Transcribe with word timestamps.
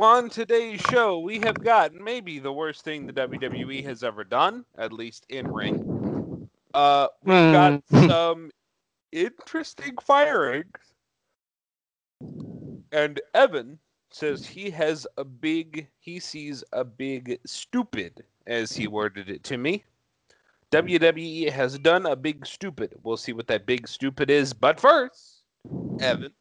So 0.00 0.04
on 0.06 0.30
today's 0.30 0.80
show, 0.90 1.18
we 1.18 1.40
have 1.40 1.62
got 1.62 1.92
maybe 1.92 2.38
the 2.38 2.50
worst 2.50 2.84
thing 2.84 3.06
the 3.06 3.12
WWE 3.12 3.84
has 3.84 4.02
ever 4.02 4.24
done, 4.24 4.64
at 4.78 4.94
least 4.94 5.26
in 5.28 5.46
ring. 5.52 6.48
Uh, 6.72 7.08
we've 7.22 7.52
got 7.52 7.82
some 7.90 8.50
interesting 9.12 9.94
firings, 10.02 10.94
and 12.92 13.20
Evan 13.34 13.78
says 14.10 14.46
he 14.46 14.70
has 14.70 15.06
a 15.18 15.24
big, 15.24 15.86
he 15.98 16.18
sees 16.18 16.64
a 16.72 16.82
big 16.82 17.38
stupid, 17.44 18.24
as 18.46 18.72
he 18.72 18.88
worded 18.88 19.28
it 19.28 19.44
to 19.44 19.58
me. 19.58 19.84
WWE 20.72 21.50
has 21.50 21.78
done 21.78 22.06
a 22.06 22.16
big 22.16 22.46
stupid. 22.46 22.94
We'll 23.02 23.18
see 23.18 23.34
what 23.34 23.48
that 23.48 23.66
big 23.66 23.86
stupid 23.86 24.30
is. 24.30 24.54
But 24.54 24.80
first, 24.80 25.42
Evan, 26.00 26.32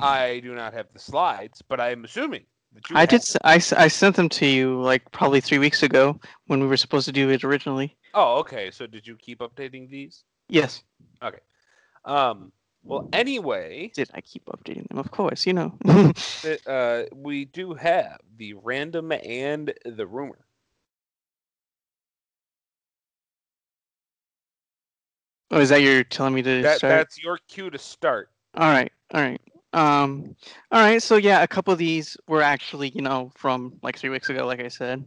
I 0.00 0.40
do 0.40 0.54
not 0.54 0.72
have 0.74 0.86
the 0.92 0.98
slides, 0.98 1.62
but 1.62 1.80
I 1.80 1.90
am 1.90 2.04
assuming 2.04 2.44
that 2.74 2.88
you 2.90 2.96
I 2.96 3.00
have- 3.00 3.08
did. 3.08 3.24
I, 3.44 3.54
I 3.54 3.88
sent 3.88 4.16
them 4.16 4.28
to 4.30 4.46
you 4.46 4.80
like 4.82 5.10
probably 5.12 5.40
three 5.40 5.58
weeks 5.58 5.82
ago 5.82 6.18
when 6.46 6.60
we 6.60 6.66
were 6.66 6.76
supposed 6.76 7.06
to 7.06 7.12
do 7.12 7.30
it 7.30 7.44
originally. 7.44 7.96
Oh, 8.14 8.38
okay. 8.38 8.70
So 8.70 8.86
did 8.86 9.06
you 9.06 9.16
keep 9.16 9.38
updating 9.40 9.88
these? 9.90 10.24
Yes. 10.48 10.82
Okay. 11.22 11.40
Um. 12.04 12.52
Well, 12.84 13.08
anyway, 13.12 13.90
Did 13.96 14.10
I 14.14 14.20
keep 14.20 14.46
updating 14.46 14.86
them? 14.88 14.98
Of 14.98 15.10
course. 15.10 15.44
You 15.44 15.54
know. 15.54 15.76
uh, 16.68 17.02
we 17.12 17.44
do 17.46 17.74
have 17.74 18.18
the 18.36 18.54
random 18.54 19.10
and 19.10 19.74
the 19.84 20.06
rumor. 20.06 20.38
oh, 25.50 25.60
is 25.60 25.68
that 25.70 25.82
you're 25.82 26.04
telling 26.04 26.34
me 26.34 26.42
to 26.42 26.62
That 26.62 26.78
start? 26.78 26.90
that's 26.92 27.22
your 27.22 27.38
cue 27.48 27.70
to 27.70 27.78
start. 27.78 28.30
All 28.54 28.68
right, 28.70 28.92
all 29.12 29.20
right. 29.20 29.40
Um, 29.72 30.36
all 30.70 30.80
right. 30.80 31.02
So 31.02 31.16
yeah, 31.16 31.42
a 31.42 31.48
couple 31.48 31.72
of 31.72 31.78
these 31.78 32.16
were 32.26 32.42
actually, 32.42 32.88
you 32.90 33.02
know, 33.02 33.30
from 33.34 33.78
like 33.82 33.98
three 33.98 34.10
weeks 34.10 34.30
ago, 34.30 34.46
like 34.46 34.60
I 34.60 34.68
said. 34.68 35.06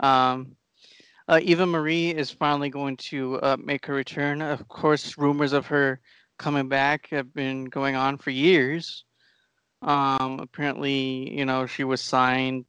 Um, 0.00 0.56
uh, 1.28 1.40
Eva 1.42 1.66
Marie 1.66 2.10
is 2.10 2.30
finally 2.30 2.70
going 2.70 2.96
to 2.96 3.38
uh, 3.40 3.56
make 3.62 3.84
her 3.86 3.94
return. 3.94 4.40
Of 4.40 4.66
course, 4.68 5.18
rumors 5.18 5.52
of 5.52 5.66
her 5.66 6.00
coming 6.38 6.68
back 6.68 7.08
have 7.10 7.34
been 7.34 7.66
going 7.66 7.96
on 7.96 8.16
for 8.16 8.30
years. 8.30 9.04
Um, 9.82 10.40
apparently, 10.40 11.36
you 11.36 11.44
know, 11.44 11.66
she 11.66 11.84
was 11.84 12.00
signed 12.00 12.64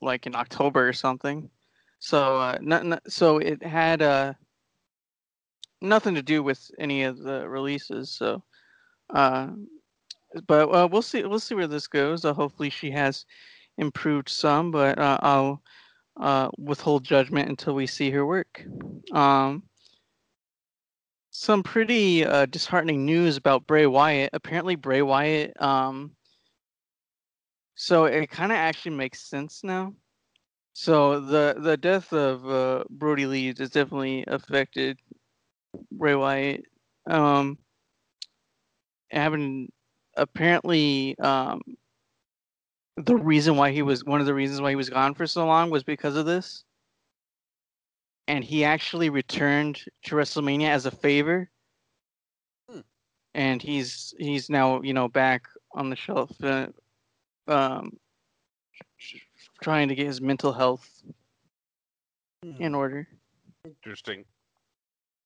like 0.00 0.26
in 0.26 0.34
October 0.34 0.88
or 0.88 0.92
something. 0.92 1.50
So, 1.98 2.38
uh, 2.38 2.58
not, 2.62 2.86
not, 2.86 3.12
so 3.12 3.38
it 3.38 3.62
had 3.62 4.00
uh, 4.00 4.32
nothing 5.82 6.14
to 6.14 6.22
do 6.22 6.42
with 6.42 6.70
any 6.78 7.02
of 7.02 7.18
the 7.18 7.46
releases. 7.46 8.10
So, 8.10 8.42
uh, 9.10 9.48
but 10.46 10.68
uh, 10.68 10.88
we'll 10.90 11.02
see. 11.02 11.22
We'll 11.24 11.40
see 11.40 11.54
where 11.54 11.66
this 11.66 11.86
goes. 11.86 12.24
Uh, 12.24 12.32
hopefully, 12.32 12.70
she 12.70 12.90
has 12.90 13.24
improved 13.78 14.28
some, 14.28 14.70
but 14.70 14.98
uh, 14.98 15.18
I'll 15.22 15.62
uh, 16.18 16.50
withhold 16.58 17.04
judgment 17.04 17.48
until 17.48 17.74
we 17.74 17.86
see 17.86 18.10
her 18.10 18.26
work. 18.26 18.64
Um, 19.12 19.62
some 21.30 21.62
pretty 21.62 22.24
uh, 22.24 22.46
disheartening 22.46 23.04
news 23.06 23.36
about 23.36 23.66
Bray 23.66 23.86
Wyatt. 23.86 24.30
Apparently, 24.32 24.76
Bray 24.76 25.02
Wyatt. 25.02 25.60
Um, 25.60 26.12
so 27.74 28.04
it 28.04 28.30
kind 28.30 28.52
of 28.52 28.56
actually 28.56 28.96
makes 28.96 29.22
sense 29.22 29.64
now. 29.64 29.94
So 30.72 31.20
the 31.20 31.56
the 31.58 31.76
death 31.76 32.12
of 32.12 32.48
uh, 32.48 32.84
Brodie 32.90 33.26
Lee 33.26 33.54
has 33.58 33.70
definitely 33.70 34.24
affected 34.26 34.98
Bray 35.92 36.14
Wyatt. 36.14 36.64
Um, 37.06 37.58
having 39.10 39.70
apparently 40.20 41.18
um, 41.18 41.60
the 42.96 43.16
reason 43.16 43.56
why 43.56 43.72
he 43.72 43.82
was 43.82 44.04
one 44.04 44.20
of 44.20 44.26
the 44.26 44.34
reasons 44.34 44.60
why 44.60 44.70
he 44.70 44.76
was 44.76 44.90
gone 44.90 45.14
for 45.14 45.26
so 45.26 45.46
long 45.46 45.70
was 45.70 45.82
because 45.82 46.16
of 46.16 46.26
this. 46.26 46.64
And 48.28 48.44
he 48.44 48.64
actually 48.64 49.10
returned 49.10 49.82
to 50.04 50.14
WrestleMania 50.14 50.68
as 50.68 50.86
a 50.86 50.90
favor. 50.90 51.50
Hmm. 52.70 52.80
And 53.34 53.60
he's 53.60 54.14
he's 54.18 54.48
now 54.50 54.82
you 54.82 54.92
know 54.92 55.08
back 55.08 55.46
on 55.72 55.90
the 55.90 55.96
shelf, 55.96 56.30
uh, 56.42 56.66
um, 57.48 57.96
trying 59.62 59.88
to 59.88 59.94
get 59.94 60.06
his 60.06 60.20
mental 60.20 60.52
health 60.52 60.88
in 62.58 62.74
order. 62.74 63.08
Interesting. 63.64 64.24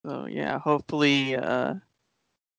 So 0.04 0.26
yeah, 0.26 0.58
hopefully, 0.58 1.36
uh, 1.36 1.74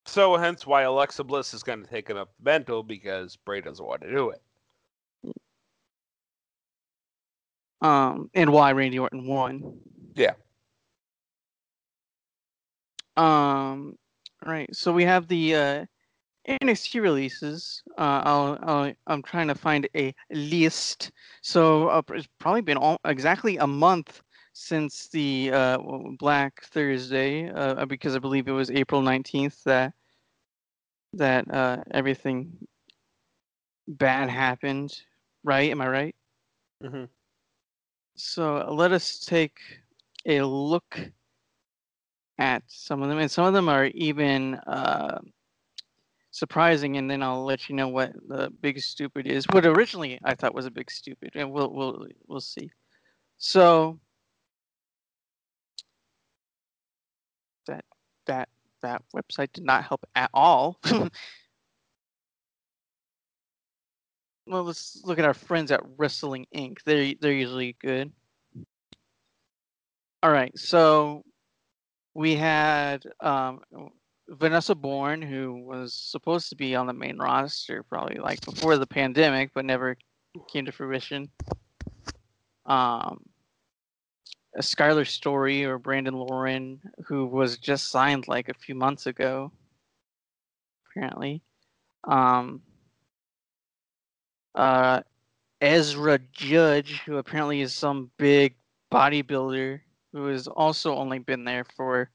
So 0.05 0.37
hence 0.37 0.67
why 0.67 0.83
Alexa 0.83 1.23
Bliss 1.23 1.53
is 1.53 1.63
going 1.63 1.83
to 1.83 1.89
take 1.89 2.09
it 2.09 2.17
up 2.17 2.31
mental 2.41 2.83
because 2.83 3.35
Bray 3.35 3.61
doesn't 3.61 3.85
want 3.85 4.01
to 4.01 4.11
do 4.11 4.29
it. 4.29 4.41
um, 7.81 8.29
and 8.33 8.51
why 8.51 8.71
Randy 8.71 8.99
Orton 8.99 9.25
won. 9.27 9.79
Yeah. 10.15 10.33
Um. 13.17 13.97
Right. 14.45 14.73
So 14.75 14.91
we 14.91 15.03
have 15.05 15.27
the 15.27 15.55
uh, 15.55 15.85
NXT 16.47 17.01
releases. 17.01 17.81
Uh, 17.97 18.21
I'll, 18.23 18.59
I'll 18.61 18.93
I'm 19.07 19.21
trying 19.23 19.47
to 19.47 19.55
find 19.55 19.87
a 19.95 20.13
list. 20.31 21.11
So 21.41 21.87
uh, 21.87 22.01
it's 22.09 22.27
probably 22.39 22.61
been 22.61 22.77
all, 22.77 22.99
exactly 23.05 23.57
a 23.57 23.67
month 23.67 24.21
since 24.57 25.09
the 25.09 25.51
uh, 25.51 25.77
Black 26.17 26.63
Thursday, 26.63 27.49
uh, 27.49 27.85
because 27.85 28.15
I 28.15 28.19
believe 28.19 28.47
it 28.47 28.53
was 28.53 28.71
April 28.71 29.01
nineteenth 29.01 29.61
that 29.65 29.93
that 31.11 31.53
uh, 31.53 31.83
everything 31.91 32.65
bad 33.87 34.29
happened. 34.29 34.97
Right? 35.43 35.69
Am 35.69 35.81
I 35.81 35.87
right? 35.89 36.15
Mm-hmm. 36.81 37.03
So 38.15 38.57
uh, 38.57 38.71
let 38.71 38.93
us 38.93 39.19
take 39.19 39.59
a 40.25 40.41
look 40.41 40.99
at 42.39 42.63
some 42.67 43.03
of 43.03 43.09
them, 43.09 43.19
and 43.19 43.29
some 43.29 43.45
of 43.45 43.53
them 43.53 43.67
are 43.67 43.87
even 43.87 44.55
uh, 44.55 45.19
surprising. 46.31 46.95
And 46.95 47.11
then 47.11 47.21
I'll 47.21 47.43
let 47.43 47.67
you 47.67 47.75
know 47.75 47.89
what 47.89 48.13
the 48.27 48.51
big 48.61 48.79
stupid 48.79 49.27
is. 49.27 49.45
What 49.51 49.65
originally 49.65 50.17
I 50.23 50.33
thought 50.33 50.55
was 50.55 50.65
a 50.65 50.71
big 50.71 50.89
stupid, 50.89 51.31
and 51.35 51.51
we'll 51.51 51.73
we'll 51.73 52.07
we'll 52.25 52.39
see. 52.39 52.71
So 53.37 53.99
that 58.25 58.49
that 58.81 59.01
website 59.15 59.51
did 59.53 59.63
not 59.63 59.83
help 59.83 60.05
at 60.15 60.29
all. 60.33 60.79
well, 64.45 64.63
let's 64.63 65.01
look 65.03 65.19
at 65.19 65.25
our 65.25 65.33
friends 65.33 65.71
at 65.71 65.81
Wrestling 65.97 66.45
Inc. 66.55 66.77
They're 66.85 67.13
they're 67.19 67.31
usually 67.31 67.75
good. 67.81 68.11
All 70.23 70.31
right, 70.31 70.57
so 70.57 71.23
we 72.15 72.35
had 72.35 73.03
um, 73.19 73.59
Vanessa 74.29 74.73
Borne, 74.73 75.21
who 75.21 75.53
was 75.53 75.93
supposed 75.93 76.49
to 76.49 76.55
be 76.55 76.75
on 76.75 76.87
the 76.87 76.93
main 76.93 77.17
roster 77.17 77.83
probably 77.83 78.17
like 78.17 78.43
before 78.43 78.77
the 78.77 78.87
pandemic, 78.87 79.51
but 79.53 79.65
never 79.65 79.97
came 80.51 80.65
to 80.65 80.71
fruition. 80.71 81.29
Um, 82.65 83.21
Skylar 84.61 85.07
Story 85.07 85.65
or 85.65 85.77
Brandon 85.77 86.15
Lauren, 86.15 86.79
who 87.05 87.25
was 87.25 87.57
just 87.57 87.89
signed 87.89 88.27
like 88.27 88.49
a 88.49 88.53
few 88.53 88.75
months 88.75 89.05
ago, 89.05 89.51
apparently. 90.89 91.41
Um, 92.05 92.61
uh, 94.53 95.01
Ezra 95.61 96.19
Judge, 96.31 97.01
who 97.05 97.17
apparently 97.17 97.61
is 97.61 97.73
some 97.73 98.11
big 98.17 98.55
bodybuilder 98.91 99.81
who 100.13 100.27
has 100.27 100.47
also 100.47 100.95
only 100.95 101.19
been 101.19 101.43
there 101.43 101.65
for 101.75 102.09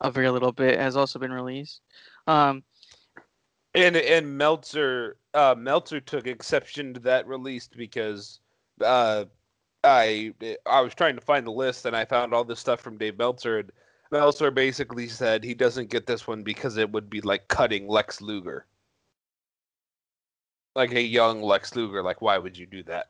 a 0.00 0.10
very 0.10 0.28
little 0.30 0.52
bit, 0.52 0.78
has 0.78 0.96
also 0.96 1.18
been 1.18 1.32
released. 1.32 1.80
Um, 2.26 2.62
And 3.74 3.96
and 3.96 4.36
Meltzer 4.36 5.16
uh, 5.32 5.54
Meltzer 5.56 6.00
took 6.00 6.26
exception 6.26 6.94
to 6.94 7.00
that 7.00 7.26
release 7.26 7.68
because 7.68 8.40
uh, 8.82 9.24
I 9.86 10.34
I 10.66 10.80
was 10.80 10.94
trying 10.94 11.14
to 11.16 11.20
find 11.20 11.46
the 11.46 11.52
list 11.52 11.86
and 11.86 11.96
I 11.96 12.04
found 12.04 12.34
all 12.34 12.44
this 12.44 12.60
stuff 12.60 12.80
from 12.80 12.98
Dave 12.98 13.18
Meltzer 13.18 13.58
and 13.58 13.72
Meltzer 14.10 14.50
basically 14.50 15.08
said 15.08 15.42
he 15.42 15.54
doesn't 15.54 15.90
get 15.90 16.06
this 16.06 16.26
one 16.26 16.42
because 16.42 16.76
it 16.76 16.90
would 16.90 17.10
be 17.10 17.20
like 17.20 17.48
cutting 17.48 17.88
Lex 17.88 18.20
Luger. 18.20 18.66
Like 20.74 20.92
a 20.92 21.00
young 21.00 21.42
Lex 21.42 21.74
Luger, 21.74 22.02
like 22.02 22.20
why 22.22 22.38
would 22.38 22.56
you 22.56 22.66
do 22.66 22.82
that? 22.84 23.08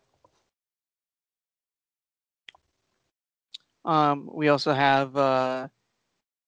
Um, 3.85 4.29
we 4.33 4.49
also 4.49 4.73
have 4.73 5.17
uh, 5.17 5.69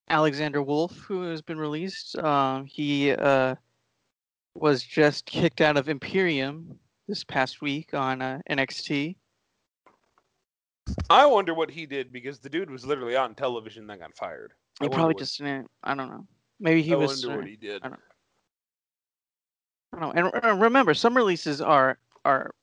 Alexander 0.08 0.62
Wolfe, 0.62 0.96
who 0.98 1.22
has 1.22 1.40
been 1.42 1.58
released. 1.58 2.16
Um, 2.18 2.66
he 2.66 3.12
uh, 3.12 3.54
was 4.54 4.82
just 4.82 5.24
kicked 5.26 5.60
out 5.60 5.76
of 5.76 5.88
Imperium 5.88 6.78
this 7.06 7.22
past 7.22 7.62
week 7.62 7.94
on 7.94 8.22
uh, 8.22 8.40
NXT. 8.50 9.16
I 11.10 11.26
wonder 11.26 11.54
what 11.54 11.70
he 11.70 11.86
did 11.86 12.12
because 12.12 12.38
the 12.38 12.48
dude 12.48 12.70
was 12.70 12.84
literally 12.86 13.16
on 13.16 13.34
television 13.34 13.86
that 13.88 14.00
got 14.00 14.16
fired. 14.16 14.52
I 14.80 14.84
He 14.84 14.88
probably 14.88 15.14
what- 15.14 15.18
just 15.18 15.38
didn't. 15.38 15.70
I 15.82 15.94
don't 15.94 16.08
know. 16.10 16.26
Maybe 16.60 16.82
he 16.82 16.92
I 16.92 16.96
was. 16.96 17.22
wonder 17.24 17.34
uh, 17.34 17.40
what 17.40 17.48
he 17.48 17.56
did. 17.56 17.82
I 17.84 17.88
don't- 17.88 18.00
I 19.92 20.00
don't 20.00 20.14
know. 20.16 20.30
And 20.32 20.44
uh, 20.44 20.54
remember, 20.56 20.92
some 20.94 21.16
releases 21.16 21.60
are 21.60 21.98
are 22.24 22.54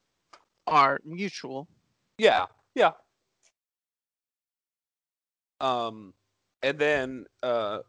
are 0.67 0.99
mutual. 1.03 1.67
Yeah, 2.17 2.45
yeah. 2.75 2.91
Um, 5.59 6.13
and 6.61 6.77
then 6.77 7.25
uh, 7.41 7.79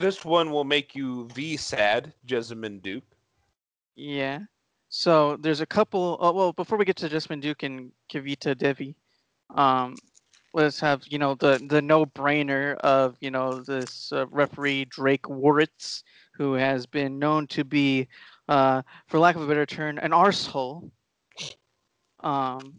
this 0.00 0.24
one 0.24 0.50
will 0.50 0.64
make 0.64 0.94
you 0.94 1.28
V 1.34 1.56
sad, 1.56 2.12
Jessamyn 2.26 2.82
Duke. 2.82 3.04
Yeah. 3.94 4.40
So 4.88 5.36
there's 5.36 5.60
a 5.60 5.66
couple. 5.66 6.16
Oh, 6.20 6.32
well, 6.32 6.52
before 6.52 6.76
we 6.78 6.84
get 6.84 6.96
to 6.96 7.08
Jasmine 7.08 7.40
Duke 7.40 7.62
and 7.62 7.92
Kavita 8.12 8.56
Devi, 8.56 8.96
um, 9.54 10.00
let's 10.54 10.80
have 10.80 11.02
you 11.08 11.18
know 11.18 11.34
the 11.34 11.60
the 11.68 11.82
no 11.82 12.06
brainer 12.06 12.76
of 12.78 13.16
you 13.20 13.30
know 13.30 13.62
this 13.62 14.12
uh, 14.12 14.26
referee 14.28 14.86
Drake 14.86 15.22
Wuertz, 15.24 16.02
who 16.34 16.54
has 16.54 16.86
been 16.86 17.18
known 17.18 17.46
to 17.48 17.64
be, 17.64 18.08
uh, 18.48 18.82
for 19.08 19.18
lack 19.18 19.36
of 19.36 19.42
a 19.42 19.46
better 19.46 19.66
term, 19.66 19.98
an 19.98 20.12
arsehole. 20.12 20.90
Um, 22.22 22.74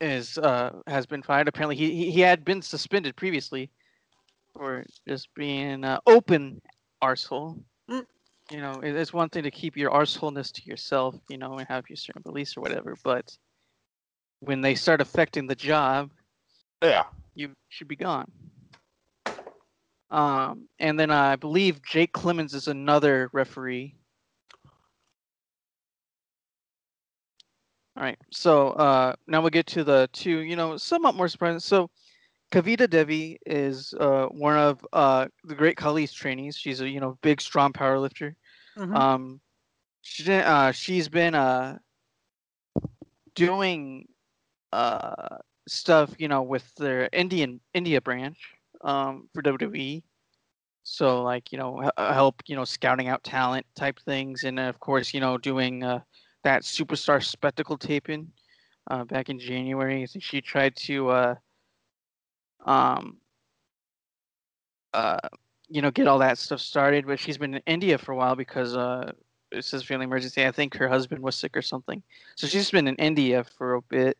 is 0.00 0.38
uh 0.38 0.70
has 0.86 1.06
been 1.06 1.22
fired. 1.22 1.48
Apparently, 1.48 1.76
he 1.76 2.10
he, 2.10 2.20
had 2.20 2.44
been 2.44 2.62
suspended 2.62 3.16
previously 3.16 3.70
for 4.52 4.84
just 5.08 5.28
being 5.34 5.84
uh, 5.84 5.98
open 6.06 6.60
arsehole 7.02 7.62
you 8.50 8.60
know, 8.60 8.80
it- 8.80 8.96
it's 8.96 9.12
one 9.12 9.28
thing 9.30 9.44
to 9.44 9.50
keep 9.50 9.76
your 9.76 9.90
arseholeness 9.90 10.52
to 10.52 10.62
yourself, 10.64 11.16
you 11.28 11.38
know, 11.38 11.58
and 11.58 11.68
have 11.68 11.88
your 11.88 11.96
certain 11.96 12.22
beliefs 12.22 12.56
or 12.56 12.60
whatever, 12.60 12.96
but 13.02 13.36
when 14.40 14.60
they 14.60 14.74
start 14.74 15.00
affecting 15.00 15.46
the 15.46 15.54
job, 15.54 16.10
Yeah. 16.82 17.04
you 17.34 17.52
should 17.68 17.88
be 17.88 17.96
gone. 17.96 18.30
Um, 20.10 20.68
and 20.80 20.98
then 20.98 21.10
I 21.10 21.36
believe 21.36 21.82
Jake 21.82 22.12
Clemens 22.12 22.52
is 22.54 22.66
another 22.68 23.30
referee. 23.32 23.94
All 27.96 28.02
right, 28.04 28.18
so 28.30 28.68
uh, 28.70 29.14
now 29.26 29.40
we'll 29.40 29.50
get 29.50 29.66
to 29.68 29.84
the 29.84 30.08
two, 30.12 30.38
you 30.40 30.56
know, 30.56 30.76
somewhat 30.76 31.14
more 31.14 31.28
surprising. 31.28 31.60
So, 31.60 31.90
Kavita 32.50 32.88
Devi 32.88 33.38
is 33.46 33.92
uh, 34.00 34.26
one 34.26 34.56
of 34.56 34.84
uh, 34.92 35.26
the 35.44 35.54
Great 35.54 35.76
Khali's 35.76 36.12
trainees. 36.12 36.56
She's 36.56 36.80
a 36.80 36.88
you 36.88 36.98
know 37.00 37.18
big, 37.22 37.40
strong 37.40 37.72
power 37.72 37.98
lifter. 37.98 38.34
Um, 38.94 39.40
she 40.02 40.24
did- 40.24 40.44
uh, 40.44 40.72
she's 40.72 41.08
been 41.08 41.34
uh 41.34 41.78
doing 43.34 44.08
uh 44.72 45.38
stuff, 45.68 46.14
you 46.18 46.28
know, 46.28 46.42
with 46.42 46.74
their 46.76 47.08
Indian 47.12 47.60
India 47.74 48.00
branch 48.00 48.38
um 48.82 49.28
for 49.34 49.42
WWE. 49.42 50.02
So 50.82 51.22
like 51.22 51.52
you 51.52 51.58
know 51.58 51.90
uh, 51.96 52.12
help 52.14 52.42
you 52.46 52.56
know 52.56 52.64
scouting 52.64 53.08
out 53.08 53.22
talent 53.24 53.66
type 53.74 53.98
things, 54.00 54.44
and 54.44 54.58
of 54.58 54.80
course 54.80 55.14
you 55.14 55.20
know 55.20 55.38
doing 55.38 55.84
uh, 55.84 56.00
that 56.44 56.62
superstar 56.62 57.22
spectacle 57.22 57.76
taping 57.78 58.32
uh, 58.90 59.04
back 59.04 59.28
in 59.28 59.38
January. 59.38 60.02
I 60.02 60.06
think 60.06 60.24
she 60.24 60.40
tried 60.40 60.76
to 60.76 61.10
uh, 61.10 61.34
um 62.66 63.18
uh 64.94 65.18
you 65.70 65.80
know, 65.80 65.90
get 65.90 66.08
all 66.08 66.18
that 66.18 66.36
stuff 66.36 66.60
started. 66.60 67.06
But 67.06 67.18
she's 67.18 67.38
been 67.38 67.54
in 67.54 67.62
India 67.66 67.96
for 67.96 68.12
a 68.12 68.16
while 68.16 68.36
because 68.36 68.76
uh, 68.76 69.12
it 69.52 69.64
says 69.64 69.84
family 69.84 70.04
emergency. 70.04 70.44
I 70.44 70.50
think 70.50 70.76
her 70.76 70.88
husband 70.88 71.22
was 71.22 71.36
sick 71.36 71.56
or 71.56 71.62
something. 71.62 72.02
So 72.36 72.46
she's 72.46 72.70
been 72.70 72.88
in 72.88 72.96
India 72.96 73.44
for 73.44 73.74
a 73.74 73.82
bit. 73.82 74.18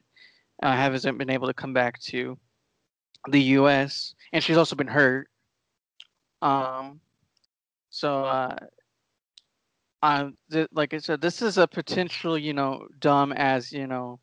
Uh, 0.63 0.73
hasn't 0.73 1.19
been 1.19 1.31
able 1.31 1.47
to 1.47 1.55
come 1.55 1.73
back 1.73 1.99
to 2.01 2.39
the 3.29 3.41
U.S. 3.41 4.15
and 4.33 4.43
she's 4.43 4.57
also 4.57 4.77
been 4.77 4.87
hurt. 4.87 5.29
Um, 6.43 7.01
so 7.91 8.25
uh, 8.25 8.57
um, 10.03 10.37
th- 10.51 10.69
like 10.73 10.95
I 10.95 10.99
said, 10.99 11.21
this 11.21 11.43
is 11.43 11.59
a 11.59 11.67
potential, 11.67 12.39
you 12.39 12.53
know, 12.53 12.87
dumb 12.99 13.33
as 13.33 13.73
you 13.73 13.87
know, 13.87 14.21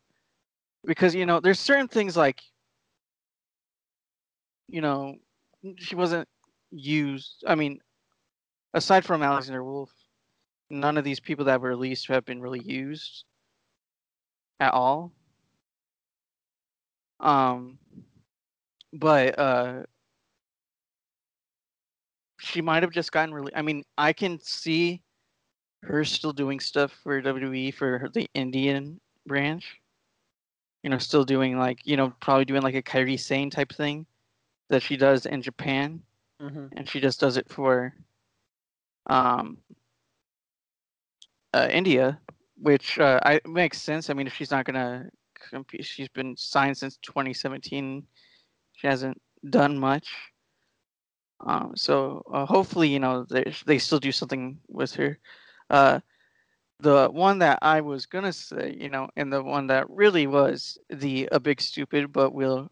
because 0.84 1.14
you 1.14 1.26
know, 1.26 1.40
there's 1.40 1.60
certain 1.60 1.88
things 1.88 2.16
like, 2.16 2.40
you 4.68 4.80
know, 4.80 5.16
she 5.76 5.94
wasn't 5.94 6.28
used. 6.70 7.44
I 7.46 7.54
mean, 7.54 7.80
aside 8.74 9.04
from 9.04 9.22
Alexander 9.22 9.62
Wolfe, 9.62 9.94
none 10.70 10.98
of 10.98 11.04
these 11.04 11.20
people 11.20 11.44
that 11.46 11.60
were 11.60 11.68
released 11.68 12.08
have 12.08 12.24
been 12.24 12.40
really 12.40 12.62
used 12.62 13.24
at 14.60 14.74
all. 14.74 15.12
Um, 17.20 17.78
but 18.92 19.38
uh, 19.38 19.82
she 22.38 22.60
might 22.60 22.82
have 22.82 22.92
just 22.92 23.12
gotten 23.12 23.34
really. 23.34 23.54
I 23.54 23.62
mean, 23.62 23.84
I 23.96 24.12
can 24.12 24.38
see 24.40 25.02
her 25.82 26.04
still 26.04 26.32
doing 26.32 26.60
stuff 26.60 26.92
for 27.02 27.20
WWE 27.20 27.72
for 27.72 28.08
the 28.12 28.26
Indian 28.34 29.00
branch. 29.26 29.80
You 30.82 30.90
know, 30.90 30.98
still 30.98 31.24
doing 31.24 31.58
like 31.58 31.80
you 31.84 31.96
know 31.96 32.12
probably 32.20 32.44
doing 32.44 32.62
like 32.62 32.74
a 32.74 32.82
Kairi 32.82 33.18
Sane 33.18 33.50
type 33.50 33.72
thing 33.72 34.06
that 34.70 34.82
she 34.82 34.96
does 34.96 35.26
in 35.26 35.42
Japan 35.42 36.02
and 36.76 36.88
she 36.88 37.00
just 37.00 37.20
does 37.20 37.36
it 37.36 37.48
for 37.50 37.94
um 39.06 39.58
uh, 41.54 41.68
India, 41.70 42.20
which 42.60 42.98
uh, 42.98 43.20
I 43.24 43.40
makes 43.46 43.80
sense. 43.80 44.10
I 44.10 44.14
mean, 44.14 44.26
if 44.26 44.34
she's 44.34 44.50
not 44.50 44.64
gonna 44.64 45.10
she's 45.80 46.08
been 46.08 46.36
signed 46.36 46.76
since 46.76 46.96
2017. 46.98 48.06
She 48.72 48.86
hasn't 48.86 49.20
done 49.48 49.78
much. 49.78 50.08
Um, 51.40 51.72
so 51.76 52.22
uh, 52.32 52.46
hopefully, 52.46 52.88
you 52.88 52.98
know, 52.98 53.24
they 53.28 53.52
they 53.66 53.78
still 53.78 54.00
do 54.00 54.12
something 54.12 54.58
with 54.68 54.94
her. 54.94 55.18
Uh, 55.70 56.00
the 56.80 57.08
one 57.12 57.38
that 57.40 57.58
I 57.62 57.80
was 57.80 58.06
gonna 58.06 58.32
say, 58.32 58.76
you 58.78 58.88
know, 58.88 59.08
and 59.16 59.32
the 59.32 59.42
one 59.42 59.66
that 59.68 59.88
really 59.90 60.26
was 60.26 60.78
the 60.90 61.28
a 61.32 61.40
big 61.40 61.60
stupid, 61.60 62.12
but 62.12 62.32
we'll 62.32 62.70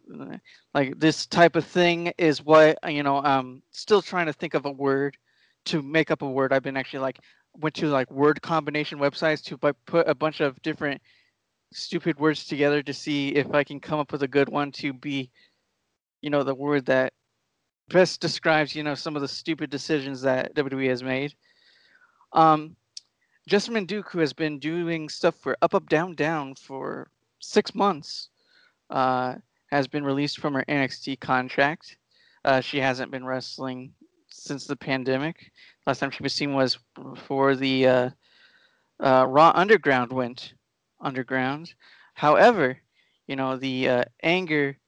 like 0.76 0.98
this 1.00 1.26
type 1.26 1.56
of 1.56 1.64
thing 1.64 2.12
is 2.18 2.44
what 2.44 2.78
you 2.86 3.02
know 3.02 3.16
i'm 3.18 3.62
still 3.70 4.02
trying 4.02 4.26
to 4.26 4.32
think 4.32 4.54
of 4.54 4.66
a 4.66 4.70
word 4.70 5.16
to 5.64 5.82
make 5.82 6.10
up 6.10 6.22
a 6.22 6.30
word 6.30 6.52
i've 6.52 6.62
been 6.62 6.76
actually 6.76 7.00
like 7.00 7.18
went 7.54 7.74
to 7.74 7.86
like 7.86 8.10
word 8.10 8.40
combination 8.42 8.98
websites 8.98 9.42
to 9.42 9.56
put 9.56 10.08
a 10.08 10.14
bunch 10.14 10.40
of 10.40 10.60
different 10.62 11.00
stupid 11.72 12.18
words 12.18 12.44
together 12.46 12.82
to 12.82 12.92
see 12.92 13.30
if 13.30 13.52
i 13.54 13.64
can 13.64 13.80
come 13.80 13.98
up 13.98 14.12
with 14.12 14.22
a 14.22 14.28
good 14.28 14.48
one 14.48 14.70
to 14.72 14.92
be 14.92 15.30
you 16.22 16.30
know 16.30 16.42
the 16.42 16.54
word 16.54 16.86
that 16.86 17.12
best 17.88 18.20
describes 18.20 18.74
you 18.74 18.82
know 18.82 18.94
some 18.94 19.16
of 19.16 19.22
the 19.22 19.28
stupid 19.28 19.70
decisions 19.70 20.22
that 20.22 20.54
wwe 20.54 20.88
has 20.88 21.02
made 21.02 21.34
um 22.32 22.76
Jessamyn 23.48 23.86
Duke 23.86 24.10
who 24.10 24.18
has 24.18 24.32
been 24.32 24.58
doing 24.58 25.08
stuff 25.08 25.36
for 25.36 25.56
up 25.62 25.74
up 25.74 25.88
down 25.88 26.14
down 26.14 26.56
for 26.56 27.08
six 27.38 27.74
months 27.74 28.28
uh 28.90 29.36
has 29.70 29.88
been 29.88 30.04
released 30.04 30.38
from 30.40 30.54
her 30.54 30.64
NXT 30.68 31.20
contract. 31.20 31.96
Uh, 32.44 32.60
she 32.60 32.78
hasn't 32.78 33.10
been 33.10 33.24
wrestling 33.24 33.92
since 34.28 34.66
the 34.66 34.76
pandemic. 34.76 35.52
Last 35.86 35.98
time 35.98 36.10
she 36.10 36.22
was 36.22 36.32
seen 36.32 36.54
was 36.54 36.78
before 36.94 37.56
the 37.56 37.86
uh, 37.86 38.10
uh, 39.00 39.26
Raw 39.28 39.52
Underground 39.54 40.12
went 40.12 40.54
underground. 41.00 41.74
However, 42.14 42.78
you 43.26 43.36
know 43.36 43.56
the 43.56 43.88
uh, 43.88 44.04
anger 44.22 44.78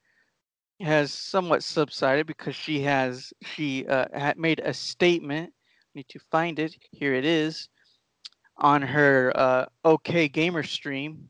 has 0.80 1.12
somewhat 1.12 1.62
subsided 1.62 2.26
because 2.26 2.54
she 2.54 2.80
has 2.82 3.32
she 3.42 3.86
uh, 3.86 4.06
had 4.12 4.38
made 4.38 4.60
a 4.60 4.72
statement. 4.72 5.50
I 5.50 5.98
need 5.98 6.08
to 6.10 6.20
find 6.30 6.58
it. 6.58 6.76
Here 6.92 7.14
it 7.14 7.24
is 7.24 7.68
on 8.56 8.82
her 8.82 9.32
uh, 9.34 9.66
OK 9.84 10.28
Gamer 10.28 10.62
stream 10.62 11.28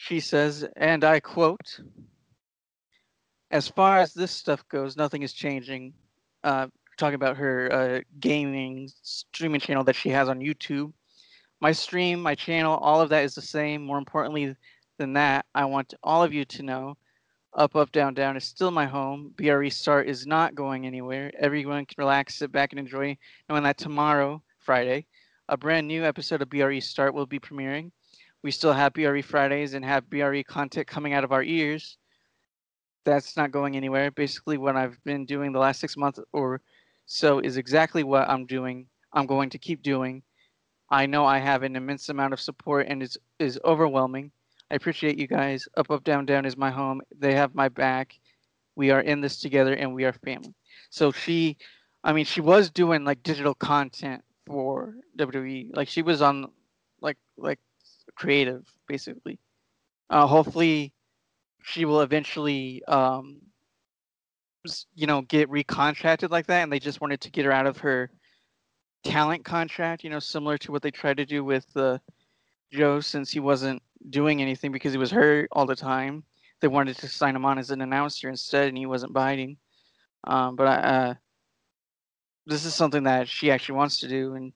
she 0.00 0.18
says, 0.18 0.66
and 0.76 1.04
I 1.04 1.20
quote, 1.20 1.78
as 3.50 3.68
far 3.68 3.98
as 3.98 4.14
this 4.14 4.30
stuff 4.30 4.66
goes, 4.70 4.96
nothing 4.96 5.20
is 5.22 5.34
changing. 5.34 5.92
Uh, 6.42 6.68
talking 6.96 7.16
about 7.16 7.36
her 7.36 7.70
uh, 7.70 8.00
gaming 8.18 8.88
streaming 9.02 9.60
channel 9.60 9.84
that 9.84 9.94
she 9.94 10.08
has 10.08 10.30
on 10.30 10.40
YouTube. 10.40 10.94
My 11.60 11.72
stream, 11.72 12.22
my 12.22 12.34
channel, 12.34 12.76
all 12.78 13.00
of 13.00 13.08
that 13.10 13.24
is 13.24 13.34
the 13.34 13.42
same. 13.42 13.84
More 13.84 13.98
importantly 13.98 14.56
than 14.98 15.12
that, 15.14 15.46
I 15.54 15.64
want 15.64 15.94
all 16.02 16.22
of 16.22 16.32
you 16.32 16.44
to 16.44 16.62
know 16.62 16.96
Up, 17.54 17.76
Up, 17.76 17.92
Down, 17.92 18.14
Down 18.14 18.36
is 18.36 18.44
still 18.44 18.70
my 18.70 18.86
home. 18.86 19.34
BRE 19.36 19.68
Start 19.68 20.08
is 20.08 20.26
not 20.26 20.54
going 20.54 20.86
anywhere. 20.86 21.30
Everyone 21.38 21.84
can 21.86 21.96
relax, 21.98 22.36
sit 22.36 22.52
back, 22.52 22.72
and 22.72 22.78
enjoy 22.78 23.16
knowing 23.48 23.62
that 23.64 23.78
tomorrow, 23.78 24.42
Friday, 24.58 25.06
a 25.48 25.56
brand 25.56 25.86
new 25.86 26.04
episode 26.04 26.42
of 26.42 26.50
BRE 26.50 26.80
Start 26.80 27.14
will 27.14 27.26
be 27.26 27.40
premiering 27.40 27.90
we 28.42 28.50
still 28.50 28.72
have 28.72 28.94
BRE 28.94 29.20
Fridays 29.22 29.74
and 29.74 29.84
have 29.84 30.08
BRE 30.08 30.42
content 30.46 30.86
coming 30.86 31.12
out 31.12 31.24
of 31.24 31.32
our 31.32 31.42
ears. 31.42 31.98
That's 33.04 33.36
not 33.36 33.50
going 33.50 33.76
anywhere. 33.76 34.10
Basically, 34.10 34.56
what 34.56 34.76
I've 34.76 35.02
been 35.04 35.26
doing 35.26 35.52
the 35.52 35.58
last 35.58 35.80
six 35.80 35.96
months 35.96 36.20
or 36.32 36.60
so 37.06 37.40
is 37.40 37.56
exactly 37.56 38.02
what 38.02 38.28
I'm 38.28 38.46
doing. 38.46 38.86
I'm 39.12 39.26
going 39.26 39.50
to 39.50 39.58
keep 39.58 39.82
doing. 39.82 40.22
I 40.90 41.06
know 41.06 41.24
I 41.24 41.38
have 41.38 41.62
an 41.62 41.76
immense 41.76 42.08
amount 42.08 42.32
of 42.32 42.40
support 42.40 42.86
and 42.88 43.02
it's 43.02 43.16
is 43.38 43.58
overwhelming. 43.64 44.32
I 44.70 44.74
appreciate 44.74 45.18
you 45.18 45.26
guys. 45.26 45.68
Up 45.76 45.90
Up 45.90 46.04
Down 46.04 46.26
Down 46.26 46.44
is 46.44 46.56
my 46.56 46.70
home. 46.70 47.00
They 47.16 47.34
have 47.34 47.54
my 47.54 47.68
back. 47.68 48.18
We 48.76 48.90
are 48.90 49.00
in 49.00 49.20
this 49.20 49.40
together 49.40 49.74
and 49.74 49.94
we 49.94 50.04
are 50.04 50.12
family. 50.12 50.54
So 50.90 51.12
she 51.12 51.56
I 52.02 52.12
mean 52.12 52.24
she 52.24 52.40
was 52.40 52.70
doing 52.70 53.04
like 53.04 53.22
digital 53.22 53.54
content 53.54 54.22
for 54.46 54.94
WWE. 55.16 55.70
Like 55.74 55.88
she 55.88 56.02
was 56.02 56.22
on 56.22 56.50
like 57.00 57.18
like 57.36 57.60
creative 58.16 58.66
basically. 58.88 59.38
Uh 60.08 60.26
hopefully 60.26 60.92
she 61.62 61.84
will 61.84 62.00
eventually 62.00 62.82
um 62.86 63.40
you 64.94 65.06
know 65.06 65.22
get 65.22 65.48
recontracted 65.48 66.30
like 66.30 66.46
that 66.46 66.62
and 66.62 66.72
they 66.72 66.78
just 66.78 67.00
wanted 67.00 67.20
to 67.20 67.30
get 67.30 67.44
her 67.44 67.52
out 67.52 67.66
of 67.66 67.78
her 67.78 68.10
talent 69.04 69.44
contract, 69.44 70.04
you 70.04 70.10
know, 70.10 70.18
similar 70.18 70.58
to 70.58 70.72
what 70.72 70.82
they 70.82 70.90
tried 70.90 71.16
to 71.18 71.26
do 71.26 71.44
with 71.44 71.66
uh, 71.76 71.98
Joe 72.72 73.00
since 73.00 73.30
he 73.30 73.40
wasn't 73.40 73.82
doing 74.10 74.40
anything 74.40 74.72
because 74.72 74.92
he 74.92 74.98
was 74.98 75.10
hurt 75.10 75.48
all 75.52 75.66
the 75.66 75.76
time. 75.76 76.24
They 76.60 76.68
wanted 76.68 76.96
to 76.98 77.08
sign 77.08 77.36
him 77.36 77.44
on 77.44 77.58
as 77.58 77.70
an 77.70 77.80
announcer 77.80 78.28
instead, 78.28 78.68
and 78.68 78.76
he 78.76 78.86
wasn't 78.86 79.12
biting. 79.12 79.56
Um, 80.24 80.56
but 80.56 80.66
I, 80.66 80.74
uh, 80.74 81.14
this 82.46 82.64
is 82.64 82.74
something 82.74 83.04
that 83.04 83.28
she 83.28 83.50
actually 83.50 83.76
wants 83.76 83.98
to 84.00 84.08
do, 84.08 84.34
and 84.34 84.52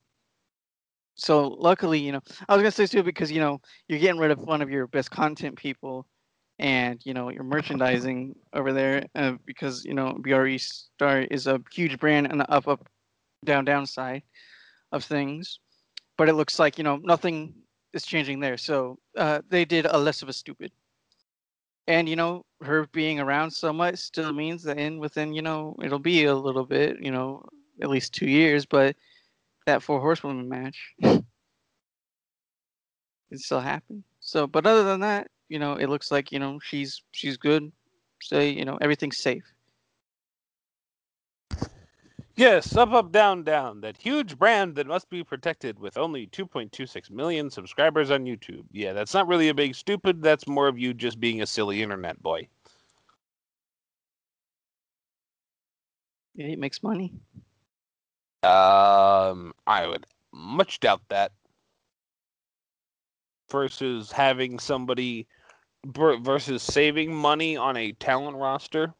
so 1.15 1.47
luckily, 1.47 1.99
you 1.99 2.11
know, 2.11 2.21
I 2.47 2.55
was 2.55 2.61
gonna 2.61 2.71
say 2.71 2.85
too 2.85 3.01
because 3.01 3.31
you 3.31 3.39
know 3.39 3.61
you're 3.87 3.99
getting 3.99 4.19
rid 4.19 4.31
of 4.31 4.39
one 4.39 4.61
of 4.61 4.69
your 4.69 4.85
best 4.87 5.09
content 5.09 5.55
people, 5.55 6.05
and 6.59 7.03
you 7.05 7.13
know 7.13 7.29
your 7.29 7.43
merchandising 7.43 8.35
over 8.53 8.73
there 8.73 9.05
uh, 9.15 9.33
because 9.45 9.83
you 9.85 9.93
know 9.93 10.15
BRE 10.19 10.57
Star 10.57 11.21
is 11.21 11.47
a 11.47 11.59
huge 11.73 11.97
brand 11.99 12.27
and 12.27 12.45
up 12.49 12.67
up 12.67 12.87
down 13.45 13.65
down 13.65 13.85
side 13.85 14.23
of 14.91 15.03
things, 15.03 15.59
but 16.17 16.29
it 16.29 16.33
looks 16.33 16.59
like 16.59 16.77
you 16.77 16.83
know 16.83 16.97
nothing 16.97 17.53
is 17.93 18.05
changing 18.05 18.39
there. 18.39 18.57
So 18.57 18.99
uh, 19.17 19.41
they 19.49 19.65
did 19.65 19.85
a 19.85 19.97
less 19.97 20.21
of 20.21 20.29
a 20.29 20.33
stupid, 20.33 20.71
and 21.87 22.09
you 22.09 22.15
know 22.15 22.45
her 22.61 22.87
being 22.93 23.19
around 23.19 23.51
so 23.51 23.71
much 23.73 23.97
still 23.97 24.33
means 24.33 24.63
that 24.63 24.77
in 24.77 24.99
within 24.99 25.33
you 25.33 25.41
know 25.41 25.75
it'll 25.83 25.99
be 25.99 26.25
a 26.25 26.35
little 26.35 26.65
bit 26.65 26.97
you 27.01 27.11
know 27.11 27.45
at 27.81 27.89
least 27.89 28.13
two 28.13 28.27
years, 28.29 28.65
but 28.65 28.95
that 29.65 29.83
four 29.83 29.99
horsewoman 29.99 30.47
match 30.49 30.93
can 31.01 31.25
still 33.35 33.59
happen. 33.59 34.03
So, 34.19 34.47
but 34.47 34.65
other 34.65 34.83
than 34.83 35.01
that, 35.01 35.27
you 35.49 35.59
know, 35.59 35.73
it 35.75 35.87
looks 35.87 36.11
like 36.11 36.31
you 36.31 36.39
know 36.39 36.59
she's 36.59 37.03
she's 37.11 37.37
good. 37.37 37.71
Say 38.21 38.49
you 38.49 38.65
know 38.65 38.77
everything's 38.81 39.17
safe. 39.17 39.43
Yes, 42.37 42.75
up, 42.75 42.91
up, 42.91 43.11
down, 43.13 43.43
down. 43.43 43.79
That 43.81 43.95
huge 43.97 44.37
brand 44.37 44.75
that 44.75 44.87
must 44.87 45.09
be 45.09 45.23
protected 45.23 45.79
with 45.79 45.97
only 45.97 46.27
2.26 46.27 47.09
million 47.09 47.49
subscribers 47.49 48.11
on 48.11 48.25
YouTube. 48.25 48.65
Yeah, 48.71 48.91
that's 48.91 49.13
not 49.13 49.27
really 49.27 49.47
a 49.49 49.53
big 49.53 49.73
stupid. 49.73 50.21
That's 50.21 50.47
more 50.47 50.67
of 50.67 50.77
you 50.77 50.93
just 50.93 51.19
being 51.19 51.41
a 51.41 51.47
silly 51.47 51.81
internet 51.81 52.21
boy. 52.21 52.49
Yeah, 56.33 56.47
it 56.47 56.59
makes 56.59 56.83
money. 56.83 57.13
Um, 58.43 59.53
I 59.65 59.87
would 59.87 60.05
much 60.33 60.81
doubt 60.81 61.01
that. 61.07 61.31
Versus 63.49 64.11
having 64.11 64.59
somebody, 64.59 65.27
versus 65.85 66.63
saving 66.63 67.15
money 67.15 67.55
on 67.55 67.77
a 67.77 67.93
talent 67.93 68.35
roster. 68.37 68.93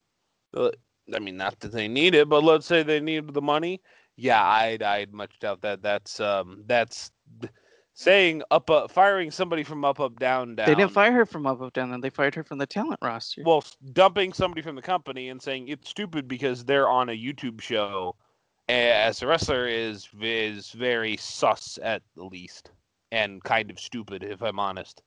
Uh, 1.11 1.15
I 1.15 1.19
mean, 1.19 1.37
not 1.37 1.59
that 1.59 1.71
they 1.71 1.87
need 1.87 2.15
it, 2.15 2.29
but 2.29 2.43
let's 2.43 2.65
say 2.65 2.83
they 2.83 2.99
need 2.99 3.33
the 3.33 3.41
money. 3.41 3.81
Yeah, 4.15 4.43
I'd 4.43 4.81
I'd 4.81 5.13
much 5.13 5.39
doubt 5.39 5.61
that. 5.61 5.81
That's 5.81 6.19
um 6.19 6.63
that's 6.67 7.11
saying 7.93 8.43
up 8.51 8.69
up 8.69 8.91
firing 8.91 9.31
somebody 9.31 9.63
from 9.63 9.83
up 9.83 9.99
up 9.99 10.19
down 10.19 10.55
down. 10.55 10.67
They 10.67 10.75
didn't 10.75 10.91
fire 10.91 11.11
her 11.11 11.25
from 11.25 11.45
up 11.45 11.61
up 11.61 11.73
down. 11.73 11.91
Then 11.91 12.01
they 12.01 12.09
fired 12.09 12.35
her 12.35 12.43
from 12.43 12.57
the 12.57 12.67
talent 12.67 12.99
roster. 13.01 13.41
Well, 13.43 13.63
dumping 13.93 14.33
somebody 14.33 14.61
from 14.61 14.75
the 14.75 14.81
company 14.81 15.29
and 15.29 15.41
saying 15.41 15.67
it's 15.67 15.89
stupid 15.89 16.27
because 16.27 16.63
they're 16.63 16.89
on 16.89 17.09
a 17.09 17.17
YouTube 17.17 17.61
show 17.61 18.15
as 18.67 19.21
a 19.21 19.27
wrestler 19.27 19.67
is 19.67 20.07
is 20.21 20.69
very 20.71 21.17
sus 21.17 21.77
at 21.83 22.01
the 22.15 22.23
least 22.23 22.71
and 23.11 23.43
kind 23.43 23.69
of 23.69 23.79
stupid 23.79 24.23
if 24.23 24.41
I'm 24.41 24.59
honest. 24.59 25.01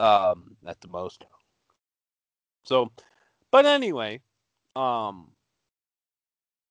Um, 0.00 0.56
at 0.66 0.80
the 0.80 0.88
most. 0.88 1.24
So, 2.64 2.90
but 3.50 3.66
anyway, 3.66 4.20
um, 4.74 5.31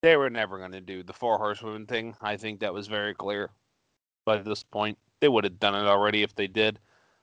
they 0.01 0.17
were 0.17 0.29
never 0.29 0.57
going 0.57 0.71
to 0.71 0.81
do 0.81 1.03
the 1.03 1.13
four 1.13 1.37
horsewomen 1.37 1.85
thing. 1.85 2.15
I 2.21 2.37
think 2.37 2.59
that 2.59 2.73
was 2.73 2.87
very 2.87 3.13
clear. 3.13 3.51
by 4.25 4.37
this 4.37 4.63
point, 4.63 4.97
they 5.19 5.27
would 5.29 5.43
have 5.43 5.59
done 5.59 5.75
it 5.75 5.87
already 5.87 6.23
if 6.23 6.35
they 6.35 6.47
did. 6.47 6.79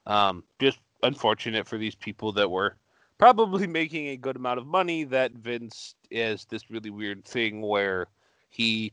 Um, 0.07 0.45
just 0.59 0.81
unfortunate 1.03 1.67
for 1.67 1.79
these 1.79 1.95
people 1.95 2.33
that 2.33 2.51
were 2.51 2.77
probably 3.19 3.67
making 3.81 4.09
a 4.09 4.17
good 4.17 4.37
amount 4.37 4.59
of 4.59 4.67
money 4.67 5.05
that 5.05 5.33
Vince 5.33 5.95
is 6.11 6.47
this 6.47 6.71
really 6.71 6.91
weird 6.91 7.25
thing 7.25 7.63
where 7.63 8.07
he 8.49 8.93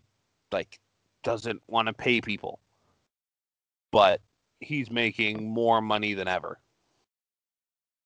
like 0.52 0.80
doesn't 1.24 1.62
want 1.68 1.88
to 1.88 1.94
pay 1.94 2.22
people. 2.22 2.60
But 3.92 4.22
he's 4.60 4.92
making 4.92 5.48
more 5.48 5.82
money 5.82 6.14
than 6.14 6.28
ever. 6.28 6.60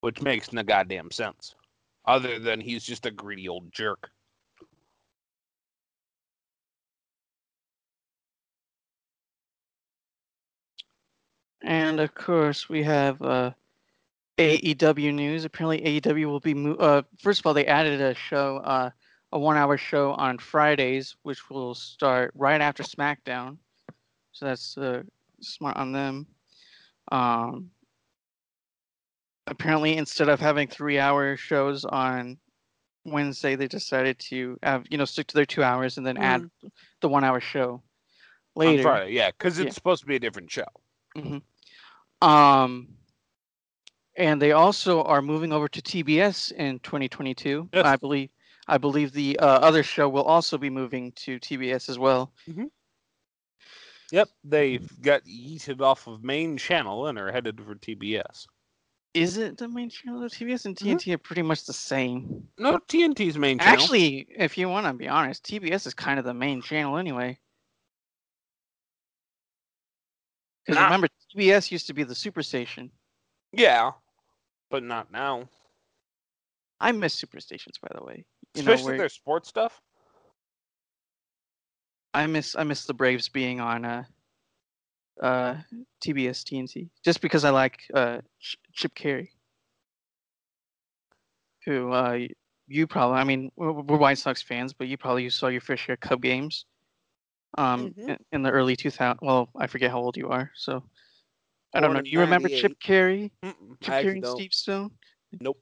Which 0.01 0.21
makes 0.21 0.53
no 0.53 0.63
goddamn 0.63 1.12
sense. 1.12 1.55
Other 2.05 2.39
than 2.39 2.62
he's 2.62 2.83
just 2.83 3.05
a 3.05 3.12
greedy 3.12 3.50
old 3.50 3.71
jerk. 3.71 4.09
And 11.61 11.99
of 11.99 12.13
course, 12.15 12.69
we 12.69 12.83
have 12.83 13.21
uh, 13.21 13.51
AEW 14.37 15.13
news. 15.13 15.43
Apparently, 15.45 15.81
AEW 16.01 16.25
will 16.25 16.39
be. 16.39 16.53
Mo- 16.53 16.75
uh, 16.75 17.01
first 17.21 17.39
of 17.41 17.45
all, 17.45 17.53
they 17.53 17.65
added 17.65 17.99
a 18.01 18.13
show, 18.13 18.57
uh, 18.57 18.89
a 19.31 19.39
one-hour 19.39 19.77
show 19.77 20.13
on 20.13 20.37
Fridays, 20.37 21.15
which 21.23 21.49
will 21.49 21.75
start 21.75 22.31
right 22.35 22.61
after 22.61 22.83
SmackDown. 22.83 23.57
So 24.31 24.45
that's 24.45 24.77
uh, 24.77 25.03
smart 25.41 25.75
on 25.77 25.91
them. 25.91 26.27
Um, 27.11 27.71
apparently, 29.47 29.97
instead 29.97 30.29
of 30.29 30.39
having 30.39 30.67
three-hour 30.67 31.35
shows 31.35 31.83
on 31.83 32.37
Wednesday, 33.03 33.55
they 33.55 33.67
decided 33.67 34.17
to 34.19 34.57
have 34.63 34.85
you 34.89 34.97
know 34.97 35.05
stick 35.05 35.27
to 35.27 35.35
their 35.35 35.45
two 35.45 35.63
hours 35.63 35.97
and 35.97 36.07
then 36.07 36.15
add 36.17 36.49
the 37.01 37.09
one-hour 37.09 37.41
show 37.41 37.71
On 37.71 37.81
later. 38.55 38.83
Friday, 38.83 39.11
yeah, 39.13 39.31
because 39.31 39.59
it's 39.59 39.65
Yeah. 39.65 39.71
supposed 39.73 40.01
to 40.01 40.07
be 40.07 40.15
a 40.15 40.19
different 40.19 40.49
show. 40.49 40.63
Um, 42.21 42.89
and 44.15 44.41
they 44.41 44.51
also 44.51 45.03
are 45.03 45.21
moving 45.21 45.53
over 45.53 45.67
to 45.69 45.81
TBS 45.81 46.51
in 46.51 46.79
2022. 46.79 47.69
Yes. 47.73 47.85
I 47.85 47.95
believe. 47.95 48.29
I 48.67 48.77
believe 48.77 49.13
the 49.13 49.39
uh, 49.39 49.47
other 49.47 49.81
show 49.81 50.07
will 50.07 50.23
also 50.23 50.55
be 50.55 50.69
moving 50.69 51.11
to 51.13 51.39
TBS 51.39 51.89
as 51.89 51.97
well. 51.97 52.31
Yep, 54.11 54.29
they've 54.43 55.01
got 55.01 55.23
yeeted 55.25 55.81
off 55.81 56.05
of 56.05 56.23
main 56.23 56.55
channel 56.55 57.07
and 57.07 57.17
are 57.17 57.31
headed 57.31 57.59
for 57.59 57.73
TBS. 57.73 58.45
Is 59.15 59.38
it 59.38 59.57
the 59.57 59.67
main 59.67 59.89
channel 59.89 60.23
of 60.23 60.31
TBS 60.31 60.65
and. 60.65 60.75
TNT 60.75 61.13
are 61.13 61.17
pretty 61.17 61.41
much 61.41 61.65
the 61.65 61.73
same? 61.73 62.47
No, 62.59 62.77
TNT's 62.77 63.38
main 63.38 63.57
channel. 63.57 63.73
Actually, 63.73 64.27
if 64.38 64.57
you 64.57 64.69
want 64.69 64.85
to 64.85 64.93
be 64.93 65.07
honest, 65.07 65.43
TBS 65.43 65.88
is 65.88 65.93
kind 65.95 66.19
of 66.19 66.25
the 66.25 66.33
main 66.33 66.61
channel 66.61 66.97
anyway. 66.97 67.39
Because 70.69 70.83
remember, 70.83 71.07
TBS 71.35 71.71
used 71.71 71.88
to 71.88 71.93
be 71.93 72.03
the 72.03 72.13
Superstation. 72.13 72.89
yeah, 73.51 73.91
but 74.69 74.83
not 74.83 75.11
now. 75.11 75.49
I 76.79 76.91
miss 76.91 77.19
Superstations, 77.21 77.79
by 77.81 77.89
the 77.97 78.03
way. 78.03 78.25
You 78.55 78.63
know, 78.63 78.71
Especially 78.73 78.91
where- 78.91 78.97
their 78.99 79.09
sports 79.09 79.49
stuff. 79.49 79.81
I 82.13 82.25
miss 82.27 82.55
I 82.55 82.63
miss 82.63 82.85
the 82.85 82.93
Braves 82.93 83.29
being 83.29 83.59
on 83.59 83.85
uh 83.85 84.03
uh 85.21 85.55
TBS 86.03 86.43
TNT 86.43 86.89
just 87.03 87.21
because 87.21 87.43
I 87.45 87.51
like 87.51 87.79
uh 87.93 88.19
Ch- 88.39 88.57
Chip 88.73 88.95
Caray, 88.95 89.29
who 91.65 91.91
uh 91.91 92.19
you 92.67 92.88
probably 92.88 93.17
I 93.19 93.23
mean 93.25 93.51
we're, 93.55 93.71
we're 93.73 93.97
White 93.97 94.17
Sox 94.17 94.41
fans, 94.41 94.73
but 94.73 94.88
you 94.88 94.97
probably 94.97 95.29
saw 95.29 95.47
your 95.47 95.61
fair 95.61 95.77
share 95.77 95.93
of 95.93 95.99
Cub 95.99 96.21
games, 96.21 96.65
um 97.58 97.94
Mhm. 97.98 98.18
in, 98.32 98.44
the 98.44 98.51
early 98.51 98.75
2000. 98.75 99.20
Well, 99.22 99.50
I 99.58 99.68
forget 99.68 99.91
how 99.91 100.00
old 100.00 100.18
you 100.18 100.29
are, 100.29 100.51
so 100.56 100.84
I 101.74 101.79
don't 101.79 101.94
know. 101.94 102.01
Do 102.01 102.10
you 102.10 102.20
remember 102.20 102.50
Chip 102.50 102.79
Caray? 102.79 103.32
Mm-mm, 103.44 103.79
Chip 103.82 103.94
Caray 103.94 104.18
and. 104.18 104.27
Steve 104.27 104.53
Stone? 104.53 104.91
Nope. 105.39 105.62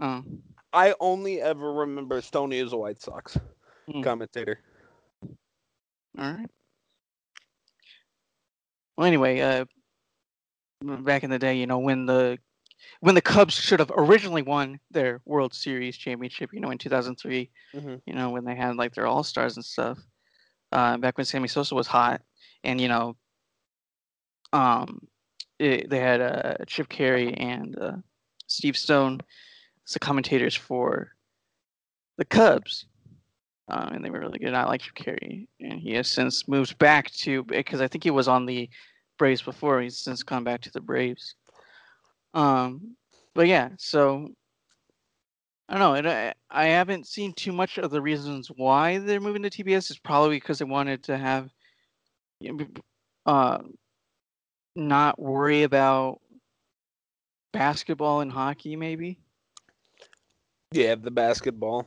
Oh, 0.00 0.22
I 0.72 0.94
only 1.00 1.40
ever 1.40 1.72
remember 1.72 2.20
Stoney 2.20 2.60
as 2.60 2.72
a 2.72 2.76
White 2.76 3.00
Sox 3.00 3.36
Hmm. 3.90 4.02
commentator. 4.02 4.60
all 6.18 6.32
right. 6.32 6.50
Well, 8.96 9.06
anyway, 9.06 9.40
uh, 9.40 9.64
back 10.82 11.24
in 11.24 11.30
the 11.30 11.38
day, 11.38 11.56
you 11.56 11.66
know, 11.66 11.78
when 11.78 12.06
the 12.06 12.38
when 13.00 13.14
the 13.14 13.20
Cubs 13.20 13.54
should 13.54 13.80
have 13.80 13.90
originally 13.96 14.42
won 14.42 14.78
their 14.90 15.20
World 15.24 15.52
Series 15.54 15.96
championship, 15.96 16.50
you 16.52 16.60
know, 16.60 16.70
in 16.70 16.78
2003, 16.78 17.50
Mhm. 17.74 18.00
you 18.06 18.14
know, 18.14 18.30
when 18.30 18.44
they 18.44 18.54
had 18.54 18.76
like 18.76 18.94
their 18.94 19.06
All 19.06 19.24
Stars 19.24 19.56
and 19.56 19.64
stuff, 19.64 19.98
uh, 20.72 20.96
back 20.98 21.16
when 21.16 21.24
Sammy 21.24 21.48
Sosa 21.48 21.74
was 21.74 21.86
hot, 21.86 22.22
and 22.64 22.80
you 22.80 22.88
know, 22.88 23.16
um, 24.52 25.06
it, 25.58 25.90
they 25.90 25.98
had 25.98 26.20
uh, 26.20 26.64
Chip 26.66 26.88
Caray 26.88 27.32
and 27.32 27.78
uh, 27.78 27.96
Steve 28.46 28.76
Stone 28.76 29.20
as 29.86 29.92
the 29.92 29.98
commentators 29.98 30.54
for 30.54 31.12
the 32.16 32.24
Cubs. 32.24 32.86
Um, 33.70 33.88
and 33.92 34.04
they 34.04 34.08
were 34.08 34.20
really 34.20 34.38
good. 34.38 34.54
I 34.54 34.64
like 34.64 34.80
Chip 34.80 34.94
Caray, 34.94 35.46
and 35.60 35.78
he 35.78 35.92
has 35.92 36.08
since 36.08 36.48
moved 36.48 36.78
back 36.78 37.10
to 37.12 37.44
because 37.44 37.82
I 37.82 37.88
think 37.88 38.02
he 38.02 38.10
was 38.10 38.26
on 38.26 38.46
the 38.46 38.70
Braves 39.18 39.42
before. 39.42 39.82
He's 39.82 39.98
since 39.98 40.22
gone 40.22 40.44
back 40.44 40.62
to 40.62 40.70
the 40.70 40.80
Braves. 40.80 41.34
Um, 42.32 42.96
but 43.34 43.46
yeah, 43.46 43.70
so 43.76 44.30
I 45.68 45.74
don't 45.74 45.80
know. 45.80 45.94
And 45.94 46.08
I, 46.08 46.34
I 46.50 46.66
haven't 46.68 47.06
seen 47.06 47.32
too 47.34 47.52
much 47.52 47.78
of 47.78 47.90
the 47.90 48.00
reasons 48.00 48.48
why 48.48 48.98
they're 48.98 49.20
moving 49.20 49.42
to 49.42 49.50
TBS. 49.50 49.90
It's 49.90 49.98
probably 49.98 50.36
because 50.36 50.58
they 50.58 50.64
wanted 50.64 51.04
to 51.04 51.18
have, 51.18 51.50
uh, 53.26 53.58
not 54.74 55.18
worry 55.20 55.64
about 55.64 56.20
basketball 57.52 58.20
and 58.20 58.32
hockey, 58.32 58.76
maybe. 58.76 59.18
Yeah, 60.72 60.94
the 60.94 61.10
basketball. 61.10 61.86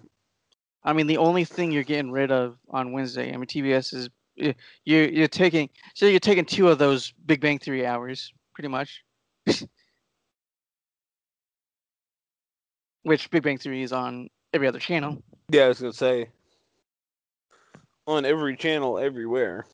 I 0.84 0.94
mean, 0.94 1.08
the 1.08 1.18
only 1.18 1.46
thing 1.46 1.72
you're 1.72 1.84
getting 1.84 2.12
rid 2.12 2.32
of 2.32 2.58
on 2.70 2.92
Wednesday. 2.92 3.34
I 3.34 3.38
mean, 3.38 3.46
TBS 3.46 3.94
is 3.94 4.10
you're 4.86 5.08
you're 5.08 5.28
taking 5.28 5.70
so 5.94 6.08
you're 6.08 6.20
taking 6.20 6.46
two 6.46 6.70
of 6.70 6.80
those 6.80 7.14
Big 7.26 7.42
Bang 7.42 7.60
Theory 7.60 7.86
hours, 7.86 8.34
pretty 8.54 8.70
much. 8.70 9.04
Which 13.04 13.30
Big 13.32 13.44
Bang 13.44 13.58
Theory 13.58 13.82
is 13.82 13.94
on 13.94 14.30
every 14.54 14.68
other 14.68 14.80
channel. 14.80 15.22
Yeah, 15.50 15.66
I 15.66 15.68
was 15.70 15.80
gonna 15.80 15.94
say 15.94 16.30
on 18.08 18.26
every 18.26 18.56
channel 18.56 19.00
everywhere. 19.00 19.66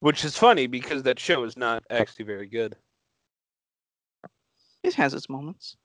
Which 0.00 0.24
is 0.24 0.36
funny 0.36 0.66
because 0.66 1.02
that 1.04 1.18
show 1.18 1.44
is 1.44 1.56
not 1.56 1.82
actually 1.90 2.26
very 2.26 2.46
good. 2.46 2.76
It 4.82 4.94
has 4.94 5.14
its 5.14 5.28
moments. 5.28 5.76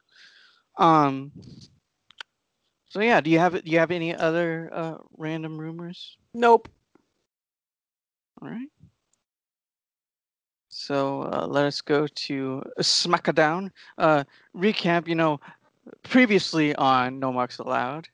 Um. 0.78 1.32
So 2.90 3.00
yeah, 3.00 3.22
do 3.22 3.30
you 3.30 3.40
have 3.40 3.54
do 3.64 3.72
you 3.72 3.80
have 3.80 3.92
any 3.92 4.14
other 4.14 4.70
uh, 4.74 4.98
random 5.18 5.58
rumors? 5.58 6.18
Nope. 6.34 6.68
All 8.42 8.50
right. 8.50 8.68
So 10.70 11.24
uh, 11.32 11.48
let 11.48 11.66
us 11.66 11.80
go 11.82 12.06
to 12.08 12.64
SmackDown. 12.80 13.72
Uh, 13.98 14.24
recap. 14.56 15.08
You 15.08 15.16
know, 15.16 15.40
previously 16.04 16.76
on 16.76 17.20
No 17.20 17.32
Marks 17.32 17.60
Allowed, 17.60 18.10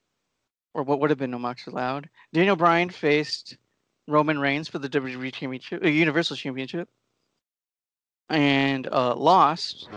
or 0.74 0.84
what 0.84 1.00
would 1.00 1.10
have 1.10 1.20
been 1.20 1.32
No 1.32 1.40
Marks 1.40 1.68
Allowed, 1.68 2.10
Daniel 2.34 2.56
Bryan 2.56 2.90
faced 2.90 3.58
Roman 4.08 4.40
Reigns 4.40 4.68
for 4.68 4.80
the 4.80 4.90
WWE 4.90 5.34
Championship, 5.34 5.84
uh, 5.84 5.88
Universal 5.88 6.38
Championship, 6.38 6.90
and 8.30 8.88
uh, 8.92 9.16
lost. 9.16 9.90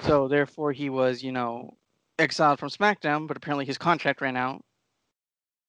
So 0.00 0.28
therefore, 0.28 0.72
he 0.72 0.90
was, 0.90 1.22
you 1.22 1.32
know, 1.32 1.76
exiled 2.18 2.58
from 2.58 2.68
SmackDown. 2.68 3.26
But 3.26 3.36
apparently, 3.36 3.64
his 3.64 3.78
contract 3.78 4.20
ran 4.20 4.36
out. 4.36 4.62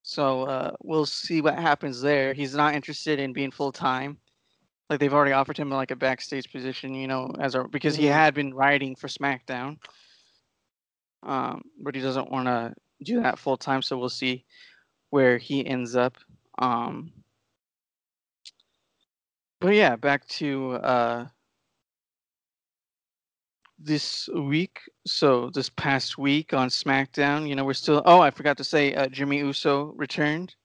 So 0.03 0.43
uh, 0.43 0.71
we'll 0.84 1.05
see 1.05 1.41
what 1.41 1.58
happens 1.58 2.01
there. 2.01 2.34
He's 2.34 2.53
not 2.55 2.75
interested 2.75 3.19
in 3.19 3.34
being 3.34 3.51
full 3.51 3.71
time. 3.71 4.19
Like 4.89 4.99
they've 4.99 5.13
already 5.13 5.31
offered 5.31 5.58
him 5.58 5.71
like 5.71 5.89
a 5.89 5.95
backstage 5.95 6.51
position, 6.51 6.93
you 6.93 7.08
know, 7.08 7.34
as 7.39 7.55
a 7.55 7.63
because 7.63 7.95
he 7.95 8.05
Mhm. 8.05 8.12
had 8.13 8.34
been 8.36 8.53
writing 8.53 8.95
for 8.95 9.08
SmackDown. 9.08 9.79
Um, 11.25 11.63
but 11.81 11.95
he 11.95 12.01
doesn't 12.01 12.31
want 12.31 12.47
to 12.47 12.73
do 13.03 13.21
that 13.21 13.39
full 13.39 13.57
time. 13.57 13.81
So 13.81 13.97
we'll 13.97 14.09
see 14.09 14.45
where 15.09 15.38
he 15.38 15.65
ends 15.65 15.95
up. 15.95 16.17
Um, 16.59 17.11
but 19.59 19.73
yeah, 19.73 19.95
back 19.95 20.27
to 20.27 20.73
uh, 20.73 21.25
this 23.79 24.29
week. 24.35 24.79
So 25.05 25.49
this 25.53 25.69
past 25.69 26.17
week 26.17 26.53
on 26.53 26.69
SmackDown, 26.69 27.47
you 27.47 27.55
know, 27.55 27.63
we're 27.63 27.73
still. 27.73 28.01
Oh, 28.05 28.19
I 28.19 28.31
forgot 28.31 28.57
to 28.57 28.63
say, 28.63 28.93
uh, 28.93 29.07
Jimmy 29.07 29.39
Uso 29.39 29.93
returned, 29.95 30.55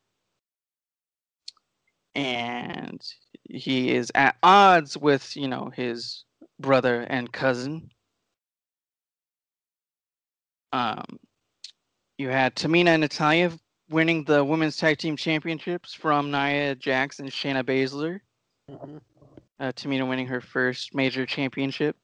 and 2.14 3.00
he 3.44 3.92
is 3.94 4.10
at 4.14 4.36
odds 4.42 4.96
with 4.96 5.36
you 5.36 5.48
know 5.48 5.70
his 5.74 6.24
brother 6.58 7.02
and 7.08 7.32
cousin. 7.32 7.90
Um, 10.72 11.18
you 12.18 12.28
had 12.28 12.54
Tamina 12.54 12.88
and 12.88 13.00
Natalya 13.00 13.52
winning 13.88 14.24
the 14.24 14.44
women's 14.44 14.76
tag 14.76 14.98
team 14.98 15.16
championships 15.16 15.94
from 15.94 16.30
Nia 16.30 16.74
Jax 16.76 17.18
and 17.18 17.30
Shayna 17.30 17.64
Baszler. 17.64 18.20
Uh, 18.68 19.72
Tamina 19.72 20.08
winning 20.08 20.26
her 20.26 20.40
first 20.40 20.94
major 20.94 21.26
championship 21.26 21.96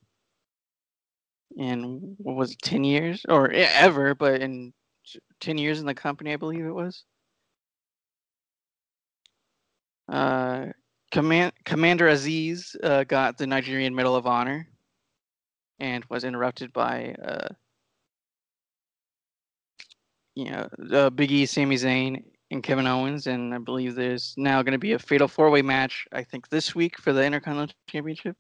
in 1.57 2.17
what 2.19 2.37
was 2.37 2.53
it, 2.53 2.59
ten 2.63 2.83
years 2.85 3.25
or 3.29 3.51
ever, 3.53 4.15
but 4.15 4.41
in 4.43 4.73
ten 5.41 5.57
years 5.57 5.81
in 5.81 5.87
the 5.87 5.95
company, 5.95 6.33
I 6.33 6.37
believe 6.37 6.65
it 6.67 6.75
was. 6.75 7.05
Uh, 10.09 10.67
Command- 11.13 11.53
Commander 11.65 12.09
Azeez 12.09 12.77
uh, 12.83 13.05
got 13.05 13.39
the 13.39 13.47
Nigerian 13.47 13.95
Medal 13.95 14.17
of 14.17 14.27
Honor 14.27 14.69
and 15.79 16.05
was 16.07 16.25
interrupted 16.25 16.73
by, 16.73 17.15
uh, 17.25 17.49
you 20.37 20.51
know, 20.51 20.69
uh, 20.93 21.11
Big 21.11 21.33
E, 21.33 21.47
Sami 21.47 21.77
Zayn, 21.77 22.23
and 22.51 22.63
Kevin 22.63 22.87
Owens. 22.87 23.27
And 23.27 23.53
I 23.53 23.59
believe 23.59 23.95
there's 23.95 24.35
now 24.37 24.63
going 24.63 24.73
to 24.73 24.79
be 24.79 24.93
a 24.93 24.99
fatal 24.99 25.27
four 25.27 25.51
way 25.51 25.63
match, 25.63 26.07
I 26.13 26.23
think, 26.23 26.49
this 26.49 26.75
week 26.75 26.99
for 27.01 27.13
the 27.13 27.25
Intercontinental 27.25 27.75
Championship. 27.89 28.37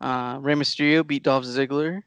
Uh, 0.00 0.38
Rey 0.40 0.54
Mysterio 0.54 1.06
beat 1.06 1.24
Dolph 1.24 1.44
Ziggler. 1.44 2.00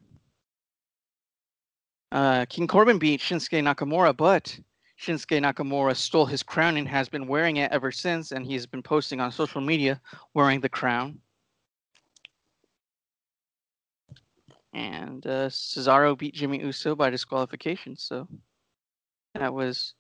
Uh, 2.12 2.46
King 2.46 2.68
Corbin 2.68 2.98
beat 2.98 3.20
Shinsuke 3.20 3.62
Nakamura, 3.62 4.16
but 4.16 4.58
Shinsuke 5.02 5.42
Nakamura 5.42 5.96
stole 5.96 6.26
his 6.26 6.44
crown 6.44 6.78
and 6.78 6.88
has 6.88 7.10
been 7.10 7.28
wearing 7.28 7.58
it 7.58 7.72
ever 7.74 7.92
since, 7.92 8.32
and 8.32 8.46
he's 8.46 8.66
been 8.66 8.82
posting 8.82 9.20
on 9.20 9.32
social 9.32 9.60
media 9.60 10.00
wearing 10.34 10.62
the 10.62 10.70
crown. 10.70 11.20
And 14.76 15.26
uh, 15.26 15.48
Cesaro 15.48 16.18
beat 16.18 16.34
Jimmy 16.34 16.60
Uso 16.60 16.96
by 16.98 17.10
disqualification, 17.10 17.96
so 17.96 18.28
that 19.34 19.54
was 19.54 19.94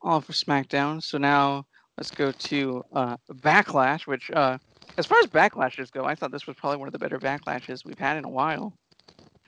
all 0.00 0.22
for 0.22 0.32
SmackDown. 0.32 1.02
So 1.02 1.18
now 1.18 1.66
let's 1.98 2.10
go 2.10 2.32
to 2.32 2.82
uh, 2.94 3.16
Backlash, 3.30 4.06
which, 4.06 4.30
uh, 4.30 4.56
as 4.96 5.04
far 5.04 5.18
as 5.18 5.26
backlashes 5.26 5.92
go, 5.92 6.06
I 6.06 6.14
thought 6.14 6.32
this 6.32 6.46
was 6.46 6.56
probably 6.56 6.78
one 6.78 6.88
of 6.88 6.92
the 6.92 6.98
better 6.98 7.18
backlashes 7.18 7.84
we've 7.84 7.98
had 7.98 8.16
in 8.16 8.24
a 8.24 8.30
while. 8.30 8.72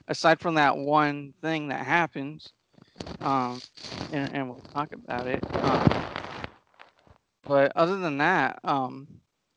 Aside 0.08 0.40
from 0.40 0.56
that 0.56 0.76
one 0.76 1.32
thing 1.40 1.68
that 1.68 1.86
happened, 1.86 2.44
um, 3.22 3.62
and, 4.12 4.34
and 4.34 4.48
we'll 4.50 4.62
talk 4.74 4.92
about 4.92 5.26
it. 5.26 5.42
Um, 5.56 6.04
but 7.48 7.72
other 7.74 7.96
than 7.96 8.18
that, 8.18 8.58
um, 8.62 9.08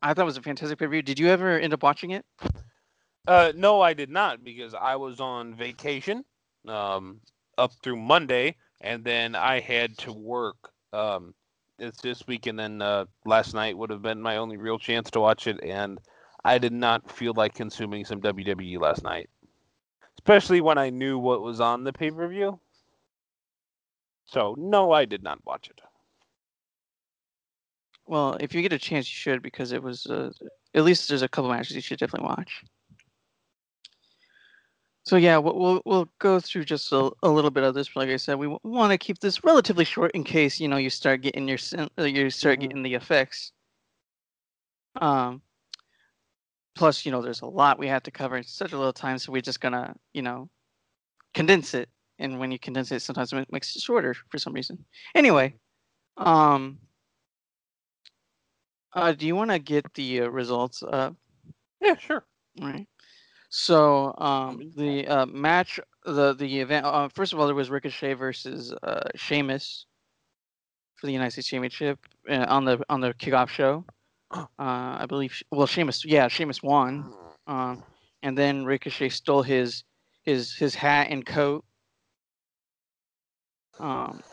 I 0.01 0.13
thought 0.13 0.21
it 0.21 0.25
was 0.25 0.37
a 0.37 0.41
fantastic 0.41 0.79
pay 0.79 0.85
per 0.85 0.91
view. 0.91 1.01
Did 1.01 1.19
you 1.19 1.27
ever 1.27 1.59
end 1.59 1.73
up 1.73 1.83
watching 1.83 2.11
it? 2.11 2.23
Uh, 3.27 3.53
no, 3.55 3.81
I 3.81 3.93
did 3.93 4.09
not 4.09 4.43
because 4.43 4.73
I 4.73 4.95
was 4.97 5.19
on 5.19 5.55
vacation 5.55 6.25
um, 6.67 7.21
up 7.57 7.71
through 7.81 7.97
Monday, 7.97 8.57
and 8.81 9.03
then 9.03 9.36
I 9.36 9.59
had 9.62 9.97
to 9.99 10.12
work. 10.12 10.57
Um, 10.91 11.33
it's 11.79 12.01
this 12.01 12.27
week, 12.27 12.47
and 12.47 12.59
then 12.59 12.81
uh, 12.81 13.05
last 13.25 13.53
night 13.53 13.77
would 13.77 13.89
have 13.89 14.01
been 14.01 14.21
my 14.21 14.38
only 14.38 14.57
real 14.57 14.77
chance 14.77 15.09
to 15.12 15.21
watch 15.21 15.47
it, 15.47 15.63
and 15.63 15.99
I 16.43 16.57
did 16.57 16.73
not 16.73 17.09
feel 17.09 17.33
like 17.36 17.53
consuming 17.53 18.03
some 18.03 18.21
WWE 18.21 18.79
last 18.79 19.03
night, 19.03 19.29
especially 20.19 20.59
when 20.59 20.77
I 20.77 20.89
knew 20.89 21.17
what 21.17 21.41
was 21.41 21.62
on 21.62 21.86
the 21.86 21.93
pay 21.93 22.12
per 22.12 22.27
view. 22.27 22.59
So 24.25 24.55
no, 24.57 24.91
I 24.91 25.05
did 25.05 25.23
not 25.23 25.39
watch 25.45 25.69
it. 25.69 25.79
Well, 28.05 28.36
if 28.41 28.53
you 28.53 28.62
get 28.62 28.73
a 28.73 28.79
chance, 28.79 29.07
you 29.07 29.15
should 29.15 29.41
because 29.41 29.71
it 29.71 29.81
was 29.81 30.05
uh, 30.07 30.31
at 30.73 30.83
least 30.83 31.07
there's 31.07 31.21
a 31.21 31.29
couple 31.29 31.49
matches 31.49 31.75
you 31.75 31.81
should 31.81 31.99
definitely 31.99 32.27
watch. 32.27 32.63
So 35.03 35.17
yeah, 35.17 35.37
we'll 35.37 35.57
we'll, 35.59 35.81
we'll 35.85 36.09
go 36.19 36.39
through 36.39 36.65
just 36.65 36.91
a, 36.93 37.11
a 37.23 37.29
little 37.29 37.51
bit 37.51 37.63
of 37.63 37.73
this. 37.75 37.89
But 37.89 38.01
like 38.01 38.09
I 38.09 38.17
said, 38.17 38.35
we 38.39 38.45
w- 38.47 38.59
want 38.63 38.91
to 38.91 38.97
keep 38.97 39.19
this 39.19 39.43
relatively 39.43 39.85
short 39.85 40.11
in 40.11 40.23
case 40.23 40.59
you 40.59 40.67
know 40.67 40.77
you 40.77 40.89
start 40.89 41.21
getting 41.21 41.47
your 41.47 41.57
uh, 41.99 42.03
you 42.03 42.29
start 42.29 42.59
Mhm. 42.59 42.61
getting 42.61 42.83
the 42.83 42.95
effects. 42.95 43.51
Um. 44.99 45.41
Plus, 46.75 47.05
you 47.05 47.11
know, 47.11 47.21
there's 47.21 47.41
a 47.41 47.45
lot 47.45 47.77
we 47.77 47.87
have 47.87 48.03
to 48.03 48.11
cover 48.11 48.35
in 48.37 48.43
such 48.43 48.71
a 48.73 48.77
little 48.77 48.93
time, 48.93 49.17
so 49.19 49.31
we're 49.31 49.41
just 49.41 49.59
gonna 49.61 49.95
you 50.13 50.21
know 50.21 50.49
condense 51.33 51.73
it. 51.73 51.89
And 52.19 52.39
when 52.39 52.51
you 52.51 52.59
condense 52.59 52.91
it, 52.91 53.01
sometimes 53.01 53.33
it 53.33 53.51
makes 53.51 53.75
it 53.75 53.81
shorter 53.81 54.15
for 54.29 54.37
some 54.39 54.53
reason. 54.53 54.85
Anyway, 55.15 55.55
um. 56.17 56.79
Uh, 58.93 59.11
do 59.11 59.25
you 59.27 59.35
want 59.35 59.51
to 59.51 59.59
get 59.59 59.93
the 59.95 60.21
uh, 60.21 60.27
results 60.27 60.83
up? 60.83 61.15
Yeah, 61.81 61.97
sure. 61.97 62.25
Right. 62.61 62.87
So 63.55 64.15
um, 64.17 64.71
the 64.75 65.07
uh, 65.07 65.25
match, 65.27 65.79
the 66.03 66.33
the 66.33 66.59
event. 66.59 66.87
Uh, 66.87 67.07
first 67.09 67.33
of 67.33 67.39
all, 67.39 67.45
there 67.45 67.53
was 67.53 67.69
Ricochet 67.69 68.13
versus 68.13 68.73
uh, 68.81 69.07
Sheamus 69.13 69.85
for 70.95 71.05
the 71.05 71.13
United 71.13 71.29
States 71.33 71.49
Championship 71.49 71.99
uh, 72.27 72.47
on 72.49 72.65
the 72.65 72.83
on 72.89 72.99
the 72.99 73.13
kickoff 73.13 73.49
show. 73.49 73.85
Uh, 74.31 74.47
I 74.57 75.05
believe. 75.07 75.39
Well, 75.51 75.67
Sheamus. 75.67 76.03
Yeah, 76.03 76.27
Sheamus 76.29 76.63
won. 76.63 77.13
Um, 77.45 77.83
and 78.23 78.35
then 78.35 78.65
Ricochet 78.65 79.09
stole 79.09 79.43
his 79.43 79.83
his 80.23 80.55
his 80.55 80.73
hat 80.73 81.09
and 81.11 81.23
coat. 81.23 81.63
Um, 83.79 84.23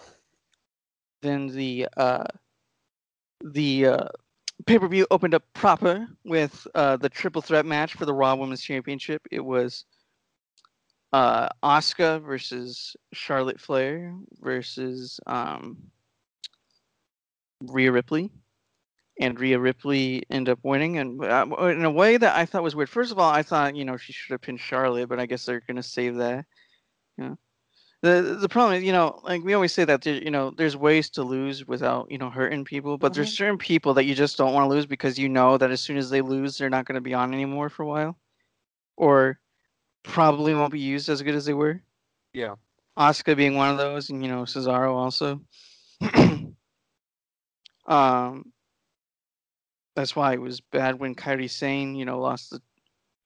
then 1.21 1.49
the 1.49 1.89
uh, 1.99 2.25
the 3.45 3.87
uh, 3.87 4.09
pay 4.67 4.79
per 4.79 4.89
view 4.89 5.07
opened 5.11 5.35
up 5.35 5.43
proper 5.55 6.07
with 6.25 6.67
uh, 6.75 6.97
the 6.97 7.09
triple 7.09 7.43
threat 7.43 7.67
match 7.67 7.95
for 7.95 8.05
the 8.05 8.15
Raw 8.15 8.35
Women's 8.35 8.63
Championship. 8.63 9.23
It 9.31 9.45
was 9.45 9.85
uh, 11.13 11.49
Asuka 11.63 12.23
versus 12.23 12.97
Charlotte 13.13 13.61
Flair 13.61 14.15
versus 14.41 15.21
um, 15.27 15.79
Rhea 17.63 17.93
Ripley. 17.93 18.31
And 19.21 19.39
Rhea 19.39 19.59
Ripley 19.59 20.23
ended 20.31 20.53
up 20.53 20.61
winning, 20.63 20.97
and 20.97 21.23
uh, 21.23 21.45
in 21.67 21.85
a 21.85 21.91
way 21.91 22.17
that 22.17 22.37
I 22.37 22.47
thought 22.47 22.63
was 22.63 22.75
weird. 22.75 22.89
First 22.89 23.13
of 23.13 23.19
all, 23.19 23.31
I 23.31 23.43
thought 23.43 23.77
you 23.77 23.85
know 23.85 23.99
she 23.99 24.15
should 24.15 24.33
have 24.33 24.41
pinned 24.41 24.61
Charlotte, 24.61 25.11
but 25.11 25.21
I 25.21 25.27
guess 25.27 25.45
they're 25.45 25.61
gonna 25.61 25.83
save 25.83 26.17
that. 26.17 26.47
Know, 27.19 27.37
the 28.03 28.39
the 28.41 28.49
problem 28.49 28.77
is 28.77 28.85
you 28.85 28.93
know 28.93 29.21
like 29.25 29.43
we 29.45 29.55
always 29.55 29.73
say 29.73 29.85
that 29.85 30.03
there, 30.03 30.15
you 30.15 30.31
know 30.31 30.51
there's 30.51 30.77
ways 30.77 31.11
to 31.11 31.23
lose 31.23 31.67
without 31.67 32.11
you 32.11 32.19
know 32.19 32.31
hurting 32.31 32.65
people, 32.65 32.97
but 32.99 33.13
there's 33.15 33.33
Mhm. 33.33 33.37
certain 33.37 33.59
people 33.59 33.95
that 33.95 34.05
you 34.05 34.15
just 34.15 34.37
don't 34.39 34.55
want 34.55 34.65
to 34.65 34.69
lose 34.75 34.87
because 34.87 35.19
you 35.19 35.29
know 35.29 35.59
that 35.59 35.71
as 35.71 35.81
soon 35.81 35.97
as 35.97 36.11
they 36.11 36.21
lose, 36.23 36.57
they're 36.57 36.71
not 36.71 36.87
gonna 36.87 37.01
be 37.01 37.15
on 37.15 37.35
anymore 37.35 37.69
for 37.69 37.83
a 37.83 37.87
while, 37.87 38.19
or 38.97 39.39
probably 40.03 40.55
won't 40.55 40.73
be 40.73 40.81
used 40.81 41.09
as 41.09 41.23
good 41.23 41.35
as 41.35 41.45
they 41.45 41.55
were. 41.55 41.83
Yeah. 42.33 42.55
Asuka 42.99 43.37
being 43.37 43.55
one 43.55 43.71
of 43.71 43.79
those, 43.79 44.11
and 44.11 44.23
you 44.25 44.31
know 44.31 44.43
Cesaro 44.43 44.95
also. 44.95 45.41
um, 47.87 48.53
that's 49.95 50.17
why 50.17 50.33
it 50.33 50.41
was 50.41 50.61
bad 50.61 50.99
when 50.99 51.15
Kairi 51.15 51.51
Sane, 51.51 51.95
you 51.95 52.05
know, 52.05 52.21
lost 52.21 52.51
the. 52.51 52.61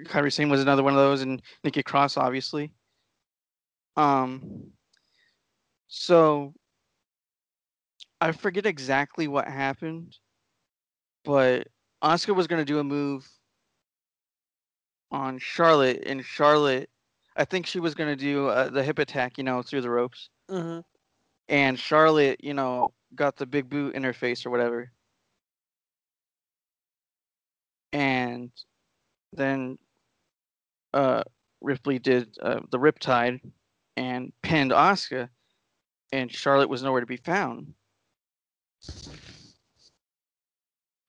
Kairi 0.04 0.32
Sane 0.32 0.48
was 0.50 0.60
another 0.60 0.82
one 0.82 0.92
of 0.92 0.98
those, 0.98 1.22
and 1.22 1.40
Nikki 1.62 1.82
Cross, 1.82 2.16
obviously. 2.16 2.72
Um. 3.96 4.72
So. 5.88 6.54
I 8.20 8.32
forget 8.32 8.66
exactly 8.66 9.26
what 9.28 9.46
happened, 9.48 10.18
but 11.24 11.68
Asuka 12.02 12.34
was 12.34 12.46
gonna 12.46 12.64
do 12.64 12.78
a 12.78 12.84
move 12.84 13.28
on 15.10 15.38
Charlotte, 15.38 16.02
and 16.06 16.24
Charlotte, 16.24 16.90
I 17.36 17.44
think 17.44 17.66
she 17.66 17.80
was 17.80 17.94
gonna 17.94 18.16
do 18.16 18.48
uh, 18.48 18.68
the 18.70 18.82
hip 18.82 18.98
attack, 18.98 19.38
you 19.38 19.44
know, 19.44 19.62
through 19.62 19.82
the 19.82 19.90
ropes 19.90 20.30
Mm-hmm. 20.50 20.80
and 21.48 21.78
Charlotte, 21.78 22.42
you 22.42 22.54
know, 22.54 22.92
got 23.14 23.36
the 23.36 23.46
big 23.46 23.68
boot 23.68 23.94
in 23.94 24.04
her 24.04 24.12
face 24.12 24.44
or 24.46 24.50
whatever. 24.50 24.92
And 27.92 28.50
then 29.32 29.78
uh 30.92 31.22
Ripley 31.60 31.98
did 31.98 32.36
uh, 32.42 32.60
the 32.70 32.78
Riptide 32.78 33.40
and 33.96 34.32
pinned 34.42 34.70
Asuka, 34.70 35.28
and 36.12 36.32
Charlotte 36.32 36.68
was 36.68 36.82
nowhere 36.82 37.00
to 37.00 37.06
be 37.06 37.16
found. 37.16 37.74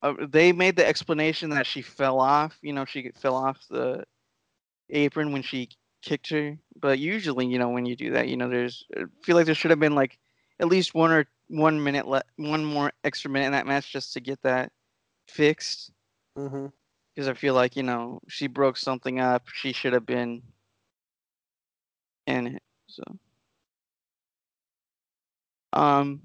Uh, 0.01 0.13
they 0.29 0.51
made 0.51 0.75
the 0.75 0.87
explanation 0.87 1.49
that 1.49 1.65
she 1.65 1.81
fell 1.81 2.19
off. 2.19 2.57
You 2.61 2.73
know, 2.73 2.85
she 2.85 3.11
fell 3.19 3.35
off 3.35 3.57
the 3.69 4.05
apron 4.89 5.31
when 5.31 5.41
she 5.41 5.69
kicked 6.03 6.29
her. 6.29 6.57
But 6.79 6.99
usually, 6.99 7.47
you 7.47 7.57
know, 7.57 7.69
when 7.69 7.85
you 7.85 7.95
do 7.95 8.11
that, 8.11 8.27
you 8.27 8.37
know, 8.37 8.49
there's 8.49 8.85
I 8.95 9.05
feel 9.23 9.35
like 9.35 9.45
there 9.47 9.55
should 9.55 9.71
have 9.71 9.79
been 9.79 9.95
like 9.95 10.17
at 10.59 10.67
least 10.67 10.93
one 10.93 11.11
or 11.11 11.27
one 11.47 11.83
minute 11.83 12.07
le- 12.07 12.23
one 12.37 12.63
more 12.63 12.91
extra 13.03 13.29
minute 13.29 13.47
in 13.47 13.51
that 13.53 13.67
match 13.67 13.91
just 13.91 14.13
to 14.13 14.19
get 14.19 14.41
that 14.43 14.71
fixed. 15.27 15.91
Mm-hmm. 16.37 16.67
Because 17.15 17.27
I 17.27 17.33
feel 17.33 17.53
like 17.53 17.75
you 17.75 17.83
know 17.83 18.19
she 18.27 18.47
broke 18.47 18.77
something 18.77 19.19
up. 19.19 19.47
She 19.53 19.73
should 19.73 19.93
have 19.93 20.05
been 20.05 20.43
in 22.27 22.47
it. 22.47 22.63
So, 22.95 23.03
um, 25.73 26.21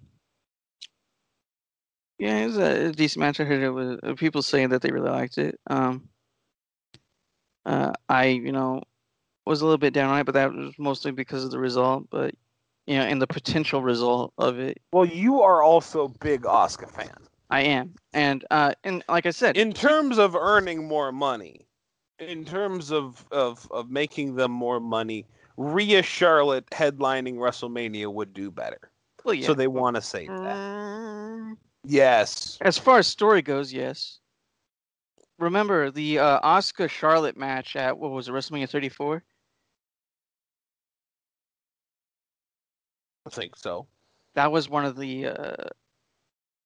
yeah, 2.18 2.38
it 2.38 2.46
was 2.46 2.58
a 2.58 2.92
decent 2.92 3.20
match. 3.20 3.40
I 3.40 3.44
heard 3.44 3.62
it 3.62 3.70
was 3.70 3.98
uh, 4.02 4.14
people 4.14 4.42
saying 4.42 4.70
that 4.70 4.82
they 4.82 4.90
really 4.90 5.10
liked 5.10 5.38
it. 5.38 5.58
Um, 5.68 6.08
uh, 7.66 7.92
I 8.08 8.26
you 8.26 8.52
know 8.52 8.82
was 9.46 9.62
a 9.62 9.64
little 9.64 9.78
bit 9.78 9.94
down 9.94 10.10
on 10.10 10.20
it, 10.20 10.24
but 10.24 10.34
that 10.34 10.52
was 10.52 10.74
mostly 10.78 11.12
because 11.12 11.44
of 11.44 11.50
the 11.50 11.58
result. 11.58 12.08
But 12.10 12.34
you 12.86 12.96
know, 12.98 13.04
and 13.04 13.20
the 13.20 13.26
potential 13.26 13.82
result 13.82 14.32
of 14.38 14.58
it, 14.58 14.80
Well, 14.92 15.06
you 15.06 15.42
are 15.42 15.62
also 15.62 16.08
big 16.08 16.42
Asuka 16.42 16.90
fan. 16.90 17.16
I 17.50 17.62
am. 17.62 17.94
And 18.12 18.44
uh, 18.50 18.74
and 18.84 19.02
like 19.08 19.26
I 19.26 19.30
said, 19.30 19.56
In 19.56 19.72
terms 19.72 20.18
of 20.18 20.36
earning 20.36 20.86
more 20.86 21.10
money, 21.12 21.66
in 22.18 22.44
terms 22.44 22.92
of 22.92 23.24
of 23.32 23.66
of 23.70 23.90
making 23.90 24.36
them 24.36 24.52
more 24.52 24.80
money, 24.80 25.26
Rhea 25.60 26.02
Charlotte 26.02 26.64
headlining 26.70 27.34
WrestleMania 27.34 28.10
would 28.10 28.32
do 28.32 28.50
better. 28.50 28.90
well, 29.24 29.34
yeah. 29.34 29.46
So 29.46 29.52
they 29.52 29.66
want 29.68 29.96
to 29.96 30.00
say 30.02 30.26
that. 30.26 30.56
Mm, 30.56 31.56
Yes. 31.84 32.56
As 32.62 32.78
far 32.78 32.98
as 32.98 33.06
story 33.06 33.42
goes, 33.42 33.70
yes. 33.70 34.20
Remember 35.38 35.90
the 35.90 36.18
uh, 36.18 36.40
Asuka 36.40 36.88
Charlotte 36.88 37.36
match 37.36 37.76
at 37.76 37.98
what 37.98 38.10
was 38.10 38.28
it, 38.28 38.32
WrestleMania 38.32 38.70
34? 38.70 39.22
I 43.26 43.30
think 43.30 43.54
so. 43.56 43.86
That 44.34 44.50
was 44.50 44.70
one 44.70 44.86
of 44.86 44.96
the 44.96 45.26
uh, 45.26 45.54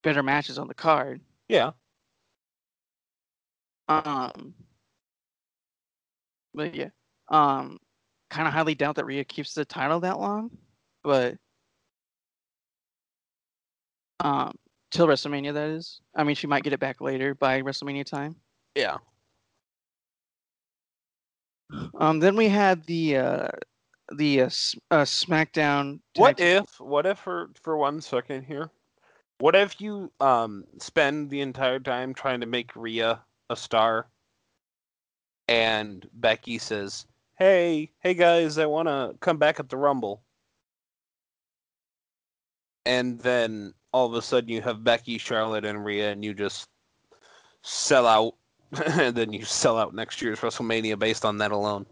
better 0.05 0.23
matches 0.23 0.57
on 0.57 0.69
the 0.69 0.75
card. 0.75 1.21
Yeah. 1.49 1.73
Um, 3.89 4.55
but 6.55 6.75
yeah, 6.77 6.91
um, 7.29 7.79
kind 8.31 8.49
of 8.49 8.55
highly 8.55 8.75
doubt 8.75 8.97
that 8.97 9.05
Rhea 9.05 9.25
keeps 9.25 9.55
the 9.55 9.65
title 9.65 10.01
that 10.01 10.19
long, 10.19 10.51
but 11.03 11.37
um, 14.21 14.55
till 14.91 15.07
WrestleMania 15.07 15.55
that 15.55 15.71
is. 15.71 16.01
I 16.15 16.25
mean, 16.25 16.37
she 16.37 16.47
might 16.47 16.63
get 16.63 16.73
it 16.73 16.81
back 16.81 17.01
later 17.01 17.35
by 17.35 17.63
WrestleMania 17.63 18.05
time. 18.05 18.37
Yeah. 18.75 18.99
Um, 21.99 22.21
then 22.21 22.37
we 22.37 22.49
had 22.49 22.85
the 22.85 23.17
uh, 23.17 23.49
the 24.15 24.43
uh, 24.43 24.47
uh, 24.91 25.05
SmackDown. 25.05 26.01
What 26.17 26.39
if 26.41 26.81
what 26.81 27.07
if 27.07 27.19
for 27.19 27.51
for 27.63 27.77
one 27.77 28.01
second 28.01 28.45
here? 28.45 28.71
What 29.39 29.55
if 29.57 29.81
you 29.81 30.13
um 30.21 30.65
spend 30.79 31.31
the 31.31 31.41
entire 31.41 31.81
time 31.81 32.15
trying 32.15 32.41
to 32.41 32.47
make 32.47 32.77
Rhea 32.77 33.21
a 33.51 33.57
star 33.57 34.09
and 35.49 36.09
Becky 36.15 36.59
says, 36.59 37.07
"Hey, 37.37 37.93
hey 38.01 38.15
guys, 38.15 38.59
I 38.59 38.67
want 38.67 38.89
to 38.89 39.15
come 39.21 39.39
back 39.39 39.61
at 39.61 39.69
the 39.69 39.77
Rumble." 39.77 40.23
And 42.87 43.19
then 43.21 43.75
all 43.93 44.07
of 44.07 44.15
a 44.15 44.23
sudden 44.23 44.51
you 44.51 44.61
have 44.63 44.85
Becky, 44.85 45.19
Charlotte 45.19 45.65
and 45.65 45.85
Rhea 45.85 46.11
and 46.11 46.25
you 46.25 46.35
just 46.35 46.69
sell 47.63 48.07
out 48.07 48.35
and 48.87 49.15
then 49.17 49.33
you 49.33 49.45
sell 49.45 49.79
out 49.79 49.95
next 49.95 50.21
year's 50.21 50.41
WrestleMania 50.41 50.99
based 50.99 51.25
on 51.25 51.39
that 51.39 51.53
alone. 51.53 51.87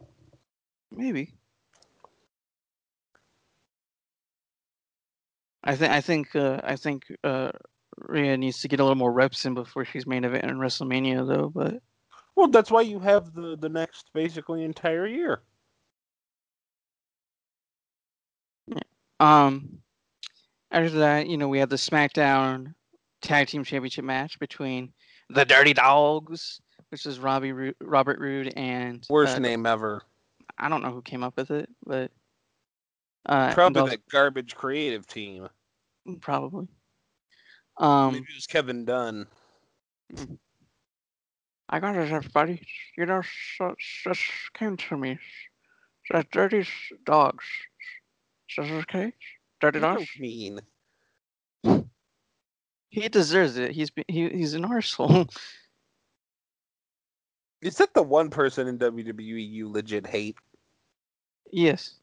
Maybe. 0.91 1.33
I 5.65 5.77
think 5.77 5.93
I 5.93 6.01
think 6.01 6.37
uh, 6.37 6.61
I 6.65 6.77
think 6.77 7.05
uh, 7.23 7.53
Rhea 7.97 8.37
needs 8.37 8.61
to 8.61 8.69
get 8.69 8.81
a 8.81 8.83
little 8.83 8.97
more 8.97 9.13
reps 9.13 9.45
in 9.45 9.55
before 9.55 9.85
she's 9.85 10.07
main 10.07 10.25
event 10.25 10.45
in 10.45 10.57
WrestleMania, 10.57 11.27
though. 11.27 11.49
But 11.49 11.81
Well, 12.35 12.49
that's 12.49 12.71
why 12.71 12.83
you 12.83 12.99
have 12.99 13.35
the 13.35 13.57
the 13.57 13.69
next 13.69 14.11
basically 14.15 14.65
entire 14.65 15.07
year. 15.07 15.43
um, 19.21 19.79
after 20.71 20.99
that, 20.99 21.29
you 21.29 21.37
know, 21.37 21.49
we 21.49 21.59
had 21.59 21.71
the 21.71 21.77
SmackDown 21.77 22.75
Tag 23.21 23.49
Team 23.49 23.65
Championship 23.65 24.05
match 24.05 24.39
between 24.39 24.93
the 25.29 25.45
Dirty 25.45 25.75
Dogs, 25.75 26.61
which 26.91 27.07
is 27.07 27.19
Robbie 27.19 27.53
Ru- 27.53 27.75
Robert 27.81 28.19
Roode 28.19 28.53
and 28.57 29.07
Worst 29.09 29.37
uh, 29.37 29.41
name 29.41 29.67
ever. 29.67 30.03
I 30.59 30.69
don't 30.69 30.83
know 30.83 30.91
who 30.91 31.03
came 31.03 31.23
up 31.23 31.37
with 31.37 31.51
it, 31.51 31.69
but 31.87 32.11
uh, 33.27 33.53
Probably 33.55 33.81
Dolph- 33.81 33.91
that 33.91 34.09
garbage 34.09 34.55
creative 34.55 35.07
team. 35.07 35.49
probably. 36.21 36.67
Um, 37.79 38.13
Maybe 38.15 38.27
it 38.29 38.35
was 38.35 38.47
Kevin 38.47 38.85
Dunn. 38.85 39.27
I 41.73 41.81
got 41.81 41.97
it, 41.97 42.13
everybody. 42.13 42.61
You 42.99 43.07
know, 43.07 43.23
so, 43.57 43.75
just 44.05 44.21
came 44.53 44.77
to 44.77 44.97
me. 44.97 45.19
Says 46.11 46.25
dirty 46.31 46.61
s- 46.61 46.69
dogs. 47.07 47.45
Says 48.51 48.71
okay. 48.71 49.15
Dirty 49.59 49.79
You're 49.79 49.95
dogs. 49.95 50.09
mean. 50.19 50.61
He 52.91 53.09
deserves 53.09 53.57
it. 53.57 53.71
He's 53.71 53.89
be- 53.91 54.05
he, 54.07 54.29
he's 54.29 54.53
an 54.53 54.65
arsehole. 54.65 55.35
Is 57.63 57.79
that 57.79 57.95
the 57.95 58.03
one 58.03 58.29
person 58.29 58.69
in 58.69 58.79
WWE 58.79 59.51
you 59.51 59.71
legit 59.71 60.07
hate? 60.07 60.37
yes. 61.51 61.95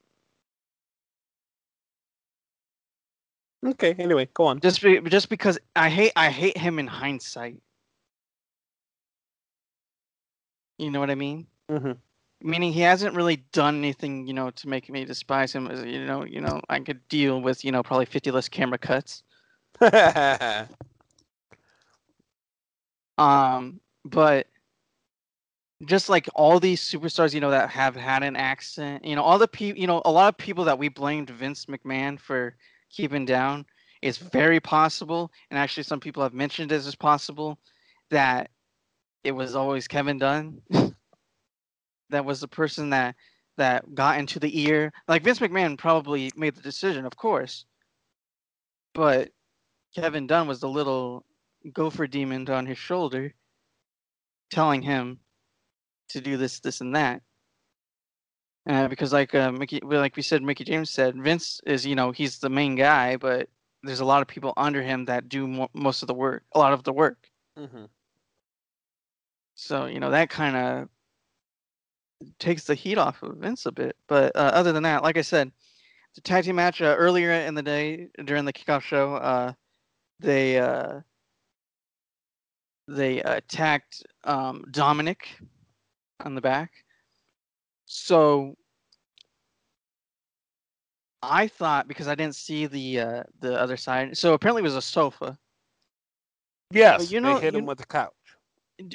Okay, 3.65 3.93
anyway, 3.99 4.27
go 4.33 4.45
on. 4.45 4.61
Just 4.61 4.81
be, 4.81 4.99
just 5.01 5.29
because 5.29 5.59
I 5.75 5.89
hate 5.89 6.13
I 6.15 6.29
hate 6.29 6.57
him 6.57 6.79
in 6.79 6.87
hindsight. 6.87 7.61
You 10.79 10.89
know 10.91 10.99
what 10.99 11.11
I 11.11 11.15
mean? 11.15 11.45
Mm-hmm. 11.69 11.91
Meaning 12.41 12.71
he 12.71 12.81
hasn't 12.81 13.15
really 13.15 13.37
done 13.51 13.77
anything, 13.77 14.25
you 14.25 14.33
know, 14.33 14.49
to 14.51 14.67
make 14.69 14.89
me 14.89 15.05
despise 15.05 15.53
him. 15.53 15.67
As 15.67 15.83
you 15.83 16.05
know, 16.05 16.23
you 16.23 16.41
know, 16.41 16.61
I 16.69 16.79
could 16.79 17.05
deal 17.09 17.41
with, 17.41 17.65
you 17.65 17.71
know, 17.71 17.83
probably 17.83 18.05
fifty 18.05 18.31
less 18.31 18.47
camera 18.47 18.77
cuts. 18.77 19.23
Um, 23.19 23.81
but 24.05 24.47
just 25.85 26.09
like 26.09 26.27
all 26.35 26.59
these 26.59 26.81
superstars, 26.81 27.33
you 27.33 27.41
know, 27.41 27.51
that 27.51 27.69
have 27.69 27.95
had 27.95 28.23
an 28.23 28.35
accident, 28.35 29.03
you 29.03 29.15
know, 29.15 29.21
all 29.23 29.37
the 29.37 29.47
people, 29.47 29.79
you 29.79 29.87
know, 29.87 30.01
a 30.05 30.11
lot 30.11 30.29
of 30.29 30.37
people 30.37 30.63
that 30.63 30.79
we 30.79 30.87
blamed 30.87 31.29
Vince 31.29 31.65
McMahon 31.65 32.17
for 32.17 32.55
keeping 32.89 33.25
down, 33.25 33.65
it's 34.01 34.17
very 34.17 34.61
possible, 34.61 35.31
and 35.51 35.59
actually 35.59 35.83
some 35.83 35.99
people 35.99 36.23
have 36.23 36.33
mentioned 36.33 36.71
it 36.71 36.75
as 36.75 36.95
possible 36.95 37.59
that 38.09 38.49
it 39.23 39.31
was 39.31 39.55
always 39.55 39.87
Kevin 39.87 40.17
Dunn 40.17 40.61
that 42.09 42.25
was 42.25 42.41
the 42.41 42.47
person 42.47 42.89
that 42.91 43.15
that 43.57 43.93
got 43.93 44.17
into 44.19 44.39
the 44.39 44.61
ear. 44.61 44.91
Like 45.07 45.23
Vince 45.23 45.39
McMahon 45.39 45.77
probably 45.77 46.31
made 46.35 46.55
the 46.55 46.61
decision, 46.61 47.05
of 47.05 47.15
course, 47.17 47.65
but 48.93 49.29
Kevin 49.95 50.27
Dunn 50.27 50.47
was 50.47 50.59
the 50.59 50.69
little 50.69 51.25
gopher 51.73 52.07
demon 52.07 52.49
on 52.49 52.65
his 52.65 52.77
shoulder, 52.77 53.33
telling 54.51 54.81
him 54.81 55.19
to 56.09 56.21
do 56.21 56.37
this, 56.37 56.59
this, 56.59 56.81
and 56.81 56.95
that. 56.95 57.21
Uh, 58.67 58.87
because 58.87 59.11
like 59.11 59.33
uh, 59.35 59.51
Mickie, 59.51 59.81
like 59.83 60.15
we 60.15 60.21
said, 60.21 60.43
Mickie 60.43 60.63
James 60.63 60.89
said, 60.89 61.21
Vince 61.21 61.59
is 61.65 61.85
you 61.85 61.95
know 61.95 62.11
he's 62.11 62.39
the 62.39 62.49
main 62.49 62.75
guy, 62.75 63.17
but 63.17 63.49
there's 63.83 64.01
a 64.01 64.05
lot 64.05 64.21
of 64.21 64.27
people 64.27 64.53
under 64.57 64.81
him 64.81 65.05
that 65.05 65.29
do 65.29 65.47
mo- 65.47 65.69
most 65.73 66.01
of 66.01 66.07
the 66.07 66.13
work, 66.13 66.43
a 66.53 66.59
lot 66.59 66.73
of 66.73 66.83
the 66.83 66.93
work. 66.93 67.29
mm-hmm. 67.57 67.85
So 69.59 69.87
you 69.87 69.99
know 69.99 70.09
that 70.11 70.29
kind 70.29 70.55
of 70.55 70.89
takes 72.39 72.63
the 72.63 72.75
heat 72.75 72.97
off 72.97 73.21
of 73.23 73.35
Vince 73.37 73.65
a 73.65 73.71
bit. 73.71 73.95
But 74.07 74.33
uh, 74.35 74.51
other 74.53 74.71
than 74.71 74.83
that, 74.83 75.03
like 75.03 75.17
I 75.17 75.21
said, 75.21 75.51
the 76.15 76.21
tag 76.21 76.45
team 76.45 76.55
match 76.55 76.81
uh, 76.81 76.95
earlier 76.97 77.31
in 77.31 77.55
the 77.55 77.61
day 77.61 78.07
during 78.23 78.45
the 78.45 78.53
kickoff 78.53 78.81
show, 78.81 79.15
uh, 79.15 79.51
they 80.21 80.59
uh, 80.59 81.01
they 82.87 83.21
attacked 83.21 84.05
um, 84.23 84.63
Dominic 84.71 85.27
on 86.23 86.35
the 86.35 86.41
back. 86.41 86.71
So 87.85 88.55
I 91.21 91.47
thought 91.47 91.89
because 91.89 92.07
I 92.07 92.15
didn't 92.15 92.35
see 92.35 92.65
the 92.65 92.99
uh, 93.01 93.23
the 93.41 93.59
other 93.59 93.75
side. 93.75 94.17
So 94.17 94.33
apparently 94.33 94.61
it 94.61 94.63
was 94.63 94.77
a 94.77 94.81
sofa. 94.81 95.37
Yes, 96.71 97.11
you 97.11 97.19
know- 97.19 97.35
they 97.35 97.41
hit 97.41 97.53
you- 97.53 97.59
him 97.59 97.65
with 97.65 97.79
the 97.79 97.85
couch. 97.85 98.13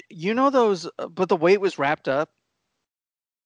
You 0.08 0.34
know 0.34 0.50
those, 0.50 0.88
uh, 0.98 1.08
but 1.08 1.28
the 1.28 1.36
weight 1.36 1.60
was 1.60 1.78
wrapped 1.78 2.08
up. 2.08 2.30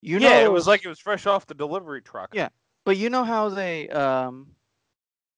You 0.01 0.19
know, 0.19 0.29
yeah, 0.29 0.39
it 0.45 0.51
was 0.51 0.67
like 0.67 0.85
it 0.85 0.89
was 0.89 0.99
fresh 0.99 1.25
off 1.25 1.45
the 1.45 1.53
delivery 1.53 2.01
truck. 2.01 2.29
Yeah. 2.33 2.49
But 2.85 2.95
you 2.97 3.09
know 3.09 3.23
how 3.25 3.49
they, 3.49 3.89
um, 3.89 4.47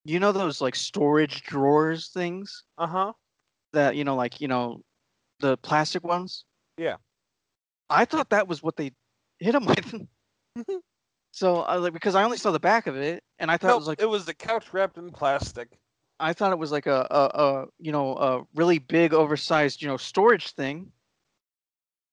you 0.05 0.19
know 0.19 0.31
those 0.31 0.61
like 0.61 0.75
storage 0.75 1.43
drawers 1.43 2.09
things 2.09 2.63
Uh 2.77 2.87
huh. 2.87 3.13
that 3.73 3.95
you 3.95 4.03
know, 4.03 4.15
like 4.15 4.39
you 4.39 4.47
know, 4.47 4.81
the 5.39 5.57
plastic 5.57 6.03
ones. 6.03 6.45
Yeah. 6.77 6.97
I 7.89 8.05
thought 8.05 8.29
that 8.29 8.47
was 8.47 8.61
what 8.61 8.77
they 8.77 8.91
hit 9.39 9.55
him 9.55 9.65
with. 9.65 10.07
so 11.31 11.61
I 11.61 11.77
like 11.77 11.93
because 11.93 12.15
I 12.15 12.23
only 12.23 12.37
saw 12.37 12.51
the 12.51 12.59
back 12.59 12.87
of 12.87 12.95
it, 12.95 13.23
and 13.39 13.49
I 13.49 13.57
thought 13.57 13.69
No, 13.69 13.73
it 13.75 13.79
was 13.79 13.87
like 13.87 14.01
it 14.01 14.09
was 14.09 14.25
the 14.25 14.33
couch 14.33 14.73
wrapped 14.73 14.97
in 14.97 15.09
plastic. 15.11 15.79
I 16.21 16.33
thought 16.33 16.51
it 16.51 16.59
was 16.59 16.71
like 16.71 16.85
a, 16.85 17.07
a, 17.09 17.41
a 17.43 17.65
you 17.79 17.91
know 17.91 18.15
a 18.15 18.43
really 18.55 18.77
big 18.79 19.13
oversized 19.13 19.81
you 19.81 19.87
know 19.87 19.97
storage 19.97 20.51
thing. 20.51 20.91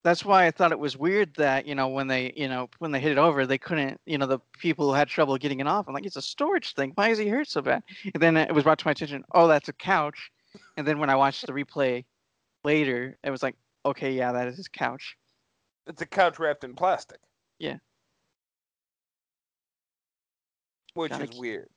That's 0.04 0.24
why 0.24 0.46
I 0.46 0.50
thought 0.50 0.72
it 0.72 0.78
was 0.78 0.96
weird 0.96 1.34
that 1.34 1.66
you 1.66 1.74
know 1.74 1.88
when 1.88 2.06
they 2.06 2.32
you 2.34 2.48
know 2.48 2.70
when 2.78 2.90
they 2.90 3.00
hit 3.00 3.12
it 3.12 3.18
over 3.18 3.46
they 3.46 3.58
couldn't 3.58 4.00
you 4.06 4.16
know 4.16 4.26
the 4.26 4.38
people 4.58 4.86
who 4.88 4.94
had 4.94 5.08
trouble 5.08 5.36
getting 5.36 5.60
it 5.60 5.66
off. 5.66 5.86
I'm 5.86 5.94
like 5.94 6.06
it's 6.06 6.16
a 6.16 6.22
storage 6.22 6.74
thing. 6.74 6.92
Why 6.94 7.10
is 7.10 7.18
he 7.18 7.28
hurt 7.28 7.48
so 7.48 7.60
bad? 7.60 7.82
And 8.14 8.22
then 8.22 8.36
it 8.36 8.54
was 8.54 8.64
brought 8.64 8.78
to 8.78 8.86
my 8.86 8.92
attention. 8.92 9.24
Oh, 9.34 9.46
that's 9.46 9.68
a 9.68 9.72
couch. 9.74 10.30
And 10.76 10.86
then 10.86 10.98
when 10.98 11.10
I 11.10 11.16
watched 11.16 11.46
the 11.46 11.52
replay 11.52 12.04
later, 12.64 13.18
it 13.22 13.30
was 13.30 13.42
like 13.42 13.56
okay, 13.84 14.12
yeah, 14.12 14.32
that 14.32 14.48
is 14.48 14.56
his 14.56 14.68
couch. 14.68 15.16
It's 15.86 16.02
a 16.02 16.06
couch 16.06 16.38
wrapped 16.38 16.64
in 16.64 16.74
plastic. 16.74 17.18
Yeah. 17.58 17.76
Which 20.94 21.10
Gotta 21.12 21.24
is 21.24 21.30
keep- 21.30 21.40
weird. 21.40 21.68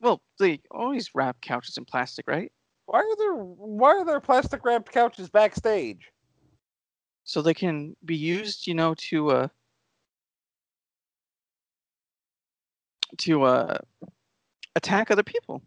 Well, 0.00 0.22
they 0.38 0.60
always 0.70 1.10
wrap 1.14 1.40
couches 1.40 1.76
in 1.76 1.84
plastic, 1.84 2.26
right? 2.28 2.52
Why 2.86 3.00
are 3.00 3.16
there 3.16 3.34
why 3.34 3.90
are 3.90 4.04
there 4.04 4.20
plastic 4.20 4.64
wrapped 4.64 4.92
couches 4.92 5.28
backstage? 5.28 6.10
So 7.24 7.42
they 7.42 7.54
can 7.54 7.96
be 8.04 8.16
used, 8.16 8.66
you 8.66 8.74
know, 8.74 8.94
to 9.10 9.30
uh 9.30 9.48
to 13.18 13.42
uh 13.42 13.78
attack 14.76 15.10
other 15.10 15.22
people. 15.22 15.62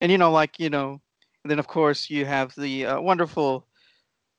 And 0.00 0.12
you 0.12 0.18
know, 0.18 0.30
like, 0.30 0.58
you 0.58 0.68
know, 0.68 1.00
and 1.42 1.50
then 1.50 1.58
of 1.58 1.66
course 1.66 2.10
you 2.10 2.26
have 2.26 2.54
the 2.56 2.86
uh, 2.86 3.00
wonderful 3.00 3.66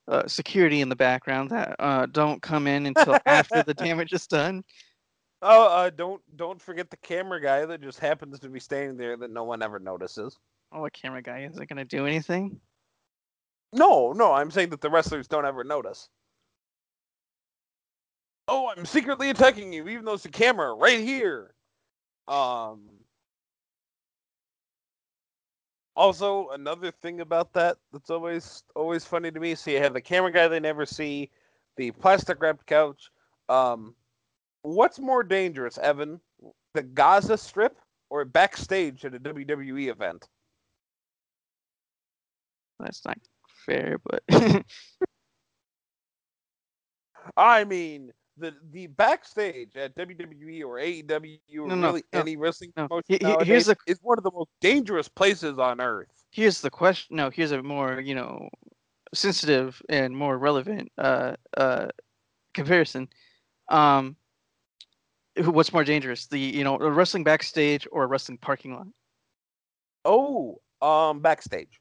uh, 0.07 0.27
security 0.27 0.81
in 0.81 0.89
the 0.89 0.95
background 0.95 1.49
that 1.49 1.75
uh, 1.79 2.05
don't 2.05 2.41
come 2.41 2.67
in 2.67 2.85
until 2.85 3.17
after 3.25 3.63
the 3.63 3.73
damage 3.85 4.13
is 4.13 4.27
done. 4.27 4.63
Oh, 5.41 5.67
uh, 5.67 5.89
don't 5.89 6.21
don't 6.37 6.61
forget 6.61 6.89
the 6.89 6.97
camera 6.97 7.41
guy 7.41 7.65
that 7.65 7.81
just 7.81 7.99
happens 7.99 8.39
to 8.39 8.49
be 8.49 8.59
standing 8.59 8.97
there 8.97 9.17
that 9.17 9.31
no 9.31 9.43
one 9.43 9.61
ever 9.61 9.79
notices. 9.79 10.37
Oh, 10.71 10.85
a 10.85 10.89
camera 10.89 11.21
guy 11.21 11.43
isn't 11.43 11.69
gonna 11.69 11.85
do 11.85 12.05
anything. 12.05 12.59
No, 13.73 14.13
no, 14.13 14.33
I'm 14.33 14.51
saying 14.51 14.69
that 14.69 14.81
the 14.81 14.89
wrestlers 14.89 15.27
don't 15.27 15.45
ever 15.45 15.63
notice. 15.63 16.09
Oh, 18.47 18.71
I'm 18.75 18.85
secretly 18.85 19.29
attacking 19.29 19.73
you, 19.73 19.87
even 19.87 20.05
though 20.05 20.13
it's 20.13 20.25
a 20.25 20.29
camera 20.29 20.73
right 20.73 20.99
here. 20.99 21.53
Um. 22.27 22.89
Also, 25.97 26.49
another 26.49 26.91
thing 26.91 27.21
about 27.21 27.53
that 27.53 27.77
that's 27.93 28.09
always 28.09 28.63
always 28.75 29.05
funny 29.05 29.31
to 29.31 29.39
me. 29.39 29.55
So 29.55 29.71
you 29.71 29.79
have 29.79 29.93
the 29.93 30.01
camera 30.01 30.31
guy 30.31 30.47
they 30.47 30.59
never 30.59 30.85
see, 30.85 31.29
the 31.77 31.91
plastic 31.91 32.41
wrapped 32.41 32.65
couch. 32.65 33.09
Um, 33.47 33.95
what's 34.65 34.99
more 34.99 35.23
dangerous, 35.23 35.77
Evan? 35.77 36.19
The 36.73 36.83
Gaza 36.83 37.37
Strip 37.37 37.77
or 38.09 38.25
backstage 38.25 39.05
at 39.05 39.13
a 39.15 39.19
WWE 39.19 39.89
event? 39.89 40.27
That's 42.79 43.05
not 43.05 43.17
fair, 43.65 43.97
but 44.03 44.23
I 47.37 47.63
mean, 47.63 48.11
the 48.37 48.53
the 48.71 48.87
backstage 48.87 49.75
at 49.77 49.95
WWE 49.95 50.61
or 50.63 50.75
AEW 50.77 51.39
or 51.59 51.67
No, 51.67 51.87
really 51.87 52.03
no, 52.13 52.19
any 52.19 52.35
wrestling 52.37 52.73
no. 52.75 52.87
promotion 52.87 53.05
He- 53.07 53.17
he- 53.17 53.23
nowadays 53.23 53.65
the- 53.67 53.77
is 53.87 53.99
one 54.01 54.17
of 54.17 54.23
the 54.23 54.31
most 54.31 54.49
dangerous 54.61 55.07
places 55.07 55.57
on 55.57 55.79
earth. 55.81 56.09
here's 56.31 56.59
the 56.61 56.69
question. 56.69 57.15
No, 57.15 57.29
here's 57.29 57.51
a 57.51 57.63
more 57.63 57.99
you 58.01 58.13
know 58.15 58.49
sensitive 59.13 59.81
and 59.89 60.15
more 60.15 60.37
relevant 60.37 60.91
uh, 60.97 61.35
uh, 61.55 61.87
comparison. 62.53 63.07
Um, 63.69 64.17
what's 65.37 65.73
more 65.73 65.83
dangerous, 65.83 66.27
the 66.27 66.39
you 66.39 66.63
know 66.63 66.79
a 66.79 66.89
wrestling 66.89 67.23
backstage 67.23 67.87
or 67.91 68.03
a 68.03 68.07
wrestling 68.07 68.37
parking 68.37 68.73
lot? 68.75 68.87
Oh, 70.05 70.61
um, 70.81 71.19
backstage. 71.21 71.79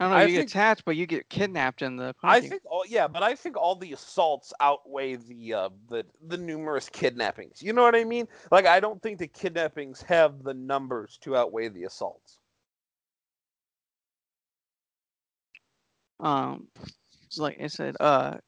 I 0.00 0.04
don't 0.06 0.10
know. 0.12 0.16
I 0.16 0.22
you 0.22 0.26
think- 0.38 0.48
get 0.48 0.50
attacked, 0.50 0.84
but 0.84 0.96
you 0.96 1.06
get 1.06 1.28
kidnapped 1.28 1.80
in 1.82 1.96
the. 1.96 2.14
I 2.24 2.40
think 2.40 2.62
all 2.66 2.84
yeah, 2.88 3.06
but 3.06 3.22
I 3.22 3.36
think 3.36 3.56
all 3.56 3.76
the 3.76 3.92
assaults 3.92 4.52
outweigh 4.60 5.14
the 5.16 5.54
uh, 5.54 5.68
the 5.88 6.04
the 6.26 6.38
numerous 6.38 6.88
kidnappings. 6.88 7.62
You 7.62 7.72
know 7.72 7.82
what 7.82 7.94
I 7.94 8.02
mean? 8.04 8.26
Like 8.50 8.66
I 8.66 8.80
don't 8.80 9.00
think 9.00 9.18
the 9.18 9.28
kidnappings 9.28 10.02
have 10.02 10.42
the 10.42 10.54
numbers 10.54 11.18
to 11.22 11.36
outweigh 11.36 11.68
the 11.68 11.84
assaults. 11.84 12.38
um, 16.20 16.68
like 17.38 17.58
I 17.60 17.66
said, 17.68 17.96
uh, 18.00 18.38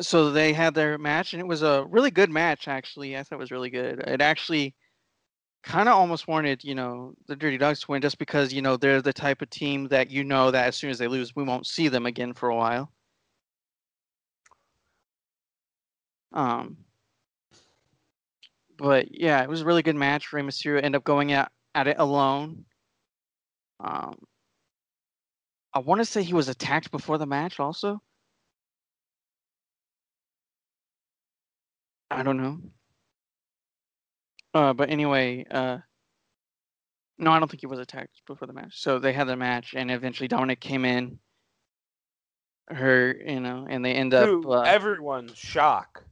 so 0.00 0.30
they 0.30 0.52
had 0.52 0.74
their 0.74 0.98
match, 0.98 1.32
and 1.32 1.40
it 1.40 1.46
was 1.46 1.62
a 1.62 1.84
really 1.88 2.10
good 2.10 2.30
match. 2.30 2.68
Actually, 2.68 3.16
I 3.16 3.22
thought 3.22 3.36
it 3.36 3.38
was 3.38 3.50
really 3.50 3.70
good. 3.70 4.00
It 4.00 4.20
actually 4.20 4.74
kind 5.62 5.88
of 5.88 5.94
almost 5.96 6.28
wanted, 6.28 6.64
you 6.64 6.74
know, 6.74 7.14
the 7.26 7.36
Dirty 7.36 7.58
Dawgs 7.58 7.80
to 7.80 7.90
win, 7.90 8.02
just 8.02 8.18
because 8.18 8.52
you 8.52 8.62
know 8.62 8.76
they're 8.76 9.02
the 9.02 9.12
type 9.12 9.42
of 9.42 9.50
team 9.50 9.88
that 9.88 10.10
you 10.10 10.24
know 10.24 10.50
that 10.50 10.66
as 10.68 10.76
soon 10.76 10.90
as 10.90 10.98
they 10.98 11.08
lose, 11.08 11.36
we 11.36 11.44
won't 11.44 11.66
see 11.66 11.88
them 11.88 12.06
again 12.06 12.34
for 12.34 12.48
a 12.48 12.56
while. 12.56 12.92
Um, 16.32 16.78
but 18.78 19.08
yeah, 19.18 19.42
it 19.42 19.48
was 19.48 19.60
a 19.62 19.64
really 19.64 19.82
good 19.82 19.96
match. 19.96 20.32
Rey 20.32 20.42
Mysterio 20.42 20.78
ended 20.78 20.96
up 20.96 21.04
going 21.04 21.32
at, 21.32 21.52
at 21.74 21.86
it 21.88 21.96
alone. 21.98 22.64
Um, 23.80 24.16
I 25.74 25.80
want 25.80 26.00
to 26.00 26.04
say 26.06 26.22
he 26.22 26.34
was 26.34 26.48
attacked 26.48 26.90
before 26.90 27.18
the 27.18 27.26
match 27.26 27.60
also. 27.60 28.02
I 32.10 32.22
don't 32.22 32.36
know. 32.36 32.60
Uh, 34.54 34.72
but 34.74 34.90
anyway, 34.90 35.44
uh, 35.50 35.78
No, 37.18 37.30
I 37.32 37.38
don't 37.38 37.50
think 37.50 37.60
he 37.60 37.66
was 37.66 37.78
attacked 37.78 38.22
before 38.26 38.46
the 38.46 38.52
match. 38.54 38.80
So 38.80 38.98
they 38.98 39.12
had 39.12 39.28
the 39.28 39.36
match, 39.36 39.74
and 39.74 39.90
eventually 39.90 40.28
Dominic 40.28 40.60
came 40.60 40.84
in, 40.84 41.20
hurt, 42.68 43.18
you 43.26 43.40
know, 43.40 43.66
and 43.68 43.84
they 43.84 43.94
end 43.94 44.14
up 44.14 44.34
uh, 44.46 44.62
everyone's 44.62 45.36
shock. 45.38 46.04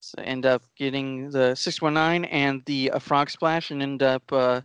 so 0.00 0.22
end 0.22 0.46
up 0.46 0.62
getting 0.76 1.30
the 1.30 1.54
six 1.54 1.80
one 1.82 1.94
nine 1.94 2.24
and 2.26 2.64
the 2.66 2.90
uh, 2.90 2.98
frog 2.98 3.30
splash, 3.30 3.70
and 3.70 3.82
end 3.82 4.02
up 4.02 4.32
uh, 4.32 4.62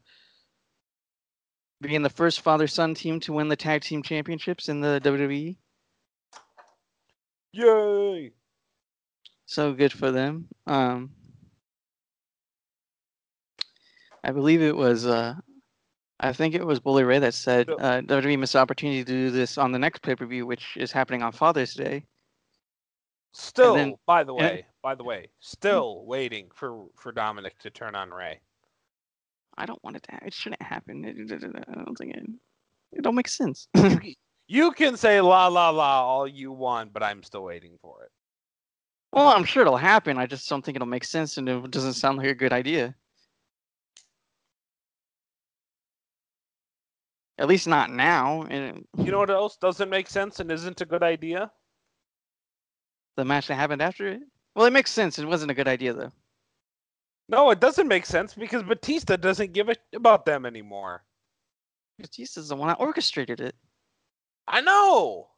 being 1.87 2.01
the 2.01 2.09
first 2.09 2.41
father 2.41 2.67
son 2.67 2.93
team 2.93 3.19
to 3.21 3.33
win 3.33 3.47
the 3.47 3.55
tag 3.55 3.81
team 3.81 4.01
championships 4.03 4.69
in 4.69 4.81
the 4.81 4.99
WWE. 5.03 5.57
Yay! 7.53 8.31
So 9.45 9.73
good 9.73 9.93
for 9.93 10.11
them. 10.11 10.47
Um, 10.67 11.11
I 14.23 14.31
believe 14.31 14.61
it 14.61 14.75
was. 14.75 15.05
Uh, 15.05 15.35
I 16.19 16.33
think 16.33 16.55
it 16.55 16.65
was 16.65 16.79
Bully 16.79 17.03
Ray 17.03 17.19
that 17.19 17.33
said 17.33 17.69
uh, 17.69 18.01
WWE 18.01 18.39
missed 18.39 18.53
the 18.53 18.59
opportunity 18.59 19.03
to 19.03 19.11
do 19.11 19.31
this 19.31 19.57
on 19.57 19.71
the 19.71 19.79
next 19.79 20.01
pay 20.01 20.15
per 20.15 20.25
view, 20.25 20.45
which 20.45 20.75
is 20.77 20.91
happening 20.91 21.21
on 21.21 21.31
Father's 21.31 21.73
Day. 21.73 22.05
Still, 23.33 23.75
then- 23.75 23.95
by 24.05 24.23
the 24.23 24.33
and- 24.33 24.41
way, 24.41 24.65
by 24.81 24.95
the 24.95 25.03
way, 25.03 25.29
still 25.39 26.05
waiting 26.05 26.49
for 26.53 26.85
for 26.95 27.11
Dominic 27.11 27.57
to 27.59 27.69
turn 27.69 27.95
on 27.95 28.11
Rey. 28.11 28.39
I 29.57 29.65
don't 29.65 29.83
want 29.83 29.95
it 29.97 30.03
to. 30.03 30.11
Ha- 30.11 30.25
it 30.25 30.33
shouldn't 30.33 30.61
happen. 30.61 31.05
I 31.05 31.73
don't 31.83 31.95
think 31.97 32.15
it. 32.15 32.25
It 32.93 33.01
don't 33.03 33.15
make 33.15 33.27
sense. 33.27 33.67
You 34.47 34.71
can 34.73 34.95
say 34.95 35.21
la 35.21 35.47
la 35.47 35.69
la 35.71 36.03
all 36.03 36.27
you 36.27 36.51
want, 36.51 36.93
but 36.93 37.01
I'm 37.01 37.23
still 37.23 37.43
waiting 37.43 37.77
for 37.81 38.03
it. 38.03 38.11
well, 39.11 39.29
I'm 39.29 39.43
sure 39.43 39.61
it'll 39.61 39.75
happen. 39.77 40.17
I 40.19 40.27
just 40.27 40.47
don't 40.47 40.63
think 40.63 40.75
it'll 40.75 40.87
make 40.87 41.03
sense, 41.03 41.37
and 41.37 41.49
it 41.49 41.71
doesn't 41.71 41.93
sound 41.93 42.17
like 42.19 42.27
a 42.27 42.35
good 42.35 42.53
idea. 42.53 42.93
At 47.37 47.47
least 47.47 47.67
not 47.67 47.89
now. 47.91 48.43
And 48.43 48.85
You 48.97 49.11
know 49.11 49.19
what 49.19 49.29
else 49.29 49.57
doesn't 49.57 49.89
make 49.89 50.07
sense 50.09 50.39
and 50.39 50.51
isn't 50.51 50.81
a 50.81 50.85
good 50.85 51.03
idea? 51.03 51.51
the 53.17 53.23
match 53.23 53.47
that 53.47 53.55
happened 53.55 53.81
after 53.81 54.07
it. 54.07 54.19
Well, 54.55 54.65
it 54.65 54.73
makes 54.73 54.91
sense. 54.91 55.17
It 55.17 55.25
wasn't 55.25 55.49
a 55.51 55.53
good 55.53 55.69
idea 55.69 55.93
though. 55.93 56.11
No, 57.27 57.49
it 57.49 57.59
doesn't 57.59 57.87
make 57.87 58.05
sense 58.05 58.33
because 58.33 58.63
Batista 58.63 59.15
doesn't 59.17 59.53
give 59.53 59.69
a 59.69 59.73
shit 59.73 59.81
about 59.95 60.25
them 60.25 60.45
anymore. 60.45 61.03
Batista's 61.97 62.49
the 62.49 62.55
one 62.55 62.67
that 62.67 62.79
orchestrated 62.79 63.39
it. 63.41 63.55
I 64.47 64.61
know. 64.61 65.29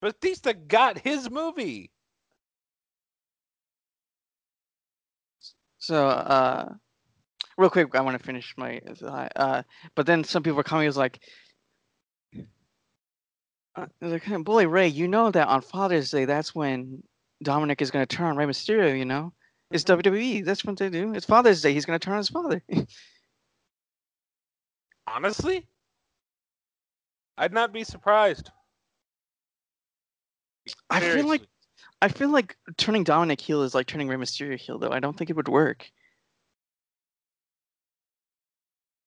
Batista 0.00 0.52
got 0.52 0.98
his 0.98 1.30
movie. 1.30 1.92
So, 5.78 6.06
uh, 6.06 6.74
real 7.56 7.70
quick, 7.70 7.94
I 7.94 8.00
want 8.00 8.18
to 8.18 8.24
finish 8.24 8.54
my. 8.56 8.80
Uh, 9.36 9.62
but 9.94 10.06
then 10.06 10.24
some 10.24 10.42
people 10.42 10.56
were 10.56 10.62
coming. 10.64 10.86
Was 10.86 10.96
like, 10.96 11.20
uh, 13.76 13.86
they're 14.00 14.10
like, 14.10 14.22
"Hey, 14.22 14.36
Bully 14.36 14.66
Ray, 14.66 14.88
you 14.88 15.08
know 15.08 15.30
that 15.30 15.48
on 15.48 15.60
Father's 15.60 16.10
Day, 16.10 16.24
that's 16.24 16.54
when 16.54 17.02
Dominic 17.42 17.80
is 17.82 17.90
going 17.90 18.06
to 18.06 18.16
turn 18.16 18.26
on 18.28 18.36
Rey 18.36 18.46
Mysterio. 18.46 18.96
You 18.96 19.04
know, 19.04 19.32
it's 19.72 19.84
WWE. 19.84 20.44
That's 20.44 20.64
what 20.64 20.76
they 20.76 20.90
do. 20.90 21.14
It's 21.14 21.26
Father's 21.26 21.62
Day. 21.62 21.72
He's 21.72 21.84
going 21.84 21.98
to 21.98 22.04
turn 22.04 22.14
on 22.14 22.18
his 22.18 22.28
father. 22.28 22.62
Honestly, 25.06 25.66
I'd 27.36 27.52
not 27.52 27.72
be 27.72 27.84
surprised. 27.84 28.50
I 30.88 31.00
feel 31.00 31.26
like 31.26 31.42
I 32.00 32.08
feel 32.08 32.28
like 32.28 32.56
turning 32.76 33.04
Dominic 33.04 33.40
heel 33.40 33.62
is 33.62 33.74
like 33.74 33.86
turning 33.86 34.08
Rey 34.08 34.16
Mysterio 34.16 34.56
heel, 34.56 34.78
though. 34.78 34.92
I 34.92 35.00
don't 35.00 35.16
think 35.16 35.30
it 35.30 35.36
would 35.36 35.48
work. 35.48 35.90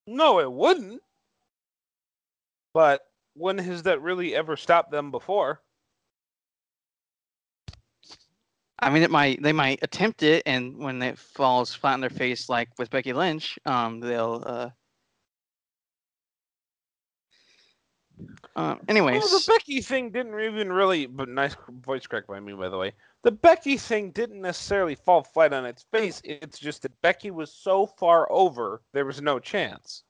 no, 0.08 0.39
it 0.39 0.51
wouldn't. 0.51 1.01
But 2.73 3.01
when 3.34 3.58
has 3.58 3.84
that 3.84 4.01
really 4.01 4.36
ever 4.36 4.56
stopped 4.58 4.91
them 4.91 5.12
before? 5.12 5.62
I 8.80 8.90
mean, 8.90 9.04
it 9.04 9.12
might 9.12 9.42
they 9.42 9.54
might 9.54 9.80
attempt 9.82 10.22
it, 10.24 10.44
and 10.46 10.78
when 10.78 11.02
it 11.02 11.18
falls 11.18 11.74
flat 11.74 11.94
on 11.94 12.02
their 12.02 12.10
face, 12.10 12.50
like 12.50 12.70
with 12.78 12.90
Becky 12.90 13.14
Lynch, 13.14 13.58
um, 13.66 14.00
they'll. 14.00 14.44
Uh... 14.46 14.70
Um, 18.56 18.80
anyways, 18.88 19.22
Well, 19.22 19.40
the 19.40 19.46
Becky 19.48 19.82
thing 19.82 20.12
didn't 20.12 20.40
even 20.40 20.72
really, 20.72 21.06
but 21.06 21.28
nice 21.28 21.56
voice 21.70 22.08
crack 22.08 22.28
by 22.28 22.40
me, 22.40 22.54
by 22.54 22.70
the 22.70 22.78
way. 22.78 22.94
The 23.24 23.32
Becky 23.32 23.76
thing 23.76 24.12
didn't 24.12 24.40
necessarily 24.42 24.96
fall 24.96 25.24
flat 25.24 25.52
on 25.52 25.66
its 25.66 25.84
face. 25.92 26.22
It's 26.24 26.60
just 26.60 26.84
that 26.84 27.02
Becky 27.02 27.32
was 27.32 27.52
so 27.52 27.86
far 27.86 28.32
over, 28.32 28.82
there 28.94 29.06
was 29.06 29.22
no 29.22 29.40
chance. 29.40 30.04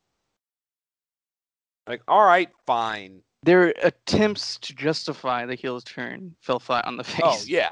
Like, 1.87 2.01
all 2.07 2.25
right, 2.25 2.49
fine. 2.67 3.21
their 3.45 3.73
attempts 3.83 4.57
to 4.59 4.73
justify 4.75 5.45
the 5.45 5.55
heel's 5.55 5.83
turn 5.83 6.35
fell 6.41 6.59
flat 6.59 6.85
on 6.85 6.97
the 6.97 7.03
face. 7.03 7.21
Oh 7.23 7.39
yeah, 7.45 7.71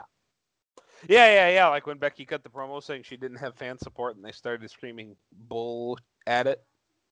yeah, 1.08 1.34
yeah, 1.34 1.50
yeah. 1.50 1.68
Like 1.68 1.88
when 1.88 1.98
Becky 1.98 2.26
cut 2.26 2.44
the 2.44 2.50
promo 2.50 2.82
saying 2.82 3.04
she 3.04 3.18
didn't 3.18 3.38
have 3.38 3.56
fan 3.56 3.78
support, 3.78 4.16
and 4.16 4.24
they 4.24 4.32
started 4.32 4.70
screaming 4.70 5.16
"bull" 5.32 5.98
at 6.28 6.48
it. 6.48 6.64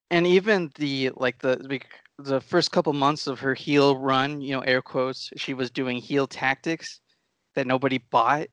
And 0.10 0.27
even 0.27 0.71
the 0.75 1.12
like 1.15 1.39
the 1.39 1.82
the 2.19 2.41
first 2.41 2.71
couple 2.71 2.93
months 2.93 3.27
of 3.27 3.39
her 3.39 3.54
heel 3.54 3.97
run, 3.97 4.41
you 4.41 4.51
know, 4.51 4.62
air 4.62 4.82
quotes, 4.82 5.32
she 5.38 5.54
was 5.54 5.71
doing 5.71 5.97
heel 5.97 6.27
tactics 6.27 6.99
that 7.56 7.67
nobody 7.67 7.97
bought. 7.97 8.47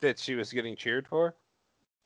That 0.00 0.18
she 0.18 0.34
was 0.34 0.52
getting 0.52 0.76
cheered 0.76 1.06
for. 1.06 1.36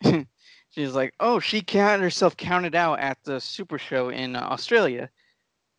She's 0.71 0.95
like, 0.95 1.15
"Oh, 1.21 1.41
she 1.41 1.63
got 1.63 2.01
herself 2.01 2.37
counted 2.37 2.75
out 2.75 3.01
at 3.01 3.19
the 3.25 3.41
Super 3.41 3.79
Show 3.79 4.11
in 4.11 4.37
Australia." 4.37 5.11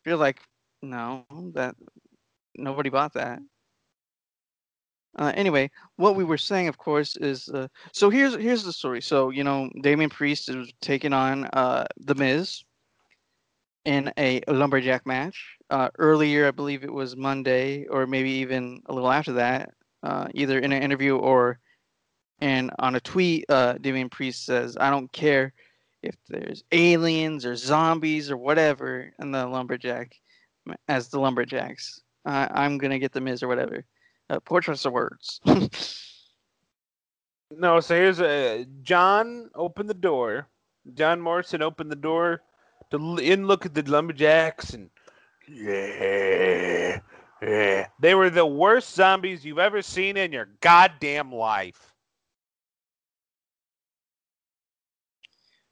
You're 0.05 0.17
like, 0.17 0.41
"No, 0.81 1.25
that 1.53 1.75
nobody 2.55 2.89
bought 2.89 3.13
that." 3.13 3.39
Uh, 5.17 5.32
anyway, 5.36 5.69
what 5.95 6.15
we 6.15 6.23
were 6.23 6.38
saying, 6.38 6.67
of 6.67 6.77
course, 6.77 7.15
is 7.17 7.49
uh, 7.49 7.67
so 7.91 8.10
here's 8.10 8.36
here's 8.36 8.63
the 8.63 8.73
story. 8.73 9.01
So 9.01 9.32
you 9.32 9.43
know, 9.43 9.70
Damian 9.82 10.09
Priest 10.09 10.49
is 10.49 10.72
taking 10.80 11.13
on 11.13 11.45
uh, 11.45 11.86
the 11.97 12.13
Miz 12.13 12.63
in 13.86 14.11
a 14.18 14.41
lumberjack 14.47 15.05
match. 15.07 15.57
Uh, 15.70 15.89
earlier, 15.97 16.47
I 16.47 16.51
believe 16.51 16.84
it 16.84 16.93
was 16.93 17.15
Monday, 17.15 17.86
or 17.88 18.05
maybe 18.05 18.30
even 18.30 18.82
a 18.86 18.93
little 18.93 19.11
after 19.11 19.34
that, 19.34 19.72
uh, 20.03 20.28
either 20.34 20.59
in 20.59 20.72
an 20.72 20.84
interview 20.84 21.18
or 21.18 21.59
and 22.39 22.70
on 22.78 22.95
a 22.95 22.99
tweet, 22.99 23.45
Damian 23.47 24.09
Priest 24.09 24.45
says, 24.45 24.78
"I 24.80 24.91
don't 24.91 25.11
care 25.11 25.53
if 26.03 26.15
there's 26.28 26.63
aliens 26.72 27.43
or 27.43 27.55
zombies 27.55 28.30
or 28.30 28.38
whatever 28.38 29.11
in 29.20 29.32
the 29.32 29.47
lumberjack, 29.47 30.13
as 30.88 31.09
the 31.09 31.20
lumberjacks, 31.20 32.01
I'm 32.24 32.78
gonna 32.78 32.99
get 32.99 33.13
the 33.13 33.22
Miz 33.22 33.41
or 33.41 33.47
whatever." 33.47 33.84
Uh, 34.30 34.39
poor 34.39 34.61
choice 34.61 34.86
of 34.86 34.93
words. 34.93 35.41
No, 37.49 37.80
so 37.80 37.95
here's 37.95 38.19
a 38.19 38.65
John 38.82 39.49
opened 39.55 39.89
the 39.89 39.93
door. 39.93 40.49
John 40.93 41.21
Morrison 41.21 41.61
opened 41.61 41.91
the 41.91 41.95
door 41.95 42.41
to 42.91 43.17
in 43.17 43.47
look 43.47 43.65
at 43.65 43.73
the 43.73 43.84
lumberjacks 43.84 44.71
and 44.73 44.89
yeah, 45.47 46.99
yeah. 47.41 47.88
They 48.01 48.15
were 48.15 48.30
the 48.30 48.45
worst 48.45 48.93
zombies 48.93 49.45
you've 49.45 49.59
ever 49.59 49.82
seen 49.82 50.17
in 50.17 50.34
your 50.34 50.49
goddamn 50.59 51.32
life. 51.32 51.93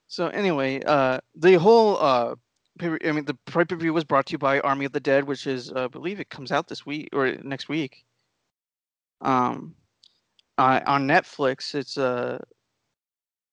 so 0.08 0.28
anyway, 0.28 0.82
uh, 0.84 1.20
the 1.36 1.56
whole 1.56 1.98
uh, 2.00 2.36
I 2.82 3.12
mean, 3.12 3.26
the 3.26 3.38
pay 3.46 3.66
per 3.66 3.76
view 3.76 3.94
was 3.94 4.06
brought 4.06 4.28
to 4.28 4.34
you 4.34 4.38
by 4.38 4.62
Army 4.62 4.86
of 4.86 4.94
the 4.94 5.00
Dead, 5.00 5.26
which 5.26 5.46
is, 5.46 5.72
uh, 5.72 5.86
I 5.86 5.88
believe, 5.88 6.20
it 6.20 6.30
comes 6.30 6.52
out 6.52 6.68
this 6.68 6.86
week 6.86 7.10
or 7.14 7.34
next 7.44 7.68
week. 7.70 8.05
Um, 9.22 9.76
uh, 10.58 10.82
on 10.86 11.08
Netflix, 11.08 11.76
it's 11.76 11.98
uh, 11.98 12.40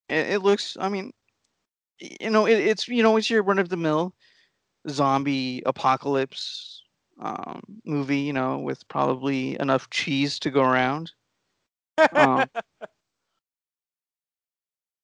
it, 0.09 0.31
it 0.31 0.39
looks. 0.43 0.77
I 0.81 0.89
mean, 0.89 1.13
you 2.01 2.31
know, 2.31 2.47
it, 2.47 2.59
it's 2.59 2.89
you 2.89 3.03
know, 3.03 3.17
it's 3.17 3.31
your 3.31 3.43
run 3.43 3.59
of 3.59 3.69
the 3.69 3.77
mill 3.77 4.15
zombie 4.89 5.63
apocalypse 5.67 6.83
um, 7.21 7.63
movie. 7.85 8.21
You 8.21 8.33
know, 8.33 8.59
with 8.59 8.87
probably 8.89 9.59
enough 9.61 9.91
cheese 9.91 10.39
to 10.41 10.51
go 10.51 10.63
around. 10.63 11.13
Um, 12.15 12.47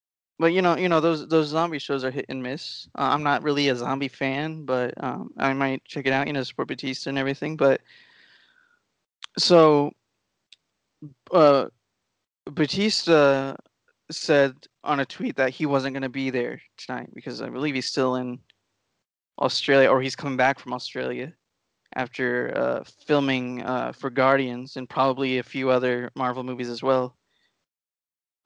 but 0.38 0.52
you 0.52 0.62
know, 0.62 0.76
you 0.76 0.88
know 0.88 1.00
those 1.00 1.26
those 1.28 1.48
zombie 1.48 1.78
shows 1.78 2.04
are 2.04 2.11
hit 2.11 2.26
and 2.28 2.42
miss. 2.42 2.88
Uh, 2.98 3.02
I'm 3.12 3.22
not 3.22 3.42
really 3.42 3.68
a 3.68 3.76
zombie 3.76 4.09
fan, 4.09 4.64
but 4.64 4.94
um, 5.02 5.30
I 5.36 5.52
might 5.52 5.84
check 5.84 6.06
it 6.06 6.12
out. 6.12 6.26
You 6.26 6.32
know, 6.32 6.42
support 6.42 6.68
Batista 6.68 7.11
and 7.11 7.18
everything. 7.18 7.56
But 7.56 7.80
so, 9.38 9.92
uh, 11.32 11.66
Batista 12.46 13.55
said 14.11 14.55
on 14.84 15.01
a 15.01 15.07
tweet 15.07 15.36
that 15.36 15.51
he 15.51 15.66
wasn't 15.66 15.94
going 15.94 16.03
to 16.03 16.09
be 16.09 16.30
there 16.30 16.61
tonight 16.76 17.11
because 17.14 17.42
I 17.42 17.49
believe 17.49 17.74
he's 17.74 17.86
still 17.86 18.16
in 18.16 18.38
Australia 19.38 19.90
or 19.90 20.01
he's 20.01 20.16
coming 20.16 20.36
back 20.36 20.59
from 20.59 20.72
Australia 20.72 21.32
after 21.94 22.53
uh, 22.57 22.84
filming 23.07 23.62
uh, 23.62 23.92
for 23.92 24.11
Guardians 24.11 24.76
and 24.76 24.88
probably 24.88 25.38
a 25.38 25.42
few 25.42 25.70
other 25.70 26.11
Marvel 26.14 26.42
movies 26.42 26.68
as 26.68 26.82
well. 26.82 27.16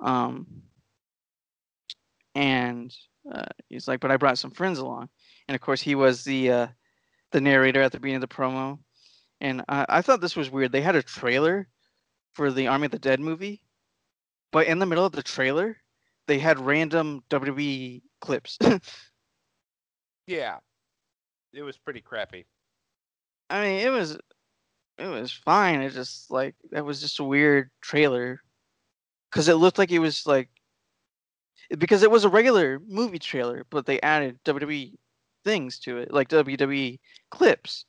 Um, 0.00 0.46
and 2.34 2.94
uh, 3.30 3.46
he's 3.68 3.86
like, 3.86 4.00
but 4.00 4.10
I 4.10 4.16
brought 4.16 4.38
some 4.38 4.50
friends 4.50 4.78
along, 4.78 5.08
and 5.48 5.54
of 5.54 5.60
course 5.60 5.80
he 5.80 5.94
was 5.94 6.24
the 6.24 6.50
uh, 6.50 6.66
the 7.30 7.40
narrator 7.40 7.82
at 7.82 7.92
the 7.92 8.00
beginning 8.00 8.22
of 8.22 8.28
the 8.28 8.34
promo, 8.34 8.78
and 9.40 9.62
I, 9.68 9.86
I 9.88 10.02
thought 10.02 10.20
this 10.20 10.34
was 10.34 10.50
weird. 10.50 10.72
They 10.72 10.80
had 10.80 10.96
a 10.96 11.02
trailer 11.02 11.68
for 12.34 12.50
the 12.50 12.68
Army 12.68 12.86
of 12.86 12.92
the 12.92 12.98
Dead 12.98 13.20
movie, 13.20 13.62
but 14.52 14.66
in 14.66 14.78
the 14.78 14.86
middle 14.86 15.06
of 15.06 15.12
the 15.12 15.22
trailer, 15.22 15.76
they 16.26 16.38
had 16.38 16.58
random 16.60 17.22
WWE 17.30 18.02
clips. 18.20 18.58
Yeah, 20.26 20.58
it 21.52 21.62
was 21.62 21.78
pretty 21.78 22.00
crappy. 22.00 22.46
I 23.50 23.62
mean, 23.62 23.80
it 23.86 23.90
was 23.90 24.18
it 24.98 25.06
was 25.08 25.32
fine. 25.32 25.82
It 25.82 25.90
just 25.90 26.30
like 26.30 26.54
that 26.70 26.84
was 26.84 27.00
just 27.00 27.20
a 27.20 27.24
weird 27.24 27.70
trailer 27.80 28.40
because 29.30 29.48
it 29.48 29.54
looked 29.56 29.78
like 29.78 29.90
it 29.92 29.98
was 29.98 30.26
like 30.26 30.50
because 31.78 32.02
it 32.02 32.10
was 32.10 32.24
a 32.24 32.28
regular 32.28 32.78
movie 32.80 33.18
trailer, 33.18 33.64
but 33.70 33.86
they 33.86 34.00
added 34.00 34.38
WWE 34.44 34.94
things 35.44 35.78
to 35.80 35.98
it, 35.98 36.12
like 36.12 36.28
WWE 36.28 37.00
clips. 37.30 37.84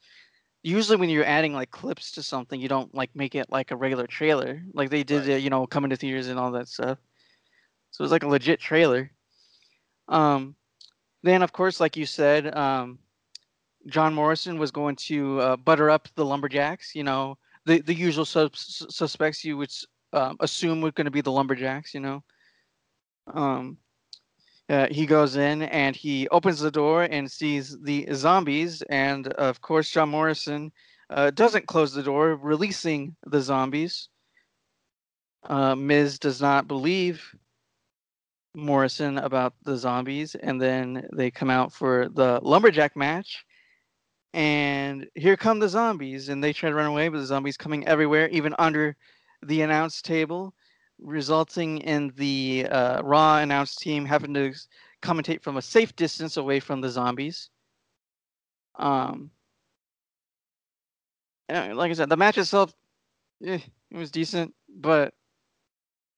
Usually, 0.64 0.98
when 0.98 1.10
you're 1.10 1.26
adding 1.26 1.54
like 1.54 1.72
clips 1.72 2.12
to 2.14 2.24
something, 2.24 2.60
you 2.60 2.70
don't 2.70 2.94
like 2.96 3.16
make 3.16 3.36
it 3.36 3.50
like 3.52 3.72
a 3.72 3.76
regular 3.76 4.08
trailer, 4.08 4.64
like 4.74 4.90
they 4.90 5.04
did, 5.04 5.28
Right. 5.28 5.34
uh, 5.34 5.36
you 5.38 5.50
know, 5.50 5.68
coming 5.68 5.90
to 5.92 5.98
theaters 5.98 6.28
and 6.28 6.40
all 6.40 6.52
that 6.54 6.68
stuff. 6.70 7.00
So 7.92 8.02
it 8.02 8.06
was 8.06 8.12
like 8.12 8.24
a 8.24 8.28
legit 8.28 8.60
trailer. 8.60 9.12
Um, 10.08 10.56
then 11.24 11.42
of 11.44 11.52
course, 11.54 11.80
like 11.80 11.98
you 11.98 12.06
said, 12.06 12.56
um, 12.56 13.00
John 13.88 14.14
Morrison 14.14 14.58
was 14.60 14.72
going 14.72 14.96
to 14.98 15.40
uh, 15.42 15.58
butter 15.58 15.90
up 15.90 16.08
the 16.16 16.26
lumberjacks. 16.26 16.96
You 16.96 17.04
know, 17.04 17.38
the 17.66 17.82
the 17.82 17.94
usual 17.94 18.26
sus- 18.26 18.86
suspects 18.90 19.44
you 19.44 19.58
would 19.58 19.72
um, 20.14 20.38
assume 20.40 20.82
were 20.82 20.92
going 20.92 21.06
to 21.06 21.12
be 21.12 21.22
the 21.22 21.32
lumberjacks. 21.32 21.94
You 21.94 22.02
know, 22.02 22.24
um, 23.34 23.78
uh, 24.70 24.88
he 24.90 25.06
goes 25.06 25.36
in 25.36 25.64
and 25.64 25.96
he 25.96 26.28
opens 26.30 26.60
the 26.60 26.72
door 26.72 27.04
and 27.04 27.30
sees 27.30 27.78
the 27.82 28.08
zombies, 28.14 28.82
and 28.84 29.28
of 29.28 29.62
course, 29.62 29.90
John 29.90 30.10
Morrison 30.10 30.72
uh, 31.10 31.32
doesn't 31.32 31.68
close 31.68 31.94
the 31.94 32.04
door, 32.04 32.36
releasing 32.36 33.16
the 33.26 33.42
zombies. 33.42 34.10
Uh, 35.44 35.76
Miz 35.76 36.18
does 36.18 36.42
not 36.42 36.68
believe 36.68 37.36
Morrison 38.56 39.18
about 39.18 39.54
the 39.64 39.76
zombies, 39.76 40.36
and 40.36 40.62
then 40.62 41.08
they 41.14 41.30
come 41.30 41.50
out 41.50 41.74
for 41.74 42.08
the 42.10 42.40
lumberjack 42.42 42.96
match. 42.96 43.44
And 44.34 45.08
here 45.16 45.38
come 45.38 45.60
the 45.60 45.70
zombies, 45.70 46.30
and 46.30 46.44
they 46.44 46.54
try 46.54 46.70
to 46.70 46.76
run 46.76 46.88
away, 46.88 47.10
but 47.10 47.18
the 47.18 47.26
zombies 47.26 47.58
coming 47.58 47.86
everywhere, 47.88 48.30
even 48.30 48.56
under 48.58 48.96
the 49.44 49.62
announce 49.62 50.02
table, 50.02 50.54
resulting 51.00 51.80
in 51.80 52.14
the 52.16 52.68
uh, 52.70 53.02
Raw 53.02 53.38
announce 53.38 53.76
team 53.76 54.06
having 54.06 54.34
to 54.36 54.54
commentate 55.02 55.42
from 55.42 55.58
a 55.58 55.62
safe 55.62 55.96
distance 55.96 56.38
away 56.38 56.60
from 56.60 56.82
the 56.82 56.90
zombies. 56.90 57.50
Um, 58.78 59.30
like 61.50 61.92
I 61.92 61.94
said, 61.94 62.10
the 62.10 62.18
match 62.18 62.38
itself, 62.38 62.74
eh, 63.46 63.60
it 63.92 63.98
was 63.98 64.10
decent, 64.10 64.54
but 64.70 65.14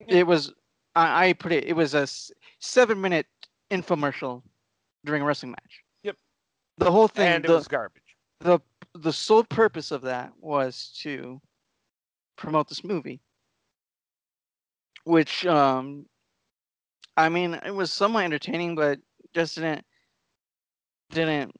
it 0.08 0.26
was 0.26 0.52
I, 0.94 1.28
I 1.28 1.32
put 1.32 1.52
it 1.52 1.64
it 1.64 1.74
was 1.74 1.94
a 1.94 2.06
seven 2.60 3.00
minute 3.00 3.26
infomercial 3.70 4.42
during 5.04 5.22
a 5.22 5.24
wrestling 5.24 5.50
match. 5.50 5.82
Yep. 6.04 6.16
The 6.78 6.90
whole 6.90 7.08
thing, 7.08 7.26
and 7.26 7.44
it 7.44 7.48
the, 7.48 7.54
was 7.54 7.68
garbage. 7.68 8.02
the 8.40 8.60
the 8.94 9.12
sole 9.12 9.44
purpose 9.44 9.90
of 9.90 10.02
that 10.02 10.32
was 10.40 10.96
to 11.02 11.40
promote 12.36 12.68
this 12.68 12.84
movie, 12.84 13.20
which 15.06 15.46
um, 15.46 16.04
I 17.16 17.28
mean, 17.28 17.54
it 17.64 17.74
was 17.74 17.92
somewhat 17.92 18.24
entertaining, 18.24 18.74
but 18.74 18.98
just 19.34 19.54
didn't 19.54 19.84
didn't. 21.10 21.52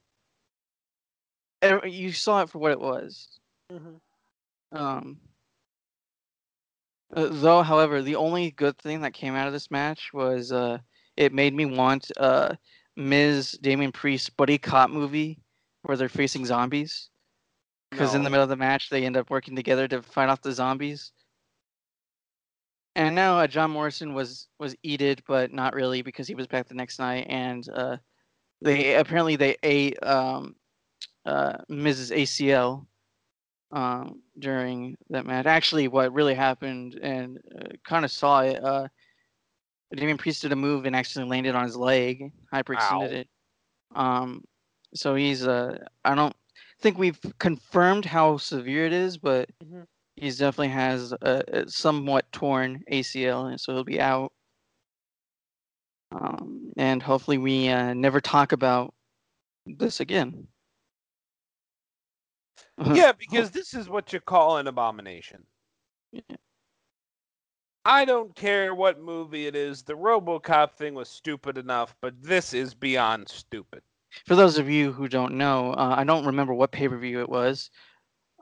You 1.85 2.13
saw 2.13 2.43
it 2.43 2.51
for 2.51 2.59
what 2.59 2.73
it 2.73 2.81
was. 2.81 3.39
Um, 4.73 5.19
uh, 7.15 7.29
though, 7.31 7.63
however, 7.63 8.03
the 8.03 8.17
only 8.17 8.51
good 8.51 8.77
thing 8.79 9.01
that 9.03 9.15
came 9.15 9.35
out 9.35 9.47
of 9.47 9.53
this 9.53 9.71
match 9.71 10.11
was 10.13 10.53
uh, 10.53 10.79
it 11.17 11.33
made 11.33 11.55
me 11.55 11.65
want 11.65 12.11
uh, 12.19 12.55
Miz 12.97 13.53
Damian 13.63 13.93
Priest 13.93 14.37
buddy 14.37 14.59
cop 14.59 14.91
movie 14.91 15.41
where 15.83 15.97
they're 15.97 16.09
facing 16.09 16.45
zombies. 16.45 17.11
Because 17.91 18.15
in 18.15 18.25
the 18.25 18.31
middle 18.31 18.43
of 18.43 18.49
the 18.49 18.57
match, 18.57 18.91
they 18.91 19.05
end 19.07 19.17
up 19.17 19.31
working 19.31 19.55
together 19.55 19.87
to 19.89 20.03
fight 20.03 20.29
off 20.29 20.43
the 20.43 20.53
zombies. 20.53 21.13
And 22.97 23.15
now 23.15 23.39
uh, 23.39 23.47
John 23.47 23.73
Morrison 23.73 24.15
was 24.15 24.49
was 24.59 24.75
eated, 24.83 25.23
but 25.29 25.53
not 25.53 25.75
really 25.75 26.01
because 26.01 26.27
he 26.27 26.35
was 26.35 26.47
back 26.47 26.67
the 26.67 26.75
next 26.75 26.99
night, 26.99 27.27
and 27.29 27.69
uh, 27.75 27.99
they 28.63 28.95
apparently 28.95 29.37
they 29.37 29.57
ate 29.63 30.03
um, 30.03 30.57
uh, 31.27 31.59
Miz's 31.69 32.11
ACL 32.11 32.87
um, 33.71 34.23
during 34.39 34.97
that 35.11 35.27
match. 35.27 35.45
Actually, 35.45 35.89
what 35.89 36.15
really 36.15 36.33
happened, 36.33 36.99
and 37.03 37.39
uh, 37.61 37.69
kind 37.85 38.03
of 38.07 38.11
saw 38.11 38.41
it. 38.41 38.65
Uh, 38.65 38.89
Damian 39.95 40.17
Priest 40.17 40.41
did 40.41 40.53
a 40.53 40.57
move 40.57 40.87
and 40.87 40.97
actually 40.97 41.27
landed 41.27 41.55
on 41.55 41.65
his 41.65 41.77
leg, 41.77 42.33
hyperextended 42.53 43.13
Ow. 43.13 43.21
it. 43.21 43.29
Um, 43.95 44.43
so 44.95 45.15
he's 45.15 45.47
uh, 45.47 45.77
I 46.03 46.15
don't 46.15 46.35
think 46.81 46.97
we've 46.97 47.21
confirmed 47.39 48.07
how 48.07 48.39
severe 48.39 48.87
it 48.87 48.95
is, 48.95 49.19
but 49.19 49.51
Mhm. 49.63 49.87
He's 50.17 50.39
definitely 50.39 50.69
has 50.69 51.13
a, 51.13 51.43
a 51.49 51.69
somewhat 51.69 52.31
torn 52.33 52.83
ACL, 52.91 53.51
and 53.51 53.61
so 53.61 53.75
he'll 53.75 53.85
be 53.85 54.01
out. 54.01 54.33
Um, 56.13 56.73
and 56.77 57.03
hopefully, 57.03 57.39
we 57.39 57.69
uh, 57.69 57.95
never 57.95 58.21
talk 58.21 58.53
about 58.53 58.95
this 59.67 60.01
again. 60.01 60.47
Yeah, 62.93 63.13
because 63.19 63.51
this 63.51 63.75
is 63.75 63.89
what 63.89 64.13
you 64.13 64.21
call 64.21 64.59
an 64.59 64.67
abomination. 64.67 65.45
Yeah. 66.13 66.37
I 67.85 68.05
don't 68.05 68.35
care 68.35 68.75
what 68.75 69.01
movie 69.01 69.47
it 69.47 69.55
is. 69.55 69.85
The 69.85 69.95
RoboCop 69.95 70.73
thing 70.73 70.95
was 70.95 71.09
stupid 71.09 71.57
enough, 71.57 71.95
but 72.01 72.21
this 72.21 72.53
is 72.53 72.75
beyond 72.75 73.29
stupid. 73.29 73.83
for 74.27 74.35
those 74.35 74.59
of 74.59 74.69
you 74.69 74.93
who 74.93 75.09
don't 75.09 75.35
know, 75.35 75.73
uh, 75.75 75.95
I 75.97 76.03
don't 76.03 76.27
remember 76.27 76.53
what 76.53 76.73
pay 76.73 76.89
per 76.89 76.99
view 76.99 77.21
it 77.21 77.29
was, 77.29 77.71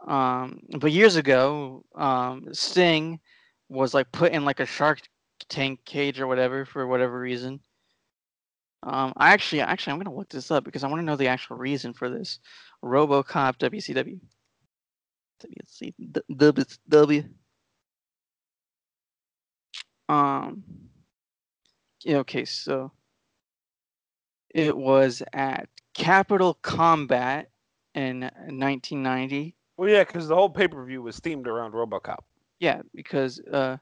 um, 0.07 0.61
but 0.78 0.92
years 0.92 1.16
ago, 1.16 1.84
um, 1.94 2.52
Sting 2.52 3.20
was 3.68 3.94
like 3.94 4.11
put 4.12 4.32
in 4.32 4.44
like 4.44 4.61
a 4.61 4.66
Shark 4.66 5.00
Tank 5.48 5.80
cage 5.84 6.20
or 6.20 6.26
whatever 6.26 6.64
for 6.64 6.86
whatever 6.86 7.18
reason. 7.18 7.61
Um, 8.82 9.14
I 9.16 9.32
actually, 9.32 9.62
actually, 9.62 9.94
I'm 9.94 9.98
gonna 9.98 10.14
look 10.14 10.28
this 10.28 10.50
up 10.50 10.64
because 10.64 10.84
I 10.84 10.88
want 10.88 11.00
to 11.00 11.05
know 11.05 11.16
the 11.16 11.28
actual 11.28 11.57
reason 11.57 11.94
for 11.94 12.11
this. 12.11 12.38
RoboCop 12.84 13.57
WCW. 13.59 14.20
WCW. 16.30 17.28
Um. 20.09 20.62
yeah, 22.05 22.18
Okay, 22.18 22.44
so 22.44 22.92
it 24.50 24.76
was 24.76 25.22
at 25.32 25.68
Capital 25.94 26.55
Combat 26.62 27.48
in 27.94 28.20
1990. 28.20 29.57
Well, 29.77 29.89
yeah, 29.89 30.05
because 30.05 30.29
the 30.29 30.35
whole 30.35 30.51
pay 30.51 30.68
per 30.68 30.85
view 30.85 31.03
was 31.03 31.20
themed 31.20 31.47
around 31.47 31.72
RoboCop. 31.72 32.20
Yeah, 32.61 32.83
because 32.95 33.41
uh, 33.53 33.77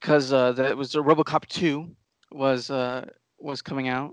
because 0.00 0.32
uh, 0.32 0.52
that 0.52 0.76
was 0.76 0.92
the 0.92 1.02
RoboCop 1.02 1.46
2 1.46 1.94
was 2.32 2.70
uh 2.70 3.06
was 3.38 3.62
coming 3.62 3.88
out. 3.88 4.12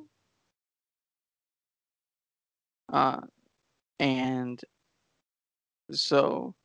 Uh, 2.91 3.21
and 3.99 4.61
so 5.91 6.55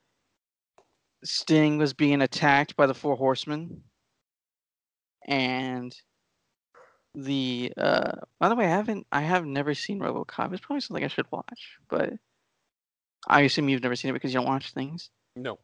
Sting 1.24 1.76
was 1.76 1.92
being 1.92 2.22
attacked 2.22 2.74
by 2.76 2.86
the 2.86 2.94
Four 2.94 3.16
Horsemen, 3.16 3.82
and 5.26 5.94
the 7.14 7.72
uh. 7.76 8.12
By 8.40 8.48
the 8.48 8.54
way, 8.56 8.66
I 8.66 8.68
haven't 8.70 9.06
I 9.12 9.22
have 9.22 9.44
never 9.46 9.74
seen 9.74 10.00
RoboCop. 10.00 10.52
It's 10.52 10.64
probably 10.64 10.80
something 10.80 11.04
I 11.04 11.08
should 11.08 11.30
watch, 11.32 11.78
but 11.88 12.12
I 13.28 13.42
assume 13.42 13.68
you've 13.68 13.82
never 13.82 13.96
seen 13.96 14.10
it 14.10 14.14
because 14.14 14.32
you 14.32 14.38
don't 14.38 14.46
watch 14.46 14.72
things. 14.72 15.10
No. 15.34 15.58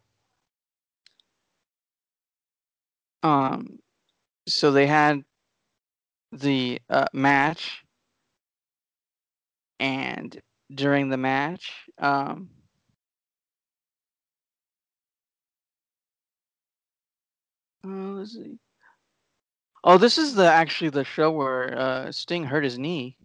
Um, 3.22 3.78
so 4.48 4.72
they 4.72 4.86
had 4.86 5.22
the 6.32 6.80
uh, 6.90 7.07
match, 7.12 7.84
and 9.78 10.40
during 10.74 11.09
the 11.09 11.16
match, 11.16 11.72
um, 11.98 12.48
uh, 17.84 17.88
let's 17.88 18.32
see. 18.32 18.59
Oh, 19.84 19.98
this 19.98 20.16
is 20.18 20.34
the 20.34 20.46
actually 20.46 20.90
the 20.90 21.05
show 21.05 21.30
where 21.30 21.76
uh, 21.78 22.12
Sting 22.12 22.44
hurt 22.44 22.64
his 22.64 22.78
knee. 22.78 23.16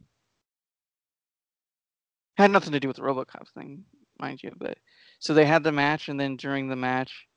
Had 2.37 2.51
nothing 2.51 2.71
to 2.73 2.79
do 2.79 2.87
with 2.87 2.97
the 2.97 3.03
RoboCop 3.03 3.47
thing, 3.55 3.85
mind 4.19 4.41
you, 4.43 4.51
but 4.57 4.77
so 5.19 5.33
they 5.33 5.45
had 5.45 5.63
the 5.63 5.71
match, 5.71 6.09
and 6.09 6.19
then 6.19 6.35
during 6.37 6.67
the 6.67 6.75
match, 6.75 7.27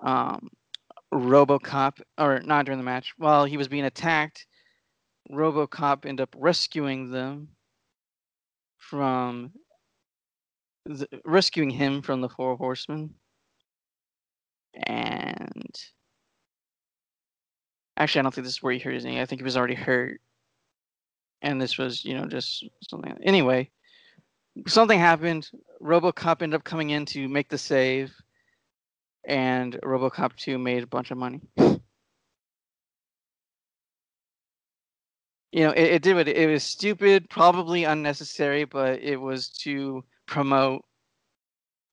um, 0.00 0.48
RoboCop, 1.12 2.00
or 2.18 2.40
not 2.40 2.66
during 2.66 2.78
the 2.78 2.84
match, 2.84 3.14
while 3.16 3.44
he 3.44 3.56
was 3.56 3.68
being 3.68 3.84
attacked, 3.84 4.46
RoboCop 5.30 6.04
ended 6.04 6.22
up 6.22 6.34
rescuing 6.38 7.10
them 7.10 7.48
from 8.78 9.52
the, 10.84 11.08
rescuing 11.24 11.70
him 11.70 12.02
from 12.02 12.20
the 12.20 12.28
Four 12.28 12.56
Horsemen, 12.56 13.14
and 14.74 15.74
actually, 17.96 18.20
I 18.20 18.22
don't 18.22 18.34
think 18.34 18.44
this 18.44 18.54
is 18.54 18.62
where 18.62 18.72
he 18.72 18.78
hurt 18.78 18.94
his 18.94 19.04
knee. 19.04 19.20
I 19.20 19.26
think 19.26 19.40
he 19.40 19.44
was 19.44 19.56
already 19.56 19.74
hurt, 19.74 20.20
and 21.42 21.60
this 21.60 21.78
was, 21.78 22.04
you 22.04 22.14
know, 22.14 22.26
just 22.26 22.64
something. 22.88 23.16
Anyway, 23.22 23.70
something 24.66 24.98
happened. 24.98 25.48
RoboCop 25.82 26.42
ended 26.42 26.58
up 26.58 26.64
coming 26.64 26.90
in 26.90 27.04
to 27.06 27.28
make 27.28 27.48
the 27.48 27.58
save, 27.58 28.12
and 29.26 29.74
RoboCop 29.84 30.36
2 30.36 30.58
made 30.58 30.82
a 30.82 30.86
bunch 30.86 31.10
of 31.10 31.18
money. 31.18 31.40
you 35.56 35.64
know, 35.64 35.70
it, 35.70 35.84
it 35.84 36.02
did 36.02 36.16
what 36.16 36.28
it, 36.28 36.36
it 36.36 36.50
was 36.50 36.62
stupid, 36.62 37.28
probably 37.30 37.84
unnecessary, 37.84 38.64
but 38.64 39.00
it 39.00 39.16
was 39.16 39.48
to 39.48 40.04
promote 40.26 40.84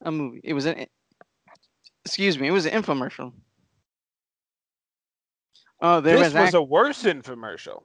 a 0.01 0.11
movie. 0.11 0.41
It 0.43 0.53
was 0.53 0.65
an 0.65 0.85
excuse 2.05 2.37
me, 2.37 2.47
it 2.47 2.51
was 2.51 2.65
an 2.65 2.83
infomercial. 2.83 3.33
Oh, 5.81 6.01
there 6.01 6.17
this 6.17 6.27
was, 6.27 6.33
was 6.33 6.47
act- 6.47 6.55
a 6.55 6.61
worse 6.61 7.03
infomercial. 7.03 7.83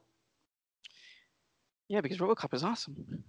yeah, 1.89 2.01
because 2.01 2.18
RoboCop 2.18 2.55
is 2.55 2.64
awesome. 2.64 3.24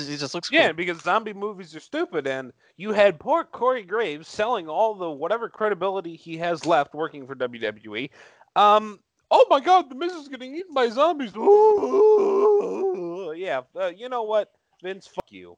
Just, 0.00 0.10
he 0.10 0.16
just 0.16 0.34
looks 0.34 0.48
cool. 0.48 0.72
Because 0.72 1.02
zombie 1.02 1.32
movies 1.32 1.74
are 1.76 1.80
stupid, 1.80 2.26
and 2.26 2.52
you 2.76 2.92
had 2.92 3.20
poor 3.20 3.44
Corey 3.44 3.82
Graves 3.82 4.28
selling 4.28 4.68
all 4.68 4.94
the 4.94 5.10
whatever 5.10 5.48
credibility 5.48 6.16
he 6.16 6.36
has 6.38 6.64
left 6.66 6.94
working 6.94 7.26
for 7.26 7.34
WWE. 7.34 8.10
Um, 8.56 9.00
oh 9.30 9.46
my 9.50 9.60
God, 9.60 9.90
the 9.90 9.94
Miz 9.94 10.12
is 10.12 10.28
getting 10.28 10.54
eaten 10.54 10.74
by 10.74 10.88
zombies. 10.88 11.36
Ooh, 11.36 13.34
yeah, 13.36 13.62
uh, 13.78 13.88
you 13.88 14.08
know 14.08 14.22
what, 14.22 14.50
Vince? 14.82 15.06
Fuck 15.06 15.26
you. 15.30 15.56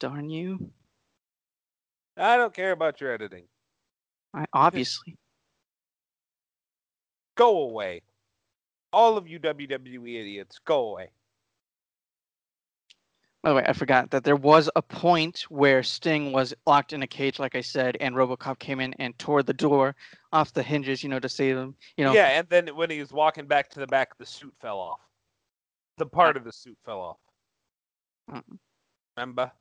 Darn 0.00 0.30
you! 0.30 0.70
I 2.16 2.36
don't 2.36 2.54
care 2.54 2.72
about 2.72 3.00
your 3.00 3.12
editing. 3.12 3.44
I, 4.34 4.44
obviously. 4.52 5.16
Go 7.36 7.62
away. 7.62 8.02
All 8.92 9.16
of 9.16 9.28
you 9.28 9.38
WWE 9.38 10.20
idiots, 10.20 10.58
go 10.64 10.90
away. 10.90 11.10
By 13.42 13.50
the 13.50 13.56
way, 13.56 13.64
I 13.66 13.72
forgot 13.72 14.10
that 14.10 14.24
there 14.24 14.36
was 14.36 14.68
a 14.74 14.82
point 14.82 15.44
where 15.48 15.82
Sting 15.84 16.32
was 16.32 16.52
locked 16.66 16.92
in 16.92 17.02
a 17.02 17.06
cage, 17.06 17.38
like 17.38 17.54
I 17.54 17.60
said, 17.60 17.96
and 18.00 18.14
RoboCop 18.16 18.58
came 18.58 18.80
in 18.80 18.94
and 18.94 19.16
tore 19.18 19.44
the 19.44 19.54
door 19.54 19.94
off 20.32 20.52
the 20.52 20.62
hinges, 20.62 21.04
you 21.04 21.08
know, 21.08 21.20
to 21.20 21.28
save 21.28 21.56
him. 21.56 21.76
You 21.96 22.04
know, 22.04 22.12
Yeah, 22.12 22.38
and 22.38 22.48
then 22.48 22.74
when 22.74 22.90
he 22.90 22.98
was 22.98 23.12
walking 23.12 23.46
back 23.46 23.70
to 23.70 23.80
the 23.80 23.86
back, 23.86 24.18
the 24.18 24.26
suit 24.26 24.52
fell 24.60 24.78
off. 24.78 25.00
The 25.98 26.06
part 26.06 26.36
of 26.36 26.44
the 26.44 26.52
suit 26.52 26.76
fell 26.84 27.00
off. 27.00 27.16
Mm. 28.30 28.58
Remember? 29.16 29.52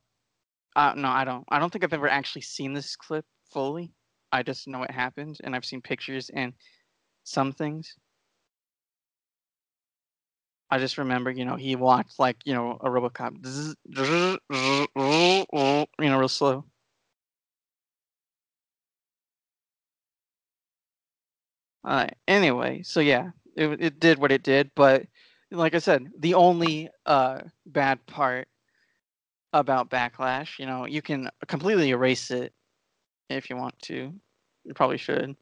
Uh, 0.76 0.94
no, 0.96 1.10
I 1.10 1.24
don't. 1.24 1.46
I 1.50 1.60
don't 1.60 1.72
think 1.72 1.84
I've 1.84 1.94
ever 1.94 2.10
actually 2.10 2.44
seen 2.44 2.74
this 2.74 2.96
clip 2.96 3.26
fully. 3.52 3.92
I 4.32 4.44
just 4.44 4.68
know 4.68 4.84
it 4.84 4.92
happened, 4.92 5.38
and 5.44 5.56
I've 5.56 5.66
seen 5.66 5.82
pictures 5.82 6.30
and 6.34 6.54
some 7.24 7.52
things. 7.52 7.96
I 10.70 10.80
just 10.80 10.98
remember, 10.98 11.32
you 11.32 11.46
know, 11.46 11.56
he 11.56 11.76
walked 11.76 12.20
like, 12.20 12.38
you 12.46 12.54
know, 12.54 12.72
a 12.82 12.90
RoboCop, 12.90 13.46
you 16.00 16.10
know, 16.10 16.18
real 16.20 16.28
slow. 16.28 16.66
Uh, 21.84 22.08
anyway, 22.28 22.82
so 22.84 23.00
yeah, 23.00 23.32
it 23.56 23.82
it 23.82 24.00
did 24.00 24.20
what 24.20 24.32
it 24.32 24.44
did, 24.44 24.72
but 24.76 25.08
like 25.52 25.74
I 25.76 25.80
said, 25.80 26.12
the 26.20 26.34
only 26.34 26.90
uh 27.06 27.42
bad 27.66 28.06
part 28.08 28.48
about 29.54 29.90
Backlash, 29.90 30.60
you 30.60 30.66
know, 30.66 30.86
you 30.86 31.02
can 31.02 31.30
completely 31.48 31.90
erase 31.90 32.32
it 32.32 32.54
if 33.30 33.50
you 33.50 33.56
want 33.58 33.78
to. 33.84 34.14
You 34.66 34.74
probably 34.74 34.98
should. 34.98 35.36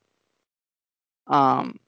Um, 1.28 1.80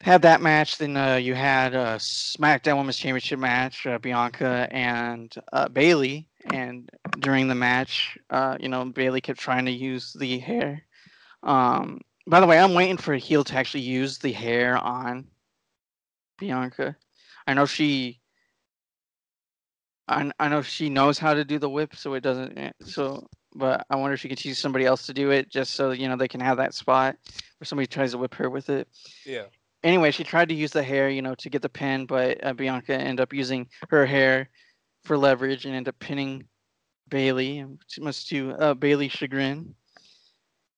had 0.00 0.22
that 0.22 0.40
match. 0.40 0.78
Then 0.78 0.96
uh, 0.96 1.16
you 1.16 1.34
had 1.34 1.74
a 1.74 1.96
SmackDown 1.96 2.76
Women's 2.76 2.98
Championship 2.98 3.38
match, 3.38 3.86
uh, 3.86 3.98
Bianca 3.98 4.68
and 4.70 5.34
uh, 5.52 5.68
Bayley. 5.68 6.28
And 6.52 6.88
during 7.18 7.48
the 7.48 7.54
match, 7.54 8.18
uh, 8.30 8.56
you 8.60 8.68
know, 8.68 8.84
Bayley 8.84 9.20
kept 9.20 9.40
trying 9.40 9.64
to 9.66 9.72
use 9.72 10.12
the 10.12 10.38
hair. 10.38 10.82
Um, 11.42 12.00
by 12.26 12.40
the 12.40 12.46
way, 12.46 12.58
I'm 12.58 12.74
waiting 12.74 12.96
for 12.96 13.14
a 13.14 13.18
heel 13.18 13.44
to 13.44 13.56
actually 13.56 13.82
use 13.82 14.18
the 14.18 14.32
hair 14.32 14.76
on 14.76 15.26
Bianca. 16.38 16.96
I 17.46 17.54
know 17.54 17.66
she. 17.66 18.20
I, 20.08 20.30
I 20.38 20.48
know 20.48 20.62
she 20.62 20.88
knows 20.88 21.18
how 21.18 21.34
to 21.34 21.44
do 21.44 21.58
the 21.58 21.68
whip, 21.70 21.96
so 21.96 22.14
it 22.14 22.20
doesn't. 22.20 22.56
eh, 22.56 22.70
So, 22.82 23.26
but 23.54 23.84
I 23.90 23.96
wonder 23.96 24.14
if 24.14 24.20
she 24.20 24.28
could 24.28 24.38
teach 24.38 24.56
somebody 24.56 24.84
else 24.84 25.06
to 25.06 25.14
do 25.14 25.30
it, 25.30 25.48
just 25.50 25.74
so 25.74 25.90
you 25.90 26.08
know 26.08 26.16
they 26.16 26.28
can 26.28 26.40
have 26.40 26.58
that 26.58 26.74
spot 26.74 27.16
where 27.58 27.66
somebody 27.66 27.86
tries 27.86 28.12
to 28.12 28.18
whip 28.18 28.34
her 28.34 28.48
with 28.50 28.68
it 28.70 28.88
Yeah. 29.24 29.46
Anyway, 29.86 30.10
she 30.10 30.24
tried 30.24 30.48
to 30.48 30.54
use 30.54 30.72
the 30.72 30.82
hair, 30.82 31.08
you 31.08 31.22
know, 31.22 31.36
to 31.36 31.48
get 31.48 31.62
the 31.62 31.68
pin, 31.68 32.06
but 32.06 32.44
uh, 32.44 32.52
Bianca 32.52 32.92
ended 32.92 33.20
up 33.20 33.32
using 33.32 33.68
her 33.88 34.04
hair 34.04 34.50
for 35.04 35.16
leverage 35.16 35.64
and 35.64 35.76
ended 35.76 35.94
up 35.94 35.98
pinning 36.00 36.42
Bayley, 37.08 37.64
much 38.00 38.28
to 38.30 38.50
uh, 38.54 38.74
Bayley's 38.74 39.12
chagrin. 39.12 39.76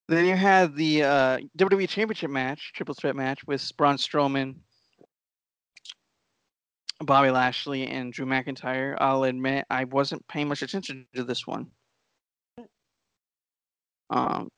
Then 0.09 0.27
you 0.27 0.37
had 0.37 0.77
the 0.77 1.05
uh, 1.05 1.39
WWE 1.57 1.89
Championship 1.89 2.29
match, 2.31 2.75
triple 2.75 2.95
threat 2.95 3.17
match 3.17 3.41
with 3.47 3.75
Braun 3.79 3.97
Strowman, 3.97 4.57
Bobby 7.01 7.31
Lashley, 7.31 7.87
and 7.87 8.13
Drew 8.13 8.27
McIntyre. 8.27 8.95
I'll 9.01 9.25
admit 9.25 9.65
I 9.71 9.85
wasn't 9.85 10.29
paying 10.29 10.49
much 10.49 10.61
attention 10.61 11.07
to 11.15 11.25
this 11.25 11.47
one. 11.47 11.69
Um, 14.11 14.51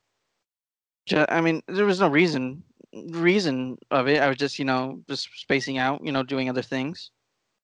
I 1.13 1.41
mean, 1.41 1.63
there 1.69 1.87
was 1.87 2.01
no 2.01 2.09
reason 2.09 2.65
reason 2.93 3.79
of 3.91 4.09
it. 4.09 4.21
I 4.21 4.29
was 4.29 4.37
just, 4.37 4.59
you 4.59 4.65
know, 4.65 5.03
just 5.09 5.29
spacing 5.37 5.79
out, 5.79 6.05
you 6.05 6.13
know, 6.13 6.23
doing 6.23 6.49
other 6.49 6.63
things. 6.63 7.11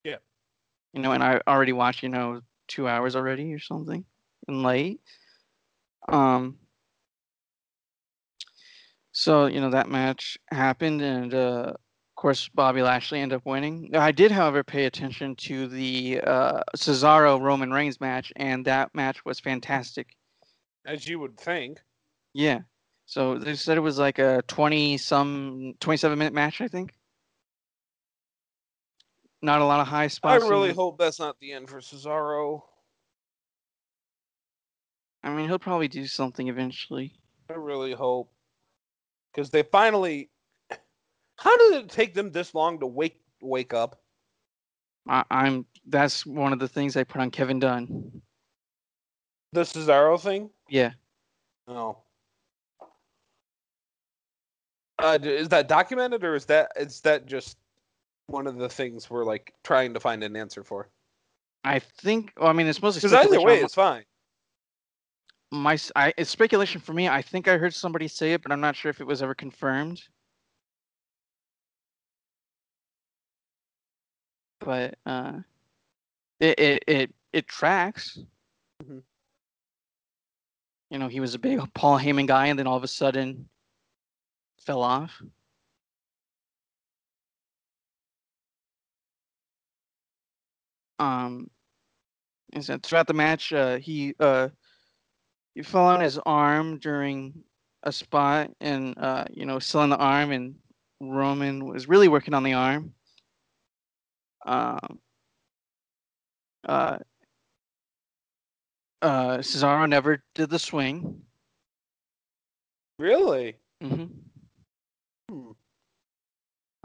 Yeah. 0.05 0.16
You 0.93 1.01
know, 1.03 1.12
and 1.12 1.22
I 1.22 1.41
already 1.47 1.72
watched, 1.72 2.03
you 2.03 2.09
know, 2.09 2.41
two 2.68 2.89
hours 2.89 3.16
already 3.16 3.53
or 3.53 3.59
something 3.59 4.05
and 4.49 4.62
late. 4.62 5.01
Um 6.09 6.59
so, 9.12 9.47
you 9.47 9.61
know, 9.61 9.70
that 9.70 9.89
match 9.89 10.39
happened 10.51 11.03
and 11.03 11.35
uh 11.35 11.72
of 11.74 12.20
course 12.20 12.49
Bobby 12.49 12.83
Lashley 12.83 13.20
ended 13.20 13.37
up 13.37 13.47
winning. 13.47 13.91
I 13.95 14.11
did, 14.12 14.31
however, 14.31 14.64
pay 14.64 14.87
attention 14.87 15.37
to 15.37 15.66
the 15.68 16.20
uh 16.20 16.62
Cesaro 16.77 17.41
Roman 17.41 17.72
Reigns 17.72 18.01
match 18.01 18.33
and 18.37 18.64
that 18.66 18.95
match 18.95 19.24
was 19.24 19.41
fantastic. 19.41 20.16
As 20.87 21.07
you 21.09 21.18
would 21.18 21.37
think. 21.37 21.81
Yeah. 22.33 22.61
So 23.07 23.39
they 23.39 23.55
said 23.55 23.77
it 23.77 23.81
was 23.81 23.99
like 23.99 24.19
a 24.19 24.43
20 24.49 24.99
some 24.99 25.75
27 25.81 26.19
minute 26.19 26.35
match, 26.35 26.61
I 26.61 26.69
think. 26.69 26.93
Not 29.43 29.61
a 29.61 29.65
lot 29.65 29.81
of 29.81 29.87
high 29.87 30.09
spots. 30.09 30.45
I 30.45 30.49
really 30.49 30.73
hope 30.73 30.99
that's 30.99 31.21
not 31.21 31.39
the 31.41 31.53
end 31.53 31.69
for 31.69 31.79
Cesaro. 31.79 32.63
I 35.23 35.31
mean, 35.31 35.47
he'll 35.47 35.59
probably 35.59 35.89
do 35.89 36.07
something 36.07 36.49
eventually. 36.49 37.15
I 37.49 37.55
really 37.55 37.93
hope. 37.93 38.33
Because 39.33 39.51
they 39.51 39.63
finally. 39.63 40.31
How 41.39 41.57
did 41.57 41.85
it 41.85 41.91
take 41.91 42.15
them 42.15 42.33
this 42.33 42.55
long 42.55 42.81
to 42.81 42.87
wake 42.87 43.21
wake 43.41 43.73
up? 43.73 44.01
I, 45.09 45.23
I'm 45.31 45.67
that's 45.87 46.27
one 46.27 46.53
of 46.53 46.59
the 46.59 46.69
things 46.69 46.97
I 46.97 47.05
put 47.05 47.21
on 47.21 47.31
Kevin 47.31 47.61
Dunn. 47.61 48.23
The 49.53 49.61
Cesaro 49.61 50.21
thing? 50.21 50.51
Yeah. 50.69 50.93
Oh. 51.69 51.99
Uh, 54.99 55.18
is 55.22 55.49
that 55.51 55.68
documented 55.68 56.24
or 56.24 56.34
is 56.34 56.47
that 56.47 56.72
is 56.76 57.01
that 57.03 57.26
just 57.26 57.59
one 58.28 58.47
of 58.47 58.57
the 58.57 58.68
things 58.68 59.11
we're 59.11 59.24
like 59.24 59.53
trying 59.62 59.92
to 59.94 60.01
find 60.01 60.22
an 60.24 60.36
answer 60.36 60.64
for? 60.64 60.88
I 61.64 61.78
think 61.80 62.32
well, 62.38 62.49
I 62.49 62.53
mean 62.53 62.66
it's 62.66 62.80
mostly 62.80 63.01
Because 63.01 63.26
either 63.26 63.40
way, 63.40 63.61
it's 63.61 63.74
fine. 63.74 64.05
my 65.51 65.78
I, 65.94 66.14
it's 66.16 66.30
speculation 66.30 66.80
for 66.80 66.92
me. 66.92 67.09
I 67.09 67.22
think 67.22 67.49
I 67.49 67.59
heard 67.59 67.74
somebody 67.74 68.09
say 68.09 68.32
it, 68.32 68.42
but 68.42 68.53
I'm 68.53 68.61
not 68.61 68.76
sure 68.76 68.90
if 68.90 69.01
it 69.01 69.07
was 69.07 69.22
ever 69.22 69.34
confirmed. 69.34 70.03
But 74.61 74.99
uh, 75.05 75.40
it 76.40 76.59
it 76.59 76.84
it, 76.86 77.14
it 77.32 77.49
tracks. 77.49 78.18
Mhm. 78.82 79.03
You 80.90 80.99
know, 80.99 81.09
he 81.09 81.20
was 81.20 81.34
a 81.34 81.38
big 81.38 81.61
Paul 81.74 81.99
Heyman 81.99 82.26
guy, 82.26 82.47
and 82.47 82.59
then 82.59 82.66
all 82.66 82.76
of 82.76 82.84
a 82.84 82.88
sudden 82.88 83.49
fell 84.67 84.83
off. 84.83 85.23
Um, 90.99 91.51
throughout 92.83 93.07
the 93.07 93.14
match, 93.14 93.53
uh, 93.53 93.77
he 93.79 94.14
uh, 94.21 94.49
he 95.55 95.62
fell 95.62 95.87
on 95.87 96.01
his 96.01 96.19
arm 96.27 96.79
during 96.79 97.45
a 97.83 97.93
spot, 97.93 98.51
and 98.61 98.97
uh, 98.99 99.25
you 99.31 99.47
know, 99.47 99.59
selling 99.59 99.91
the 99.91 99.97
arm, 99.97 100.33
and 100.33 100.57
Roman 101.01 101.64
was 101.64 101.89
really 101.89 102.09
working 102.09 102.35
on 102.35 102.43
the 102.43 102.55
arm. 102.55 102.95
Um, 104.47 105.01
uh, 106.69 106.99
uh, 109.03 109.39
Cesaro 109.39 109.89
never 109.89 110.23
did 110.35 110.51
the 110.51 110.59
swing. 110.59 111.23
Really? 112.99 113.57
hmm 113.81 113.95
Hmm. 113.95 114.26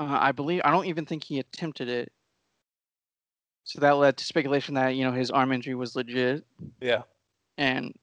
Uh, 0.01 0.17
I 0.19 0.31
believe 0.31 0.61
I 0.65 0.71
don't 0.71 0.87
even 0.87 1.05
think 1.05 1.23
he 1.23 1.37
attempted 1.37 1.87
it. 1.87 2.11
So 3.65 3.79
that 3.81 3.91
led 3.97 4.17
to 4.17 4.23
speculation 4.25 4.73
that 4.73 4.95
you 4.95 5.03
know 5.03 5.11
his 5.11 5.29
arm 5.29 5.51
injury 5.51 5.75
was 5.75 5.95
legit, 5.95 6.43
Yeah. 6.79 7.03
and 7.59 7.93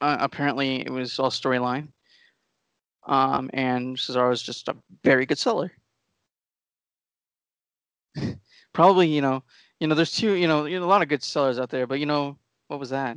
uh, 0.00 0.18
apparently 0.20 0.80
it 0.86 0.90
was 0.90 1.18
all 1.18 1.30
storyline. 1.30 1.88
Um, 3.08 3.50
and 3.52 3.96
Cesaro 3.96 4.32
is 4.32 4.42
just 4.44 4.68
a 4.68 4.76
very 5.02 5.26
good 5.26 5.38
seller. 5.38 5.72
Probably, 8.72 9.08
you 9.08 9.20
know, 9.22 9.42
you 9.80 9.88
know, 9.88 9.96
there's 9.96 10.12
two, 10.12 10.34
you 10.34 10.46
know, 10.46 10.66
you 10.66 10.78
know, 10.78 10.84
a 10.84 10.86
lot 10.86 11.02
of 11.02 11.08
good 11.08 11.24
sellers 11.24 11.58
out 11.58 11.70
there, 11.70 11.88
but 11.88 11.98
you 11.98 12.06
know, 12.06 12.38
what 12.68 12.78
was 12.78 12.90
that? 12.90 13.16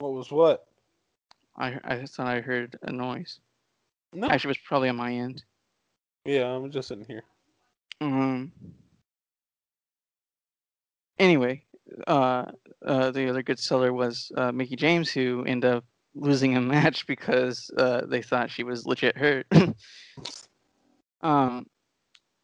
What 0.00 0.12
was 0.12 0.30
what? 0.30 0.66
I 1.56 1.78
I 1.82 2.04
thought 2.04 2.26
I 2.26 2.42
heard 2.42 2.78
a 2.82 2.92
noise. 2.92 3.40
No. 4.12 4.28
Actually, 4.28 4.48
it 4.48 4.58
was 4.58 4.66
probably 4.68 4.90
on 4.90 4.96
my 4.96 5.14
end. 5.14 5.42
Yeah, 6.26 6.46
I'm 6.46 6.70
just 6.70 6.88
sitting 6.88 7.04
here. 7.04 7.22
Um. 8.00 8.52
Anyway, 11.18 11.62
uh, 12.06 12.46
uh, 12.84 13.10
the 13.12 13.30
other 13.30 13.42
good 13.42 13.58
seller 13.58 13.92
was 13.92 14.30
uh, 14.36 14.52
Mickie 14.52 14.76
James, 14.76 15.10
who 15.10 15.44
ended 15.46 15.70
up 15.70 15.84
losing 16.14 16.56
a 16.56 16.60
match 16.74 17.06
because 17.06 17.70
uh, 17.78 18.02
they 18.06 18.22
thought 18.22 18.50
she 18.50 18.64
was 18.64 18.86
legit 18.86 19.16
hurt. 19.16 19.46
um. 21.22 21.66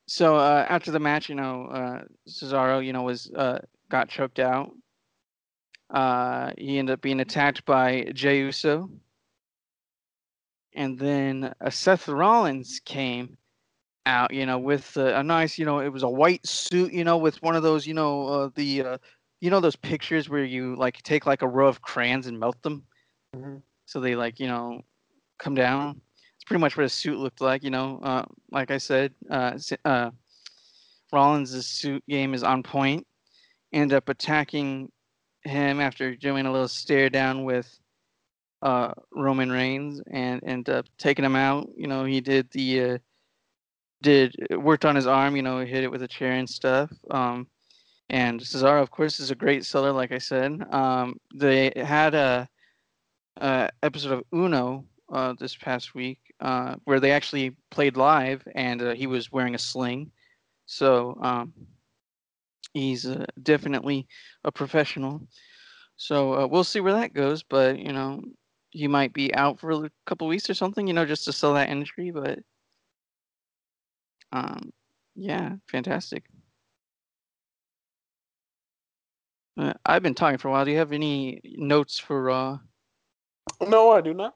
So 0.06 0.36
uh, 0.36 0.66
after 0.68 0.90
the 0.90 1.00
match, 1.00 1.28
you 1.28 1.34
know, 1.34 1.66
uh, 1.66 2.02
Cesaro, 2.28 2.84
you 2.84 2.92
know, 2.92 3.02
was 3.02 3.30
uh, 3.34 3.58
got 3.88 4.08
choked 4.08 4.38
out. 4.38 4.70
Uh, 5.90 6.52
he 6.56 6.78
ended 6.78 6.94
up 6.94 7.00
being 7.00 7.20
attacked 7.20 7.64
by 7.64 8.10
Jey 8.14 8.38
Uso. 8.38 8.90
And 10.74 10.98
then 10.98 11.54
uh, 11.60 11.70
Seth 11.70 12.08
Rollins 12.08 12.80
came 12.84 13.36
out, 14.06 14.32
you 14.34 14.46
know, 14.46 14.58
with 14.58 14.96
uh, 14.96 15.14
a 15.14 15.22
nice, 15.22 15.58
you 15.58 15.64
know, 15.64 15.80
it 15.80 15.88
was 15.90 16.02
a 16.02 16.08
white 16.10 16.46
suit, 16.46 16.92
you 16.92 17.04
know, 17.04 17.18
with 17.18 17.42
one 17.42 17.56
of 17.56 17.62
those, 17.62 17.86
you 17.86 17.94
know, 17.94 18.26
uh, 18.28 18.50
the, 18.54 18.82
uh, 18.82 18.98
you 19.40 19.50
know, 19.50 19.60
those 19.60 19.76
pictures 19.76 20.28
where 20.28 20.44
you 20.44 20.76
like 20.76 21.02
take 21.02 21.26
like 21.26 21.42
a 21.42 21.48
row 21.48 21.68
of 21.68 21.82
crayons 21.82 22.26
and 22.26 22.38
melt 22.38 22.62
them, 22.62 22.86
Mhm. 23.34 23.62
so 23.86 24.00
they 24.00 24.14
like, 24.14 24.40
you 24.40 24.46
know, 24.46 24.82
come 25.38 25.54
down. 25.54 26.00
It's 26.36 26.44
pretty 26.44 26.60
much 26.60 26.76
what 26.76 26.86
a 26.86 26.88
suit 26.88 27.18
looked 27.18 27.40
like, 27.40 27.62
you 27.62 27.70
know. 27.70 27.98
Uh, 28.02 28.24
like 28.50 28.70
I 28.70 28.78
said, 28.78 29.14
uh, 29.30 29.58
uh, 29.84 30.10
Rollins' 31.12 31.66
suit 31.66 32.04
game 32.08 32.34
is 32.34 32.42
on 32.42 32.62
point. 32.62 33.06
End 33.72 33.92
up 33.92 34.08
attacking 34.08 34.90
him 35.44 35.80
after 35.80 36.14
doing 36.16 36.46
a 36.46 36.52
little 36.52 36.68
stare 36.68 37.10
down 37.10 37.44
with 37.44 37.80
uh, 38.62 38.92
Roman 39.12 39.50
Reigns 39.50 40.00
and 40.10 40.42
end 40.44 40.68
up 40.68 40.86
taking 40.98 41.24
him 41.24 41.36
out. 41.36 41.68
You 41.76 41.86
know, 41.88 42.04
he 42.04 42.20
did 42.20 42.50
the 42.52 42.82
uh, 42.82 42.98
did 44.02 44.34
worked 44.50 44.84
on 44.84 44.96
his 44.96 45.06
arm. 45.06 45.36
You 45.36 45.42
know, 45.42 45.58
hit 45.64 45.84
it 45.84 45.90
with 45.90 46.02
a 46.02 46.08
chair 46.08 46.32
and 46.32 46.48
stuff. 46.48 46.90
Um, 47.10 47.46
and 48.10 48.40
Cesaro, 48.40 48.82
of 48.82 48.90
course, 48.90 49.20
is 49.20 49.30
a 49.30 49.34
great 49.34 49.64
seller. 49.64 49.92
Like 49.92 50.12
I 50.12 50.18
said, 50.18 50.62
um, 50.70 51.18
they 51.34 51.72
had 51.74 52.14
a, 52.14 52.48
a 53.38 53.70
episode 53.82 54.12
of 54.12 54.24
Uno 54.34 54.84
uh, 55.10 55.34
this 55.38 55.56
past 55.56 55.94
week 55.94 56.18
uh, 56.40 56.74
where 56.84 57.00
they 57.00 57.10
actually 57.10 57.56
played 57.70 57.96
live, 57.96 58.42
and 58.54 58.82
uh, 58.82 58.94
he 58.94 59.06
was 59.06 59.32
wearing 59.32 59.54
a 59.54 59.58
sling. 59.58 60.10
So 60.66 61.18
um, 61.22 61.54
he's 62.74 63.06
uh, 63.06 63.24
definitely 63.42 64.06
a 64.44 64.52
professional. 64.52 65.26
So 65.96 66.34
uh, 66.34 66.46
we'll 66.46 66.64
see 66.64 66.80
where 66.80 66.94
that 66.94 67.14
goes. 67.14 67.42
But 67.42 67.78
you 67.78 67.92
know, 67.92 68.22
he 68.70 68.88
might 68.88 69.12
be 69.12 69.34
out 69.34 69.60
for 69.60 69.70
a 69.70 69.90
couple 70.06 70.26
weeks 70.26 70.50
or 70.50 70.54
something. 70.54 70.86
You 70.86 70.92
know, 70.92 71.06
just 71.06 71.24
to 71.26 71.32
sell 71.32 71.54
that 71.54 71.70
injury. 71.70 72.10
But 72.10 72.40
um, 74.32 74.72
yeah, 75.14 75.56
fantastic. 75.70 76.24
Uh, 79.58 79.74
I've 79.84 80.02
been 80.02 80.14
talking 80.14 80.38
for 80.38 80.48
a 80.48 80.50
while. 80.50 80.64
Do 80.64 80.70
you 80.70 80.78
have 80.78 80.92
any 80.92 81.40
notes 81.44 81.98
for 81.98 82.22
Raw? 82.22 82.58
No, 83.60 83.92
I 83.92 84.00
do 84.00 84.14
not. 84.14 84.34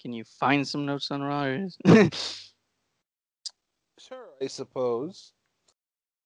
Can 0.00 0.12
you 0.12 0.24
find 0.24 0.66
some 0.66 0.86
notes 0.86 1.10
on 1.10 1.22
Raw? 1.22 1.66
Sure, 4.00 4.30
I 4.40 4.46
suppose. 4.46 5.32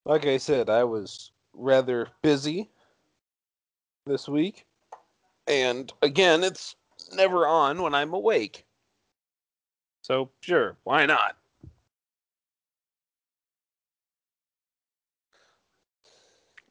Like 0.05 0.26
I 0.26 0.36
said, 0.36 0.70
I 0.70 0.84
was 0.84 1.32
rather 1.53 2.07
busy 2.22 2.70
this 4.07 4.28
week. 4.28 4.64
And 5.49 5.92
again, 6.01 6.45
it's 6.45 6.76
never 7.12 7.49
on 7.49 7.82
when 7.82 7.92
I'm 7.92 8.14
awake. 8.14 8.64
So, 10.03 10.30
sure, 10.40 10.76
why 10.84 11.05
not? 11.05 11.36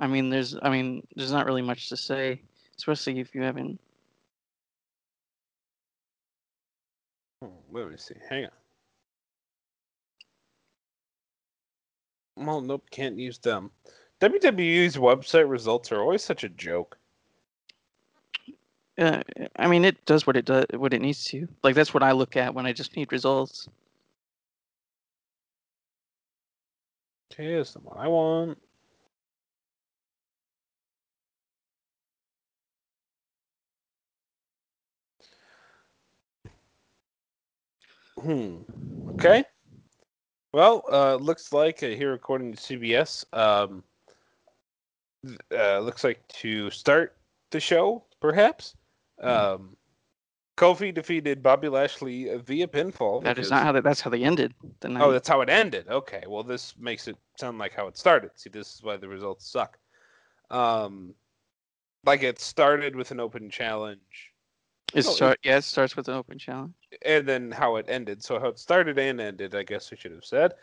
I 0.04 0.08
mean, 0.08 0.30
there's, 0.30 0.54
I 0.62 0.70
mean, 0.70 1.08
there's 1.16 1.32
not 1.32 1.46
really 1.46 1.62
much 1.62 1.88
to 1.88 1.96
say, 1.96 2.42
especially 2.78 3.22
if 3.22 3.34
you 3.34 3.42
haven't. 3.42 3.80
Hmm, 7.42 7.48
Let 7.72 7.90
me 7.90 7.96
see. 7.96 8.16
Hang 8.30 8.50
on. 12.36 12.46
Well, 12.46 12.60
nope, 12.60 12.84
can't 12.92 13.18
use 13.18 13.38
them. 13.38 13.72
WWE's 14.20 14.98
website 14.98 15.50
results 15.50 15.90
are 15.94 16.02
always 16.02 16.22
such 16.22 16.44
a 16.44 16.50
joke. 16.50 16.98
Uh, 19.00 19.22
I 19.56 19.70
mean, 19.70 19.86
it 19.86 20.04
does 20.06 20.28
what 20.28 20.36
it 20.36 20.44
does, 20.44 20.66
what 20.74 20.94
it 20.94 21.02
needs 21.02 21.24
to. 21.28 21.48
Like 21.64 21.76
that's 21.76 21.94
what 21.94 22.04
I 22.04 22.12
look 22.12 22.36
at 22.36 22.54
when 22.54 22.66
I 22.66 22.74
just 22.74 22.98
need 22.98 23.14
results. 23.14 23.70
Okay, 27.32 27.54
is 27.54 27.72
the 27.72 27.80
one 27.80 27.98
I 27.98 28.10
want. 28.10 28.58
Hmm. 38.24 38.58
Okay. 39.16 39.44
Well, 40.54 40.84
uh, 40.92 41.16
looks 41.16 41.52
like 41.52 41.84
uh, 41.84 41.88
here, 41.88 42.14
according 42.14 42.54
to 42.54 42.60
CBS, 42.60 43.26
um, 43.34 43.84
uh, 45.52 45.80
looks 45.80 46.04
like 46.04 46.26
to 46.40 46.70
start 46.70 47.16
the 47.50 47.60
show, 47.60 48.04
perhaps. 48.22 48.76
Um, 49.22 49.76
Kofi 50.58 50.94
defeated 50.94 51.42
Bobby 51.42 51.68
Lashley 51.68 52.30
via 52.38 52.68
pinfall. 52.68 53.24
That 53.24 53.40
is 53.40 53.50
not 53.50 53.64
how 53.64 53.72
that. 53.72 53.84
That's 53.84 54.02
how 54.02 54.12
they 54.12 54.24
ended 54.24 54.54
the 54.82 54.90
night. 54.90 55.04
Oh, 55.04 55.12
that's 55.12 55.28
how 55.28 55.42
it 55.42 55.50
ended. 55.50 55.88
Okay. 55.88 56.24
Well, 56.28 56.44
this 56.44 56.76
makes 56.78 57.08
it 57.08 57.18
sound 57.40 57.58
like 57.58 57.74
how 57.74 57.88
it 57.88 57.98
started. 57.98 58.32
See, 58.36 58.50
this 58.50 58.76
is 58.76 58.84
why 58.84 58.98
the 58.98 59.08
results 59.08 59.50
suck. 59.50 59.80
Um, 60.52 61.16
like 62.06 62.22
it 62.22 62.40
started 62.40 62.96
with 62.96 63.10
an 63.12 63.20
open 63.20 63.50
challenge, 63.50 64.33
it 64.96 65.04
start. 65.04 65.40
Yeah, 65.44 65.58
it 65.58 65.64
starts 65.64 65.96
with 65.96 66.08
an 66.08 66.16
open 66.16 66.38
challenge. 66.38 66.74
and 67.06 67.28
then 67.28 67.52
how 67.52 67.76
it 67.78 67.86
ended. 67.90 68.24
So 68.24 68.40
how 68.40 68.48
it 68.48 68.60
started 68.60 68.98
and 69.00 69.20
ended, 69.20 69.56
I 69.56 69.64
guess 69.64 69.90
we 69.92 69.98
should 69.98 70.12
have 70.12 70.26
said. 70.26 70.54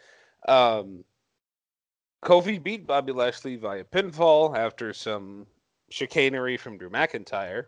Um, 0.48 1.04
Kofi 2.22 2.62
beat 2.62 2.86
Bobby 2.86 3.12
Lashley 3.12 3.56
via 3.56 3.84
pinfall 3.84 4.56
after 4.56 4.92
some 4.92 5.46
chicanery 5.90 6.56
from 6.56 6.78
Drew 6.78 6.90
McIntyre. 6.90 7.66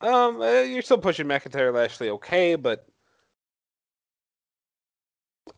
Um, 0.00 0.40
uh, 0.42 0.60
you're 0.62 0.82
still 0.82 0.98
pushing 0.98 1.26
McIntyre 1.26 1.72
Lashley 1.72 2.10
okay, 2.10 2.54
but 2.54 2.86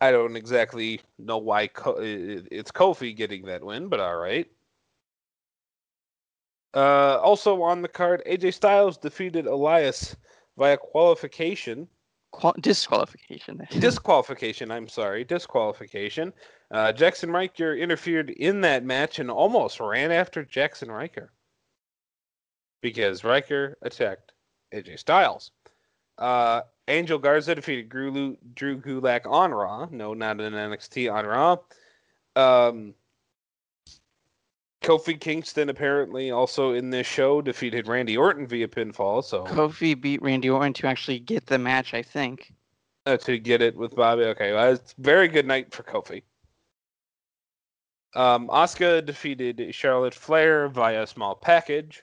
I 0.01 0.13
don't 0.13 0.37
exactly 0.37 1.01
know 1.19 1.39
why 1.39 1.63
i- 1.63 1.65
i- 1.67 2.47
it's 2.53 2.71
Kofi 2.71 3.17
getting 3.17 3.47
that 3.47 3.65
win, 3.65 3.89
but 3.89 4.01
all 4.01 4.17
right. 4.17 4.49
Uh, 6.79 7.19
also 7.25 7.61
on 7.61 7.83
the 7.83 7.89
card, 7.89 8.23
AJ 8.25 8.55
Styles 8.55 8.97
defeated 8.97 9.47
Elias 9.47 10.15
via 10.57 10.77
qualification, 10.77 11.89
Qual- 12.31 12.55
disqualification. 12.61 13.67
disqualification. 13.81 14.71
I'm 14.71 14.87
sorry, 14.87 15.25
disqualification. 15.25 16.33
Uh, 16.71 16.93
Jackson 16.93 17.33
Ryker 17.33 17.75
interfered 17.75 18.31
in 18.31 18.61
that 18.61 18.85
match 18.85 19.19
and 19.19 19.29
almost 19.29 19.81
ran 19.81 20.13
after 20.13 20.45
Jackson 20.45 20.89
Ryker 20.89 21.33
because 22.81 23.25
Ryker 23.25 23.77
attacked 23.83 24.31
AJ 24.73 25.01
Styles. 25.01 25.51
Uh, 26.17 26.61
Angel 26.87 27.19
Garza 27.19 27.57
defeated 27.57 27.89
Drew, 27.89 28.37
Drew 28.55 28.81
Gulak 28.81 29.27
on 29.27 29.51
Raw. 29.51 29.89
No, 29.91 30.15
not 30.15 30.41
in 30.41 30.53
NXT 30.53 31.13
on 31.13 31.27
Raw. 31.27 31.57
Um, 32.37 32.95
Kofi 34.83 35.19
Kingston 35.21 35.69
apparently 35.69 36.31
also 36.31 36.73
in 36.73 36.91
this 36.91 37.07
show 37.07 37.41
defeated 37.43 37.89
Randy 37.89 38.17
Orton 38.17 38.47
via 38.47 38.69
pinfall. 38.69 39.23
So 39.25 39.45
Kofi 39.45 40.01
beat 40.01 40.23
Randy 40.23 40.49
Orton 40.51 40.73
to 40.75 40.87
actually 40.87 41.19
get 41.19 41.47
the 41.47 41.59
match. 41.59 41.95
I 41.95 42.03
think. 42.03 42.53
uh, 43.07 43.17
to 43.19 43.39
get 43.39 43.61
it 43.63 43.75
with 43.77 43.95
Bobby. 43.97 44.25
Okay, 44.25 44.53
well, 44.53 44.73
it's 44.73 44.95
a 44.99 45.03
very 45.03 45.29
good 45.29 45.47
night 45.47 45.73
for 45.75 45.83
Kofi. 45.83 46.23
Um, 48.15 48.49
Asuka 48.49 49.05
defeated 49.05 49.75
Charlotte 49.75 50.15
Flair 50.15 50.69
via 50.69 51.07
small 51.07 51.35
package. 51.35 52.03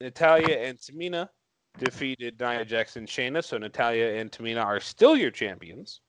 Natalya 0.00 0.56
and 0.58 0.78
Tamina 0.78 1.28
defeated 1.78 2.38
Nia 2.40 2.64
Jax 2.64 2.96
and 2.96 3.08
Shayna, 3.08 3.42
so 3.42 3.58
Natalya 3.58 4.20
and 4.20 4.30
Tamina 4.30 4.64
are 4.64 4.80
still 4.80 5.16
your 5.16 5.30
champions. 5.30 6.00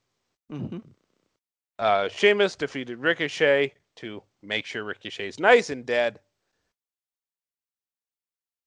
hmm 0.51 0.77
Uh, 1.79 2.09
Sheamus 2.09 2.55
defeated 2.55 2.99
Ricochet 2.99 3.73
to 3.97 4.23
make 4.41 4.65
sure 4.65 4.83
Ricochet's 4.83 5.39
nice 5.39 5.69
and 5.69 5.85
dead. 5.85 6.19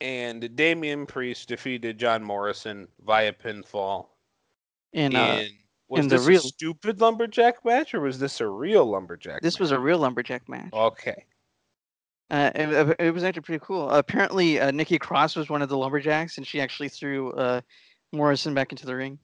And 0.00 0.56
Damian 0.56 1.06
Priest 1.06 1.48
defeated 1.48 1.98
John 1.98 2.22
Morrison 2.22 2.88
via 3.04 3.32
pinfall. 3.32 4.06
And 4.94 5.16
uh, 5.16 5.40
in, 5.40 5.48
was 5.88 6.00
in 6.00 6.08
the 6.08 6.16
this 6.16 6.26
real- 6.26 6.38
a 6.38 6.42
stupid 6.42 7.00
lumberjack 7.00 7.64
match 7.64 7.94
or 7.94 8.00
was 8.00 8.18
this 8.18 8.40
a 8.40 8.46
real 8.46 8.86
lumberjack? 8.86 9.42
this 9.42 9.58
was 9.58 9.72
a 9.72 9.78
real 9.78 9.98
lumberjack 9.98 10.48
match. 10.48 10.72
match? 10.72 10.72
okay. 10.72 11.24
Uh, 12.30 12.50
it, 12.54 12.96
it 13.00 13.10
was 13.12 13.24
actually 13.24 13.42
pretty 13.42 13.64
cool. 13.64 13.90
apparently, 13.90 14.60
uh, 14.60 14.70
Nikki 14.70 15.00
Cross 15.00 15.34
was 15.34 15.50
one 15.50 15.62
of 15.62 15.68
the 15.68 15.76
lumberjacks, 15.76 16.36
and 16.36 16.46
she 16.46 16.60
actually 16.60 16.88
threw 16.88 17.32
uh, 17.32 17.60
Morrison 18.12 18.54
back 18.54 18.70
into 18.70 18.86
the 18.86 18.94
ring. 18.94 19.18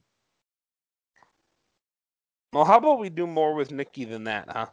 Well, 2.53 2.65
how 2.65 2.79
about 2.79 2.99
we 2.99 3.09
do 3.09 3.27
more 3.27 3.55
with 3.55 3.71
Nikki 3.71 4.05
than 4.05 4.25
that, 4.25 4.49
huh? 4.51 4.67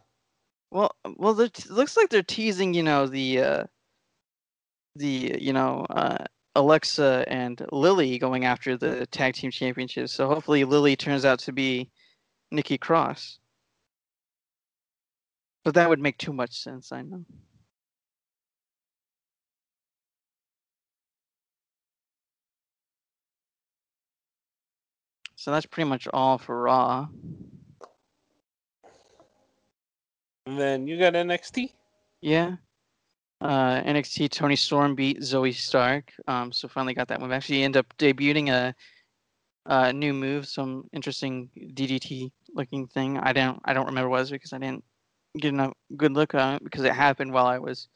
Well, 0.73 0.95
well, 1.17 1.39
it 1.41 1.69
looks 1.71 1.97
like 1.97 2.09
they're 2.09 2.23
teasing, 2.23 2.75
you 2.75 2.83
know, 2.83 3.07
the 3.07 3.41
uh, 3.41 3.65
the 4.95 5.37
you 5.39 5.53
know 5.53 5.85
uh, 5.89 6.25
Alexa 6.55 7.25
and 7.27 7.65
Lilly 7.71 8.19
going 8.19 8.45
after 8.45 8.77
the 8.77 9.05
tag 9.07 9.35
team 9.35 9.51
championships. 9.51 10.13
So 10.13 10.27
hopefully, 10.27 10.65
Lilly 10.65 10.95
turns 10.97 11.25
out 11.25 11.39
to 11.41 11.53
be 11.53 11.91
Nikki 12.51 12.77
Cross. 12.77 13.39
But 15.65 15.75
that 15.75 15.89
would 15.89 15.99
make 16.01 16.17
too 16.17 16.33
much 16.33 16.53
sense, 16.61 16.91
I 16.91 17.03
know. 17.03 17.25
So 25.35 25.51
that's 25.51 25.65
pretty 25.67 25.89
much 25.89 26.07
all 26.13 26.37
for 26.39 26.63
Raw. 26.63 27.09
And 30.45 30.59
then 30.59 30.87
you 30.87 30.97
got 30.97 31.13
NXT. 31.13 31.71
Yeah. 32.21 32.55
Uh, 33.41 33.81
NXT 33.81 34.29
Toni 34.29 34.55
Storm 34.55 34.95
beat 34.95 35.19
Zoey 35.19 35.53
Stark. 35.53 36.11
Um, 36.27 36.51
so 36.51 36.67
finally 36.67 36.93
got 36.93 37.07
that 37.09 37.21
move. 37.21 37.31
Actually, 37.31 37.63
end 37.63 37.77
up 37.77 37.85
debuting 37.97 38.49
a, 38.49 38.73
a 39.65 39.91
new 39.91 40.13
move, 40.13 40.47
some 40.47 40.85
interesting 40.93 41.49
DDT 41.57 42.31
looking 42.53 42.87
thing. 42.87 43.17
I 43.17 43.33
don't 43.33 43.59
I 43.65 43.73
don't 43.73 43.87
remember 43.87 44.09
what 44.09 44.17
it 44.17 44.21
was 44.21 44.31
because 44.31 44.53
I 44.53 44.59
didn't 44.59 44.83
get 45.37 45.53
a 45.53 45.71
good 45.97 46.13
look 46.13 46.35
on 46.35 46.55
it 46.55 46.63
because 46.63 46.83
it 46.83 46.93
happened 46.93 47.33
while 47.33 47.47
I 47.47 47.57
was 47.57 47.87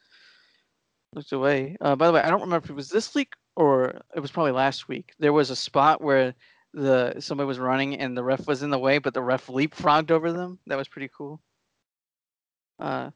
looked 1.14 1.32
away. 1.32 1.76
Uh, 1.80 1.96
by 1.96 2.06
the 2.06 2.12
way, 2.12 2.20
I 2.20 2.30
don't 2.30 2.40
remember 2.40 2.64
if 2.64 2.70
it 2.70 2.76
was 2.76 2.88
this 2.88 3.14
week 3.14 3.32
or 3.56 4.00
it 4.14 4.20
was 4.20 4.30
probably 4.30 4.52
last 4.52 4.88
week. 4.88 5.12
There 5.18 5.32
was 5.32 5.50
a 5.50 5.56
spot 5.56 6.02
where 6.02 6.34
the 6.74 7.14
somebody 7.20 7.46
was 7.46 7.58
running 7.58 7.98
and 7.98 8.16
the 8.16 8.24
ref 8.24 8.46
was 8.46 8.62
in 8.62 8.70
the 8.70 8.78
way, 8.78 8.98
but 8.98 9.14
the 9.14 9.22
ref 9.22 9.46
leapfrogged 9.46 10.10
over 10.10 10.32
them. 10.32 10.58
That 10.66 10.76
was 10.76 10.88
pretty 10.88 11.10
cool. 11.16 11.40
Uh, 12.78 13.10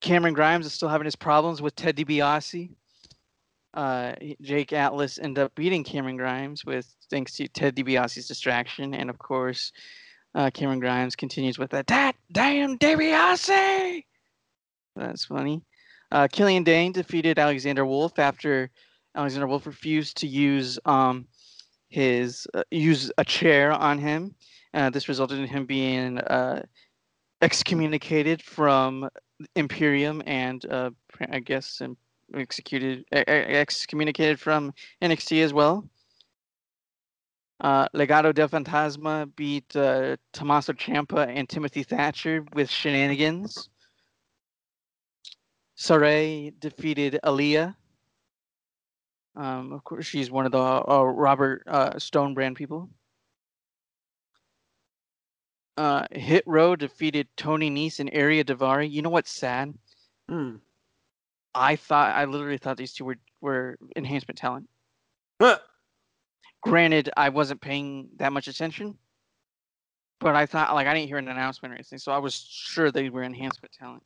Cameron 0.00 0.34
Grimes 0.34 0.66
is 0.66 0.72
still 0.72 0.88
having 0.88 1.04
his 1.04 1.16
problems 1.16 1.60
with 1.60 1.74
Ted 1.74 1.96
DiBiase. 1.96 2.70
Uh, 3.74 4.14
Jake 4.40 4.72
Atlas 4.72 5.18
ended 5.18 5.44
up 5.44 5.54
beating 5.54 5.84
Cameron 5.84 6.16
Grimes 6.16 6.64
with 6.64 6.94
thanks 7.10 7.36
to 7.36 7.48
Ted 7.48 7.76
DiBiase's 7.76 8.26
distraction, 8.26 8.94
and 8.94 9.10
of 9.10 9.18
course, 9.18 9.72
uh, 10.34 10.50
Cameron 10.50 10.80
Grimes 10.80 11.16
continues 11.16 11.58
with 11.58 11.70
that 11.70 11.86
that 11.88 12.16
damn 12.32 12.78
DiBiase. 12.78 14.04
That's 14.96 15.24
funny. 15.24 15.62
Uh, 16.10 16.28
Killian 16.30 16.64
Dain 16.64 16.92
defeated 16.92 17.38
Alexander 17.38 17.84
Wolfe 17.84 18.18
after 18.18 18.70
Alexander 19.14 19.46
Wolfe 19.46 19.66
refused 19.66 20.16
to 20.18 20.26
use 20.26 20.78
um, 20.84 21.26
his 21.88 22.46
uh, 22.54 22.62
use 22.70 23.10
a 23.18 23.24
chair 23.24 23.72
on 23.72 23.98
him. 23.98 24.34
Uh, 24.74 24.90
this 24.90 25.08
resulted 25.08 25.38
in 25.38 25.46
him 25.46 25.66
being 25.66 26.18
uh, 26.18 26.62
excommunicated 27.40 28.42
from 28.42 29.08
Imperium 29.54 30.22
and 30.26 30.64
uh, 30.66 30.90
I 31.30 31.38
guess 31.40 31.80
executed 32.34 33.04
excommunicated 33.12 34.38
from 34.40 34.72
NXT 35.02 35.42
as 35.42 35.52
well. 35.52 35.88
Uh, 37.60 37.88
Legado 37.88 38.32
del 38.32 38.48
Fantasma 38.48 39.34
beat 39.34 39.74
uh, 39.74 40.16
Tommaso 40.32 40.72
Ciampa 40.72 41.26
and 41.28 41.48
Timothy 41.48 41.82
Thatcher 41.82 42.44
with 42.54 42.70
shenanigans. 42.70 43.68
Sarray 45.76 46.52
defeated 46.60 47.18
Aliyah. 47.24 47.74
Um, 49.34 49.72
of 49.72 49.82
course, 49.84 50.06
she's 50.06 50.30
one 50.30 50.46
of 50.46 50.52
the 50.52 50.58
uh, 50.58 51.02
Robert 51.02 51.62
uh, 51.66 51.98
Stone 51.98 52.34
brand 52.34 52.56
people. 52.56 52.90
Uh, 55.78 56.04
Hit 56.10 56.42
Row 56.44 56.74
defeated 56.74 57.28
Tony 57.36 57.70
Nese 57.70 58.00
and 58.00 58.10
Ariya 58.10 58.42
Daivari. 58.42 58.90
You 58.90 59.00
know 59.00 59.10
what's 59.10 59.30
sad? 59.30 59.72
Hmm. 60.28 60.56
I 61.54 61.76
thought 61.76 62.16
I 62.16 62.24
literally 62.24 62.58
thought 62.58 62.76
these 62.76 62.92
two 62.92 63.04
were 63.04 63.18
were 63.40 63.78
enhancement 63.94 64.38
talent. 64.38 64.68
Huh. 65.40 65.58
Granted, 66.62 67.10
I 67.16 67.28
wasn't 67.28 67.60
paying 67.60 68.08
that 68.16 68.32
much 68.32 68.48
attention, 68.48 68.98
but 70.18 70.34
I 70.34 70.46
thought 70.46 70.74
like 70.74 70.88
I 70.88 70.94
didn't 70.94 71.06
hear 71.06 71.18
an 71.18 71.28
announcement 71.28 71.70
or 71.72 71.76
anything, 71.76 72.00
so 72.00 72.10
I 72.10 72.18
was 72.18 72.34
sure 72.34 72.90
they 72.90 73.08
were 73.08 73.22
enhancement 73.22 73.72
talent. 73.78 74.02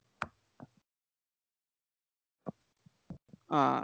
Uh, 3.48 3.82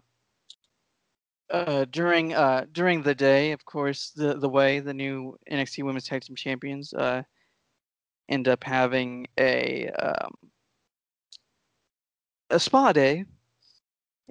uh, 1.49 1.87
during 1.91 2.35
uh 2.35 2.67
during 2.71 3.01
the 3.01 3.15
day, 3.15 3.53
of 3.53 3.65
course, 3.65 4.11
the 4.11 4.35
the 4.35 4.49
way 4.51 4.79
the 4.79 4.93
new 4.93 5.39
NXT 5.51 5.85
Women's 5.85 6.05
Tag 6.05 6.21
Team 6.21 6.37
Champions 6.37 6.93
uh 6.93 7.23
end 8.29 8.49
up 8.49 8.65
having 8.65 9.27
a 9.39 9.89
um, 9.91 10.33
a 12.51 12.59
spa 12.59 12.93
day, 12.93 13.25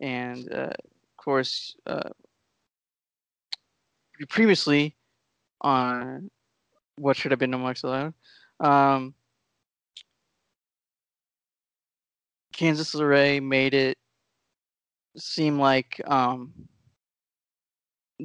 and 0.01 0.51
uh, 0.51 0.73
of 0.73 1.17
course, 1.17 1.75
uh, 1.85 2.09
previously 4.29 4.95
on 5.61 6.29
what 6.97 7.15
should 7.17 7.31
have 7.31 7.39
been 7.39 7.51
no 7.51 7.57
marks 7.57 7.83
allowed. 7.83 8.13
Um, 8.59 9.13
Candice 12.53 12.95
LeRae 12.95 13.41
made 13.41 13.75
it 13.75 13.97
seem 15.15 15.59
like 15.59 16.01
um, 16.07 16.53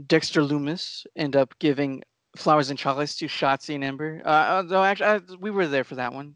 Dexter 0.06 0.40
Lumis 0.40 1.04
end 1.16 1.36
up 1.36 1.54
giving 1.58 2.02
flowers 2.36 2.70
and 2.70 2.78
chocolates 2.78 3.16
to 3.16 3.26
Shotzi 3.26 3.74
and 3.74 3.84
Ember. 3.84 4.22
Uh, 4.24 4.62
though 4.62 4.84
actually, 4.84 5.06
I, 5.06 5.20
we 5.40 5.50
were 5.50 5.66
there 5.66 5.84
for 5.84 5.96
that 5.96 6.12
one. 6.12 6.34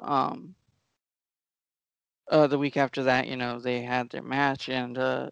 Um, 0.00 0.54
uh, 2.30 2.46
the 2.46 2.58
week 2.58 2.76
after 2.76 3.02
that, 3.04 3.26
you 3.28 3.36
know, 3.36 3.58
they 3.58 3.82
had 3.82 4.10
their 4.10 4.22
match, 4.22 4.68
and 4.68 4.96
uh, 4.98 5.30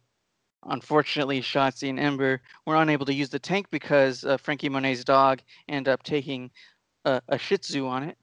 unfortunately, 0.67 1.41
Shotzi 1.41 1.89
and 1.89 1.99
Ember 1.99 2.41
were 2.67 2.77
unable 2.77 3.07
to 3.07 3.15
use 3.15 3.31
the 3.31 3.39
tank 3.39 3.67
because 3.71 4.25
uh, 4.25 4.37
Franky 4.37 4.69
Monet's 4.69 5.05
dog 5.05 5.41
ended 5.69 5.93
up 5.93 6.03
taking 6.03 6.51
a, 7.05 7.23
a 7.29 7.39
Shih 7.39 7.59
Tzu 7.59 7.87
on 7.87 8.05
it. 8.05 8.19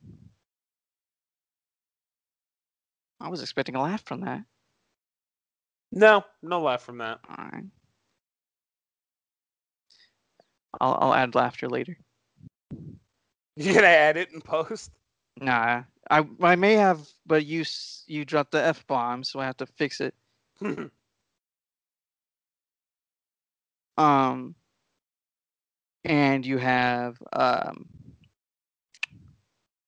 I 3.19 3.29
was 3.29 3.41
expecting 3.41 3.75
a 3.75 3.81
laugh 3.81 4.03
from 4.05 4.21
that. 4.21 4.43
No, 5.91 6.23
no 6.43 6.61
laugh 6.61 6.83
from 6.83 6.99
that. 6.99 7.19
All 7.27 7.45
right. 7.51 7.63
I'll 10.79 10.97
I'll 11.01 11.13
add 11.13 11.35
laughter 11.35 11.67
later. 11.67 11.97
You 13.55 13.73
gonna 13.73 13.87
add 13.87 14.17
it 14.17 14.31
in 14.31 14.41
post? 14.41 14.91
Nah, 15.39 15.83
I 16.09 16.27
I 16.41 16.55
may 16.55 16.73
have, 16.73 17.07
but 17.25 17.45
you 17.45 17.63
you 18.05 18.25
dropped 18.25 18.51
the 18.51 18.63
f 18.63 18.85
bomb, 18.87 19.23
so 19.23 19.39
I 19.39 19.45
have 19.45 19.57
to 19.57 19.65
fix 19.65 20.01
it. 20.01 20.13
Um, 23.97 24.55
and 26.03 26.45
you 26.45 26.57
have 26.57 27.17
um, 27.33 27.87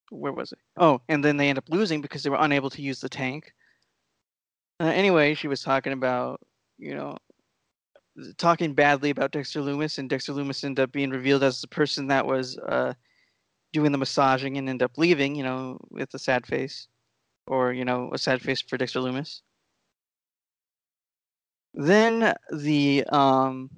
where 0.10 0.34
was 0.34 0.52
it? 0.52 0.60
Oh, 0.78 1.02
and 1.08 1.24
then 1.24 1.38
they 1.38 1.50
end 1.50 1.58
up 1.58 1.70
losing 1.70 2.02
because 2.02 2.24
they 2.24 2.30
were 2.30 2.38
unable 2.40 2.70
to 2.72 2.82
use 2.82 3.00
the 3.00 3.10
tank. 3.10 3.54
Uh, 4.80 4.86
anyway, 4.86 5.34
she 5.36 5.48
was 5.48 5.62
talking 5.62 5.94
about 5.94 6.42
you 6.78 6.96
know 6.96 7.18
talking 8.38 8.74
badly 8.74 9.09
about 9.09 9.32
Dexter 9.32 9.61
Lumis, 9.61 9.97
and 9.97 10.09
Dexter 10.09 10.34
Lumis 10.34 10.63
ended 10.63 10.84
up 10.84 10.91
being 10.91 11.09
revealed 11.09 11.43
as 11.43 11.61
the 11.61 11.67
person 11.67 12.07
that 12.07 12.26
was 12.26 12.57
uh, 12.57 12.93
doing 13.74 13.91
the 13.91 13.97
massaging 13.97 14.57
and 14.57 14.70
ended 14.70 14.86
up 14.86 14.97
leaving, 14.97 15.36
you 15.36 15.43
know, 15.43 15.80
with 15.89 16.13
a 16.13 16.20
sad 16.20 16.45
face, 16.45 16.88
or 17.47 17.74
you 17.74 17.86
know, 17.86 18.09
a 18.13 18.17
sad 18.17 18.41
face 18.41 18.61
for 18.61 18.78
Dexter 18.78 18.99
Lumis. 18.99 19.41
Then 21.74 22.34
the 22.51 23.03
um, 23.09 23.70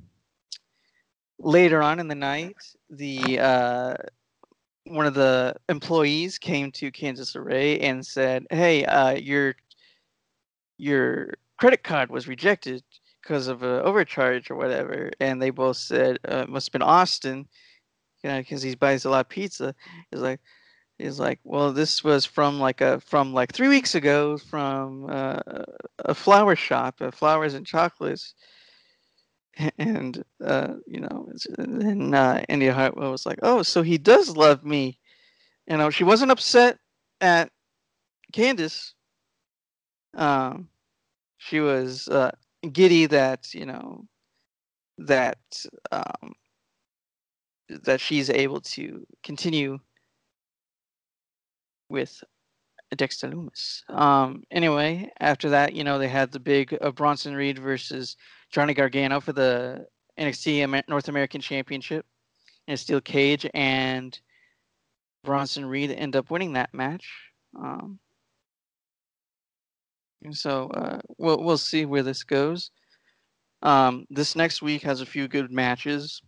later 1.40 1.82
on 1.82 2.00
in 2.00 2.08
the 2.08 2.16
night, 2.16 2.56
the 2.90 3.40
uh, 3.40 3.94
one 4.86 5.06
of 5.06 5.14
the 5.14 5.56
employees 5.70 6.38
came 6.38 6.72
to 6.74 6.92
Candice 6.92 7.36
LeRae 7.36 7.82
and 7.82 8.06
said, 8.06 8.46
"Hey, 8.50 8.86
uh, 8.86 9.12
your 9.12 9.56
your 10.78 11.34
credit 11.58 11.84
card 11.84 12.10
was 12.10 12.28
rejected 12.28 12.84
because 13.22 13.48
of 13.48 13.64
an 13.64 13.82
overcharge 13.82 14.52
or 14.52 14.56
whatever." 14.56 15.12
And 15.20 15.42
they 15.42 15.50
both 15.52 15.78
said, 15.78 16.20
uh, 16.28 16.46
"Must 16.48 16.68
have 16.68 16.74
been 16.74 16.82
Austin, 16.82 17.48
you 18.24 18.30
know, 18.30 18.40
because 18.40 18.62
he 18.62 18.76
buys 18.76 19.06
a 19.06 19.10
lot 19.10 19.26
of 19.26 19.30
pizza." 19.30 19.76
He's 20.12 20.22
like, 20.22 20.40
"He's 21.00 21.20
like, 21.20 21.40
well, 21.44 21.74
this 21.74 22.04
was 22.04 22.26
from 22.26 22.60
like 22.60 22.82
a 22.82 23.00
from 23.02 23.34
like 23.34 23.54
three 23.54 23.70
weeks 23.70 23.96
ago 23.96 24.38
from 24.38 25.08
uh, 25.10 25.40
a 26.00 26.16
flower 26.16 26.56
shop, 26.56 27.02
uh, 27.02 27.12
flowers 27.12 27.54
and 27.54 27.66
chocolates." 27.66 28.36
and 29.78 30.24
uh, 30.44 30.76
you 30.88 31.00
know, 31.02 31.30
then 31.58 32.14
uh, 32.14 32.44
Indi 32.50 32.68
Hartwell 32.68 33.12
was 33.12 33.26
like, 33.26 33.40
"Oh, 33.44 33.64
so 33.64 33.82
he 33.82 33.98
does 33.98 34.36
love 34.36 34.64
me." 34.64 34.98
You 35.68 35.78
know, 35.78 35.90
she 35.90 36.04
wasn't 36.04 36.32
upset 36.32 36.78
at 37.20 37.52
Candice. 38.34 38.94
Um, 40.14 40.70
she 41.38 41.60
was 41.60 42.08
uh, 42.08 42.32
giddy 42.70 43.06
that 43.08 43.54
you 43.54 43.66
know 43.66 44.06
that 44.98 45.40
um, 45.92 46.34
that 47.84 48.00
she's 48.00 48.30
able 48.30 48.62
to 48.62 49.06
continue 49.24 49.80
with 51.90 52.24
Dexter 52.96 53.30
Lumis. 53.30 53.90
Um, 53.90 54.44
anyway, 54.52 55.10
after 55.20 55.50
that, 55.50 55.74
you 55.74 55.84
know, 55.84 55.98
they 55.98 56.08
had 56.08 56.32
the 56.32 56.40
big 56.40 56.78
uh, 56.82 56.92
Bronson 56.92 57.36
Reed 57.36 57.60
versus 57.60 58.18
Johnny 58.52 58.74
Gargano 58.74 59.20
for 59.20 59.34
the 59.34 59.86
NXT 60.20 60.84
North 60.88 61.08
American 61.08 61.42
Championship 61.42 62.06
in 62.68 62.74
a 62.74 62.78
steel 62.78 63.02
cage, 63.02 63.48
and 63.54 64.20
Bronson 65.24 65.66
Reed 65.66 65.92
end 65.92 66.16
up 66.16 66.30
winning 66.30 66.54
that 66.54 66.74
match. 66.74 67.08
Um, 67.58 68.00
so 70.30 70.68
uh, 70.68 71.00
we'll 71.18 71.44
we'll 71.44 71.58
see 71.58 71.86
where 71.86 72.04
this 72.04 72.24
goes. 72.24 72.72
Um, 73.64 74.06
this 74.10 74.36
next 74.36 74.62
week 74.62 74.82
has 74.84 75.02
a 75.02 75.06
few 75.06 75.28
good 75.28 75.52
matches. 75.52 76.22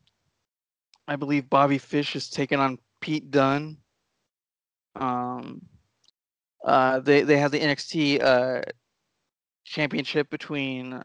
I 1.07 1.15
believe 1.15 1.49
Bobby 1.49 1.77
Fish 1.77 2.15
is 2.15 2.29
taking 2.29 2.59
on 2.59 2.77
Pete 3.01 3.29
Dunne. 3.29 3.77
Um, 4.95 5.61
uh, 6.65 6.99
they 6.99 7.21
they 7.21 7.37
have 7.37 7.51
the 7.51 7.59
NXT 7.59 8.21
uh, 8.23 8.61
championship 9.65 10.29
between 10.29 11.01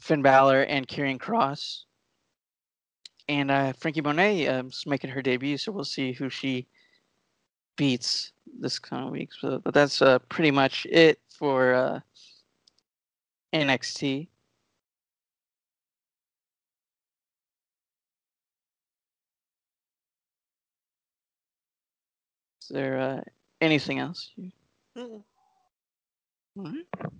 Finn 0.00 0.22
Balor 0.22 0.62
and 0.62 0.86
Karrion 0.86 1.18
Kross, 1.18 1.84
And 3.28 3.50
uh, 3.50 3.72
Franky 3.72 4.00
Monet 4.00 4.46
um, 4.46 4.68
is 4.68 4.84
making 4.86 5.10
her 5.10 5.22
debut, 5.22 5.58
so 5.58 5.72
we'll 5.72 5.84
see 5.84 6.12
who 6.12 6.28
she 6.28 6.66
beats 7.76 8.32
this 8.58 8.78
kind 8.78 9.06
of 9.06 9.12
week. 9.12 9.30
So, 9.38 9.60
but 9.62 9.74
that's 9.74 10.02
uh, 10.02 10.18
pretty 10.28 10.50
much 10.50 10.86
it 10.90 11.20
for 11.28 11.74
uh, 11.74 12.00
NXT. 13.52 14.28
Is 22.62 22.68
there 22.68 22.98
uh, 22.98 23.20
anything 23.60 23.98
else? 23.98 24.30
Mm-mm. 24.96 25.22
All 26.56 26.64
right. 26.64 27.10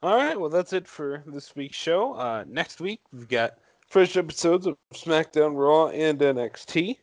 All 0.00 0.16
right, 0.16 0.38
well, 0.38 0.48
that's 0.48 0.72
it 0.72 0.86
for 0.86 1.24
this 1.26 1.56
week's 1.56 1.76
show. 1.76 2.14
Uh, 2.14 2.44
next 2.46 2.80
week, 2.80 3.00
we've 3.12 3.28
got 3.28 3.54
fresh 3.88 4.16
episodes 4.16 4.66
of 4.66 4.76
SmackDown, 4.94 5.56
Raw, 5.56 5.88
and 5.88 6.20
NXT. 6.20 6.98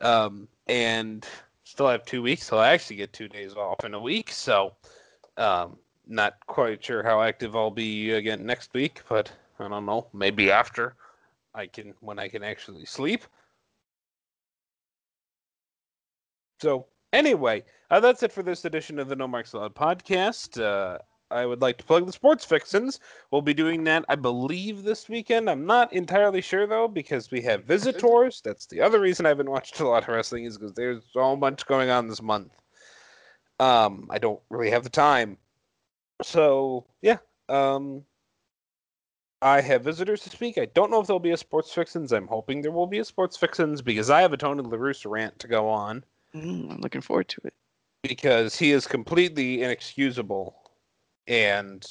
Um, 0.00 0.48
and 0.66 1.24
still 1.72 1.88
have 1.88 2.04
two 2.04 2.20
weeks, 2.20 2.44
so 2.44 2.58
I 2.58 2.68
actually 2.74 2.96
get 2.96 3.14
two 3.14 3.28
days 3.28 3.54
off 3.54 3.82
in 3.82 3.94
a 3.94 4.00
week. 4.00 4.30
So, 4.30 4.74
um, 5.38 5.78
not 6.06 6.34
quite 6.46 6.84
sure 6.84 7.02
how 7.02 7.22
active 7.22 7.56
I'll 7.56 7.70
be 7.70 8.10
again 8.10 8.44
next 8.44 8.74
week, 8.74 9.00
but 9.08 9.32
I 9.58 9.68
don't 9.68 9.86
know. 9.86 10.06
Maybe 10.12 10.50
after 10.50 10.96
I 11.54 11.66
can, 11.66 11.94
when 12.00 12.18
I 12.18 12.28
can 12.28 12.42
actually 12.42 12.84
sleep. 12.84 13.22
So, 16.60 16.88
anyway, 17.14 17.64
uh, 17.90 18.00
that's 18.00 18.22
it 18.22 18.32
for 18.32 18.42
this 18.42 18.66
edition 18.66 18.98
of 18.98 19.08
the 19.08 19.16
No 19.16 19.26
Marks 19.26 19.54
Allowed 19.54 19.74
podcast. 19.74 20.60
Uh, 20.62 20.98
I 21.32 21.46
would 21.46 21.62
like 21.62 21.78
to 21.78 21.84
plug 21.84 22.06
the 22.06 22.12
Sports 22.12 22.44
Fixins. 22.44 23.00
We'll 23.30 23.42
be 23.42 23.54
doing 23.54 23.84
that, 23.84 24.04
I 24.08 24.16
believe, 24.16 24.82
this 24.82 25.08
weekend. 25.08 25.48
I'm 25.48 25.66
not 25.66 25.92
entirely 25.92 26.40
sure 26.40 26.66
though 26.66 26.88
because 26.88 27.30
we 27.30 27.40
have 27.42 27.64
visitors. 27.64 28.40
That's 28.44 28.66
the 28.66 28.80
other 28.80 29.00
reason 29.00 29.26
I 29.26 29.30
haven't 29.30 29.50
watched 29.50 29.80
a 29.80 29.88
lot 29.88 30.02
of 30.02 30.08
wrestling 30.08 30.44
is 30.44 30.58
because 30.58 30.74
there's 30.74 31.02
so 31.12 31.34
much 31.34 31.66
going 31.66 31.90
on 31.90 32.08
this 32.08 32.22
month. 32.22 32.52
Um, 33.58 34.08
I 34.10 34.18
don't 34.18 34.40
really 34.50 34.70
have 34.70 34.84
the 34.84 34.90
time. 34.90 35.38
So 36.22 36.86
yeah, 37.00 37.18
um, 37.48 38.04
I 39.40 39.60
have 39.60 39.82
visitors 39.82 40.24
this 40.24 40.38
week. 40.38 40.58
I 40.58 40.66
don't 40.66 40.90
know 40.90 41.00
if 41.00 41.06
there'll 41.06 41.20
be 41.20 41.32
a 41.32 41.36
Sports 41.36 41.72
Fixins. 41.72 42.12
I'm 42.12 42.28
hoping 42.28 42.62
there 42.62 42.70
will 42.70 42.86
be 42.86 43.00
a 43.00 43.04
Sports 43.04 43.36
Fixins 43.36 43.82
because 43.82 44.10
I 44.10 44.20
have 44.20 44.32
a 44.32 44.36
Tony 44.36 44.62
La 44.62 44.76
Russa 44.76 45.10
rant 45.10 45.38
to 45.40 45.48
go 45.48 45.68
on. 45.68 46.04
Mm, 46.34 46.70
I'm 46.70 46.80
looking 46.80 47.00
forward 47.00 47.28
to 47.28 47.40
it 47.44 47.54
because 48.02 48.56
he 48.56 48.72
is 48.72 48.86
completely 48.86 49.62
inexcusable 49.62 50.61
and 51.26 51.86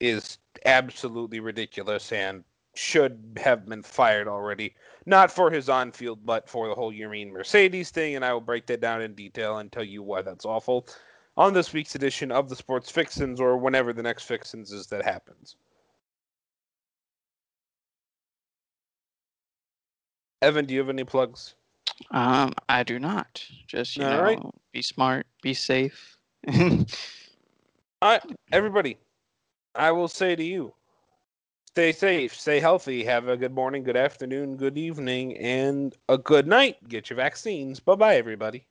is 0.00 0.38
absolutely 0.64 1.40
ridiculous 1.40 2.12
and 2.12 2.44
should 2.74 3.38
have 3.42 3.66
been 3.66 3.82
fired 3.82 4.28
already. 4.28 4.74
Not 5.06 5.30
for 5.30 5.50
his 5.50 5.68
on 5.68 5.92
field, 5.92 6.20
but 6.24 6.48
for 6.48 6.68
the 6.68 6.74
whole 6.74 6.92
Yermin 6.92 7.32
Mercedes 7.32 7.90
thing. 7.90 8.16
And 8.16 8.24
I 8.24 8.32
will 8.32 8.40
break 8.40 8.66
that 8.66 8.80
down 8.80 9.02
in 9.02 9.14
detail 9.14 9.58
and 9.58 9.70
tell 9.70 9.84
you 9.84 10.02
why 10.02 10.22
that's 10.22 10.44
awful 10.44 10.86
on 11.36 11.52
this 11.52 11.72
week's 11.72 11.94
edition 11.94 12.30
of 12.30 12.48
the 12.48 12.56
Sports 12.56 12.90
Fixins 12.90 13.40
or 13.40 13.56
whenever 13.56 13.92
the 13.92 14.02
next 14.02 14.24
Fixins 14.24 14.72
is 14.72 14.86
that 14.88 15.04
happens. 15.04 15.56
Evan, 20.42 20.64
do 20.64 20.74
you 20.74 20.80
have 20.80 20.88
any 20.88 21.04
plugs? 21.04 21.54
Um, 22.10 22.52
I 22.68 22.82
do 22.82 22.98
not. 22.98 23.44
Just 23.66 23.96
you 23.96 24.04
All 24.04 24.10
know, 24.10 24.22
right. 24.22 24.40
be 24.72 24.80
smart, 24.82 25.26
be 25.42 25.54
safe. 25.54 26.16
Right, 28.02 28.22
everybody. 28.50 28.96
I 29.74 29.92
will 29.92 30.08
say 30.08 30.34
to 30.34 30.42
you, 30.42 30.72
stay 31.66 31.92
safe, 31.92 32.34
stay 32.34 32.58
healthy, 32.58 33.04
have 33.04 33.28
a 33.28 33.36
good 33.36 33.54
morning, 33.54 33.82
good 33.82 33.96
afternoon, 33.96 34.56
good 34.56 34.78
evening, 34.78 35.36
and 35.36 35.94
a 36.08 36.16
good 36.16 36.46
night. 36.46 36.76
Get 36.88 37.10
your 37.10 37.18
vaccines. 37.18 37.78
Bye 37.78 37.96
bye, 37.96 38.16
everybody. 38.16 38.66